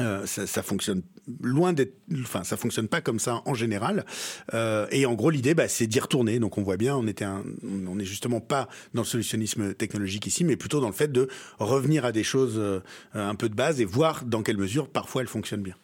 euh, 0.00 0.26
ça, 0.26 0.46
ça, 0.46 0.62
fonctionne 0.62 1.02
loin 1.40 1.72
d'être, 1.72 1.94
enfin, 2.20 2.42
ça 2.42 2.56
fonctionne 2.56 2.88
pas 2.88 3.00
comme 3.00 3.18
ça 3.18 3.42
en 3.44 3.54
général. 3.54 4.04
Euh, 4.52 4.86
et 4.90 5.06
en 5.06 5.14
gros, 5.14 5.30
l'idée, 5.30 5.54
bah, 5.54 5.68
c'est 5.68 5.86
d'y 5.86 6.00
retourner. 6.00 6.38
Donc, 6.38 6.58
on 6.58 6.62
voit 6.62 6.76
bien, 6.76 6.96
on 6.96 7.06
était, 7.06 7.26
on 7.26 7.94
n'est 7.94 8.04
justement 8.04 8.40
pas 8.40 8.68
dans 8.92 9.02
le 9.02 9.06
solutionnisme 9.06 9.74
technologique 9.74 10.26
ici, 10.26 10.44
mais 10.44 10.56
plutôt 10.56 10.80
dans 10.80 10.88
le 10.88 10.94
fait 10.94 11.12
de 11.12 11.28
revenir 11.58 12.04
à 12.04 12.12
des 12.12 12.24
choses 12.24 12.54
euh, 12.58 12.80
un 13.14 13.34
peu 13.34 13.48
de 13.48 13.54
base 13.54 13.80
et 13.80 13.84
voir 13.84 14.24
dans 14.24 14.42
quelle 14.42 14.58
mesure 14.58 14.88
parfois 14.88 15.22
elles 15.22 15.28
fonctionnent 15.28 15.62
bien. 15.62 15.76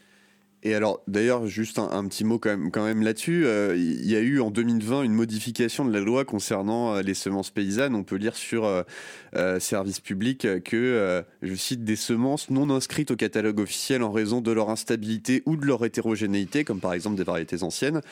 Et 0.63 0.75
alors, 0.75 1.01
d'ailleurs, 1.09 1.47
juste 1.47 1.79
un, 1.79 2.07
petit 2.07 2.23
mot 2.23 2.39
quand 2.39 2.51
même, 2.51 2.71
quand 2.71 2.85
même 2.85 3.03
là-dessus. 3.03 3.47
Euh, 3.47 3.75
il 3.77 4.07
y 4.07 4.15
a 4.15 4.21
eu 4.21 4.41
en 4.41 4.51
2020 4.51 5.05
une 5.05 5.15
modification 5.15 5.87
de 5.87 5.93
la 5.93 6.01
loi 6.01 6.27
concernant 6.27 6.97
euh, 6.97 7.03
les 7.03 7.15
semences 7.15 7.51
paysannes. 7.51 7.95
On 7.95 8.03
peut 8.03 8.17
lire 8.17 8.37
sur 8.37 8.67
euh, 8.67 9.59
Service 9.59 10.01
Public 10.01 10.47
que, 10.63 11.25
je 11.41 11.55
cite, 11.55 11.85
des 11.85 11.97
semences 11.97 12.51
non 12.51 12.69
inscrites 12.69 13.11
au 13.11 13.17
catalogue 13.17 13.59
officiel 13.59 14.03
en 14.03 14.13
raison 14.13 14.43
de 14.43 14.53
leur 14.53 14.69
instabilité 14.69 15.43
ou 15.47 15.57
de 15.57 15.65
leur 15.65 15.83
hétérogénéité, 15.83 16.65
comme 16.65 16.81
par 16.81 16.93
exemple 16.93 17.17
des 17.17 17.25
variétés 17.25 17.63
anciennes, 17.63 18.03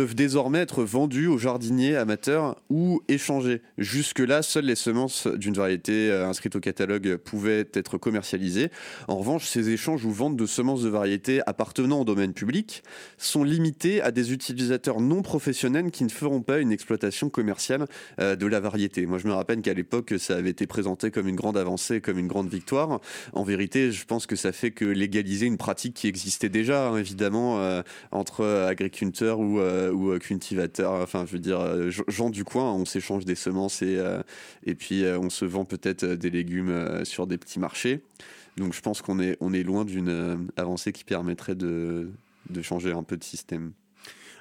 peuvent 0.00 0.14
désormais 0.14 0.60
être 0.60 0.82
vendues 0.82 1.26
aux 1.26 1.36
jardiniers 1.36 1.94
amateurs 1.94 2.56
ou 2.70 3.02
échangées. 3.08 3.60
Jusque-là, 3.76 4.40
seules 4.40 4.64
les 4.64 4.74
semences 4.74 5.26
d'une 5.26 5.52
variété 5.52 6.10
inscrite 6.10 6.56
au 6.56 6.60
catalogue 6.60 7.16
pouvaient 7.16 7.68
être 7.74 7.98
commercialisées. 7.98 8.70
En 9.08 9.18
revanche, 9.18 9.46
ces 9.46 9.68
échanges 9.68 10.06
ou 10.06 10.10
ventes 10.10 10.38
de 10.38 10.46
semences 10.46 10.82
de 10.82 10.88
variétés 10.88 11.42
appartenant 11.44 12.00
au 12.00 12.04
domaine 12.06 12.32
public 12.32 12.82
sont 13.18 13.44
limités 13.44 14.00
à 14.00 14.10
des 14.10 14.32
utilisateurs 14.32 15.02
non 15.02 15.20
professionnels 15.20 15.90
qui 15.90 16.04
ne 16.04 16.08
feront 16.08 16.40
pas 16.40 16.60
une 16.60 16.72
exploitation 16.72 17.28
commerciale 17.28 17.84
euh, 18.20 18.36
de 18.36 18.46
la 18.46 18.60
variété. 18.60 19.04
Moi, 19.04 19.18
je 19.18 19.26
me 19.26 19.34
rappelle 19.34 19.60
qu'à 19.60 19.74
l'époque, 19.74 20.14
ça 20.16 20.36
avait 20.36 20.48
été 20.48 20.66
présenté 20.66 21.10
comme 21.10 21.28
une 21.28 21.36
grande 21.36 21.58
avancée, 21.58 22.00
comme 22.00 22.18
une 22.18 22.28
grande 22.28 22.48
victoire. 22.48 23.02
En 23.34 23.42
vérité, 23.42 23.92
je 23.92 24.06
pense 24.06 24.24
que 24.24 24.34
ça 24.34 24.52
fait 24.52 24.70
que 24.70 24.86
légaliser 24.86 25.44
une 25.44 25.58
pratique 25.58 25.92
qui 25.92 26.08
existait 26.08 26.48
déjà, 26.48 26.88
hein, 26.88 26.96
évidemment, 26.96 27.60
euh, 27.60 27.82
entre 28.12 28.46
agriculteurs 28.46 29.40
ou, 29.40 29.60
euh, 29.60 29.89
ou 29.92 30.18
cultivateurs, 30.18 30.92
enfin, 30.92 31.24
je 31.26 31.32
veux 31.32 31.38
dire, 31.38 31.90
gens 32.08 32.30
du 32.30 32.44
coin, 32.44 32.72
on 32.72 32.84
s'échange 32.84 33.24
des 33.24 33.34
semences 33.34 33.82
et, 33.82 33.98
et 34.64 34.74
puis 34.74 35.04
on 35.04 35.30
se 35.30 35.44
vend 35.44 35.64
peut-être 35.64 36.04
des 36.04 36.30
légumes 36.30 37.04
sur 37.04 37.26
des 37.26 37.38
petits 37.38 37.58
marchés. 37.58 38.02
Donc 38.56 38.74
je 38.74 38.80
pense 38.80 39.02
qu'on 39.02 39.20
est, 39.20 39.36
on 39.40 39.52
est 39.52 39.62
loin 39.62 39.84
d'une 39.84 40.08
euh, 40.08 40.36
avancée 40.56 40.92
qui 40.92 41.04
permettrait 41.04 41.54
de, 41.54 42.10
de 42.50 42.62
changer 42.62 42.92
un 42.92 43.02
peu 43.02 43.16
de 43.16 43.24
système. 43.24 43.72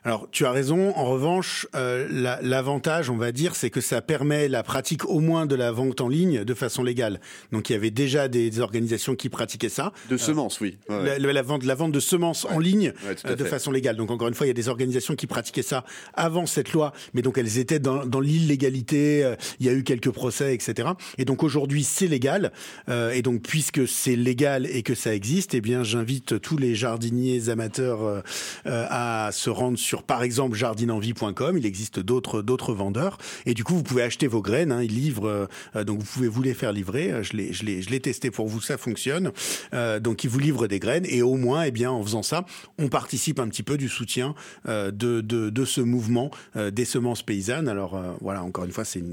Alors, 0.03 0.27
tu 0.31 0.45
as 0.45 0.51
raison. 0.51 0.95
En 0.95 1.05
revanche, 1.05 1.67
euh, 1.75 2.07
l'avantage, 2.41 3.09
on 3.09 3.17
va 3.17 3.31
dire, 3.31 3.55
c'est 3.55 3.69
que 3.69 3.81
ça 3.81 4.01
permet 4.01 4.47
la 4.47 4.63
pratique 4.63 5.05
au 5.05 5.19
moins 5.19 5.45
de 5.45 5.55
la 5.55 5.71
vente 5.71 6.01
en 6.01 6.07
ligne 6.07 6.43
de 6.43 6.53
façon 6.53 6.83
légale. 6.83 7.19
Donc, 7.51 7.69
il 7.69 7.73
y 7.73 7.75
avait 7.75 7.91
déjà 7.91 8.27
des 8.27 8.59
organisations 8.59 9.15
qui 9.15 9.29
pratiquaient 9.29 9.69
ça. 9.69 9.91
De 10.09 10.17
semences, 10.17 10.61
oui. 10.61 10.77
La, 10.89 11.41
vente, 11.41 11.63
la 11.65 11.75
vente 11.75 11.91
de 11.91 11.99
semences 11.99 12.45
en 12.45 12.59
ligne 12.59 12.93
euh, 13.25 13.35
de 13.35 13.43
façon 13.43 13.71
légale. 13.71 13.97
Donc, 13.97 14.11
encore 14.11 14.27
une 14.27 14.33
fois, 14.33 14.45
il 14.45 14.49
y 14.49 14.51
a 14.51 14.55
des 14.55 14.69
organisations 14.69 15.15
qui 15.15 15.27
pratiquaient 15.27 15.61
ça 15.61 15.83
avant 16.13 16.45
cette 16.45 16.71
loi, 16.71 16.93
mais 17.13 17.21
donc 17.21 17.37
elles 17.37 17.57
étaient 17.57 17.79
dans, 17.79 18.05
dans 18.05 18.19
l'illégalité. 18.19 19.23
Euh, 19.23 19.35
il 19.59 19.65
y 19.65 19.69
a 19.69 19.73
eu 19.73 19.83
quelques 19.83 20.11
procès, 20.11 20.53
etc. 20.53 20.89
Et 21.17 21.25
donc 21.25 21.43
aujourd'hui, 21.43 21.83
c'est 21.83 22.07
légal. 22.07 22.51
et 22.87 23.21
donc, 23.21 23.41
puisque 23.41 23.87
c'est 23.87 24.15
légal 24.15 24.65
et 24.65 24.83
que 24.83 24.95
ça 24.95 25.13
existe, 25.13 25.53
eh 25.53 25.61
bien, 25.61 25.83
j'invite 25.83 26.39
tous 26.41 26.57
les 26.57 26.75
jardiniers 26.75 27.49
amateurs 27.49 28.23
à 28.65 29.29
se 29.31 29.49
rendre 29.49 29.77
sur 29.77 29.88
sur 29.89 30.03
par 30.03 30.21
exemple 30.21 30.55
jardinenvie.com. 30.55 31.57
Il 31.57 31.65
existe 31.65 31.99
d'autres 31.99 32.43
d'autres 32.43 32.73
vendeurs 32.73 33.17
et 33.47 33.55
du 33.55 33.63
coup 33.63 33.73
vous 33.73 33.81
pouvez 33.81 34.03
acheter 34.03 34.27
vos 34.27 34.41
graines. 34.41 34.71
Hein, 34.71 34.83
ils 34.83 34.93
livrent, 34.93 35.49
euh, 35.75 35.83
donc 35.83 35.99
vous 35.99 36.05
pouvez 36.05 36.27
vous 36.27 36.43
les 36.43 36.53
faire 36.53 36.71
livrer. 36.71 37.11
Euh, 37.11 37.23
je 37.23 37.35
l'ai 37.35 37.51
je 37.51 37.65
je 37.65 37.97
testé 37.97 38.29
pour 38.29 38.47
vous, 38.47 38.61
ça 38.61 38.77
fonctionne. 38.77 39.31
Euh, 39.73 39.99
donc 39.99 40.23
ils 40.23 40.29
vous 40.29 40.37
livrent 40.37 40.67
des 40.67 40.79
graines 40.79 41.07
et 41.07 41.23
au 41.23 41.35
moins 41.35 41.63
eh 41.63 41.71
bien 41.71 41.89
en 41.89 42.03
faisant 42.03 42.21
ça, 42.21 42.45
on 42.77 42.87
participe 42.87 43.39
un 43.39 43.47
petit 43.47 43.63
peu 43.63 43.77
du 43.77 43.89
soutien 43.89 44.35
de, 44.67 44.91
de, 44.91 45.21
de 45.21 45.65
ce 45.65 45.81
mouvement 45.81 46.29
des 46.55 46.85
semences 46.85 47.23
paysannes. 47.23 47.67
Alors 47.67 47.99
voilà 48.21 48.43
encore 48.43 48.65
une 48.65 48.71
fois 48.71 48.85
c'est 48.85 49.03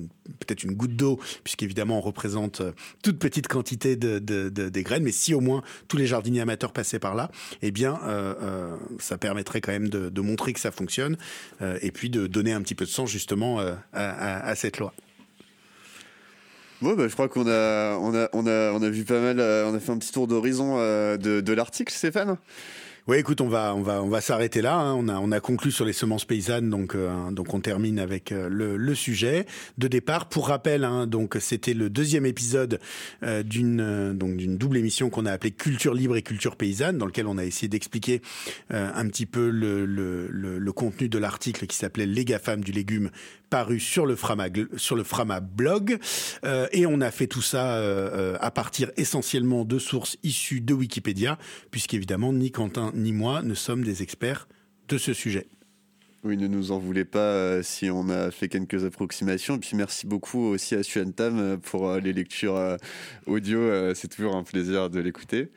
peut-être 0.41 0.65
une 0.65 0.75
goutte 0.75 0.97
d'eau 0.97 1.19
puisqu'évidemment 1.45 1.99
on 1.99 2.01
représente 2.03 2.63
toute 3.03 3.19
petite 3.19 3.49
quantité 3.49 3.97
de, 3.97 4.19
de, 4.19 4.49
de, 4.49 4.69
des 4.69 4.83
graines, 4.83 5.03
mais 5.03 5.13
si 5.13 5.35
au 5.35 5.41
moins 5.41 5.63
tous 5.89 5.97
les 5.97 6.07
jardiniers 6.07 6.41
amateurs 6.41 6.73
passaient 6.73 6.99
par 6.99 7.15
là, 7.15 7.31
eh 7.63 7.71
bien 7.71 7.99
ça 8.99 9.19
permettrait 9.19 9.61
quand 9.61 9.73
même 9.73 9.89
de, 9.89 10.21
montrer 10.21 10.53
que 10.53 10.61
ça 10.61 10.71
fonctionne, 10.71 11.17
euh, 11.63 11.79
et 11.83 11.91
puis 11.91 12.11
de 12.11 12.27
donner 12.27 12.53
un 12.53 12.61
petit 12.63 12.75
peu 12.75 12.85
de 12.85 12.91
sens 12.91 13.11
justement 13.11 13.61
euh, 13.61 13.75
à, 13.93 14.55
cette 14.55 14.79
loi. 14.79 14.93
Bon, 16.83 16.95
bah, 16.95 17.09
je 17.09 17.13
crois 17.13 17.29
qu'on 17.29 17.47
a, 17.49 17.97
on 17.97 18.15
a, 18.15 18.29
on 18.33 18.47
a, 18.47 18.73
on 18.73 18.83
a 18.83 18.91
vu 18.91 19.05
pas 19.05 19.21
mal, 19.21 19.41
euh, 19.41 19.71
on 19.71 19.75
a 19.75 19.81
fait 19.81 19.93
un 19.93 19.99
petit 19.99 20.13
tour 20.13 20.27
d'horizon 20.27 20.77
de 20.77 21.53
l'article, 21.53 21.93
Stéphane. 21.93 22.37
Oui, 23.09 23.19
écoute, 23.19 23.41
on 23.41 23.47
va, 23.47 23.73
on 23.77 23.83
va, 23.83 24.03
on 24.03 24.09
va 24.09 24.21
s'arrêter 24.21 24.61
là. 24.61 24.75
Hein. 24.75 24.95
On, 24.95 25.07
a, 25.07 25.21
on 25.21 25.31
a 25.31 25.39
conclu 25.39 25.71
sur 25.71 25.85
les 25.85 25.93
semences 25.93 26.25
paysannes, 26.25 26.71
donc, 26.71 26.97
euh, 26.97 27.31
donc 27.31 27.55
on 27.55 27.61
termine 27.61 28.01
avec 28.01 28.33
euh, 28.33 28.49
le, 28.51 28.95
sujet 28.97 29.47
de 29.79 29.87
départ. 29.87 30.29
Pour 30.29 30.49
rappel, 30.49 30.83
hein, 30.83 31.07
donc 31.07 31.37
c'était 31.39 31.73
le 31.73 31.89
deuxième 31.89 32.27
épisode 32.27 32.81
euh, 33.23 33.45
d'une 33.45 34.13
donc 34.13 34.39
double 34.39 34.79
émission 34.79 35.09
qu'on 35.09 35.25
a 35.25 35.31
appelée 35.31 35.53
Culture 35.53 35.95
libre 35.95 36.17
et 36.17 36.23
culture 36.23 36.57
paysanne, 36.57 36.99
dans 36.99 37.07
lequel 37.07 37.29
on 37.29 37.39
a 37.39 37.45
essayé 37.45 37.69
d'expliquer 37.69 38.23
un 38.71 39.07
petit 39.07 39.27
peu 39.27 39.51
le, 39.51 39.87
le, 39.87 40.27
le, 40.29 40.59
le 40.59 40.73
contenu 40.73 41.09
de 41.09 41.19
l'article 41.19 41.69
qui 41.69 41.77
s'appelait 41.77 42.07
Les 42.07 42.25
GAFAM 42.25 42.65
du 42.65 42.73
légume 42.73 43.11
paru 43.51 43.81
sur 43.81 44.07
le 44.07 44.17
Frama, 44.17 44.49
sur 44.77 44.97
le 44.97 45.05
Frama 45.05 45.41
blog. 45.41 45.99
Euh, 46.45 46.67
et 46.73 46.87
on 46.87 47.01
a 47.01 47.11
fait 47.11 47.27
tout 47.27 47.43
ça 47.43 47.77
euh, 47.77 48.37
à 48.41 48.51
partir 48.51 48.91
essentiellement 48.97 49.65
de 49.65 49.79
sources 49.79 50.17
issues 50.23 50.61
de 50.61 50.75
Wikipédia, 50.75 51.39
puisqu'évidemment, 51.71 52.33
ni 52.33 52.51
Quentin 52.51 52.91
ni 52.95 53.13
moi 53.13 53.43
ne 53.43 53.55
sommes 53.55 53.85
des 53.85 54.03
experts 54.03 54.49
de 54.89 54.99
ce 54.99 55.13
sujet. 55.13 55.47
Oui, 56.25 56.37
ne 56.37 56.49
nous 56.49 56.73
en 56.73 56.79
voulez 56.79 57.05
pas 57.05 57.19
euh, 57.19 57.63
si 57.63 57.89
on 57.89 58.09
a 58.09 58.31
fait 58.31 58.49
quelques 58.49 58.85
approximations. 58.85 59.57
Et 59.57 59.61
puis 59.61 59.77
merci 59.77 60.07
beaucoup 60.07 60.45
aussi 60.47 60.75
à 60.75 60.83
Suantam 60.83 61.59
pour 61.61 61.95
les 61.95 62.13
lectures 62.13 62.77
audio. 63.27 63.95
C'est 63.95 64.09
toujours 64.09 64.35
un 64.35 64.43
plaisir 64.43 64.91
de 64.91 64.99
l'écouter. 64.99 65.51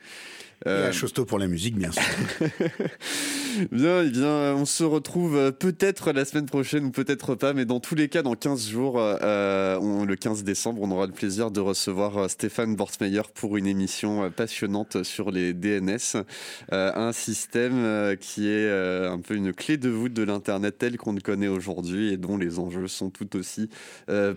Et 0.66 0.68
à 0.68 0.72
euh, 0.72 0.92
Chosto 0.92 1.24
pour 1.24 1.38
la 1.38 1.46
musique, 1.46 1.76
bien 1.76 1.90
sûr. 1.90 2.02
bien, 3.72 4.02
eh 4.02 4.10
bien, 4.10 4.54
on 4.54 4.66
se 4.66 4.84
retrouve 4.84 5.34
euh, 5.34 5.52
peut-être 5.52 6.12
la 6.12 6.26
semaine 6.26 6.44
prochaine 6.44 6.84
ou 6.84 6.90
peut-être 6.90 7.34
pas, 7.34 7.54
mais 7.54 7.64
dans 7.64 7.80
tous 7.80 7.94
les 7.94 8.08
cas, 8.08 8.20
dans 8.20 8.34
15 8.34 8.68
jours, 8.68 8.96
euh, 8.98 10.04
le 10.04 10.16
15 10.16 10.44
décembre, 10.44 10.82
on 10.82 10.90
aura 10.90 11.06
le 11.06 11.12
plaisir 11.12 11.50
de 11.50 11.60
recevoir 11.60 12.28
Stéphane 12.28 12.76
Bortmeyer 12.76 13.22
pour 13.34 13.56
une 13.56 13.66
émission 13.66 14.30
passionnante 14.30 15.02
sur 15.02 15.30
les 15.30 15.54
DNS, 15.54 16.24
un 16.70 17.12
système 17.12 18.16
qui 18.18 18.48
est 18.48 18.70
un 18.70 19.18
peu 19.18 19.34
une 19.34 19.52
clé 19.52 19.76
de 19.76 19.88
voûte 19.88 20.12
de 20.12 20.22
l'Internet 20.22 20.76
tel 20.78 20.96
qu'on 20.98 21.12
le 21.12 21.20
connaît 21.20 21.48
aujourd'hui 21.48 22.12
et 22.12 22.16
dont 22.16 22.36
les 22.36 22.58
enjeux 22.58 22.88
sont 22.88 23.10
tout 23.10 23.36
aussi 23.36 23.70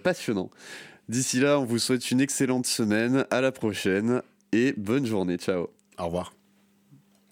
passionnants. 0.03 0.51
D'ici 1.09 1.39
là, 1.39 1.59
on 1.59 1.65
vous 1.65 1.80
souhaite 1.80 2.11
une 2.11 2.21
excellente 2.21 2.65
semaine, 2.65 3.26
à 3.30 3.41
la 3.41 3.51
prochaine 3.51 4.21
et 4.53 4.74
bonne 4.78 5.05
journée. 5.05 5.38
Ciao. 5.38 5.67
Au 5.97 6.05
revoir. 6.05 6.33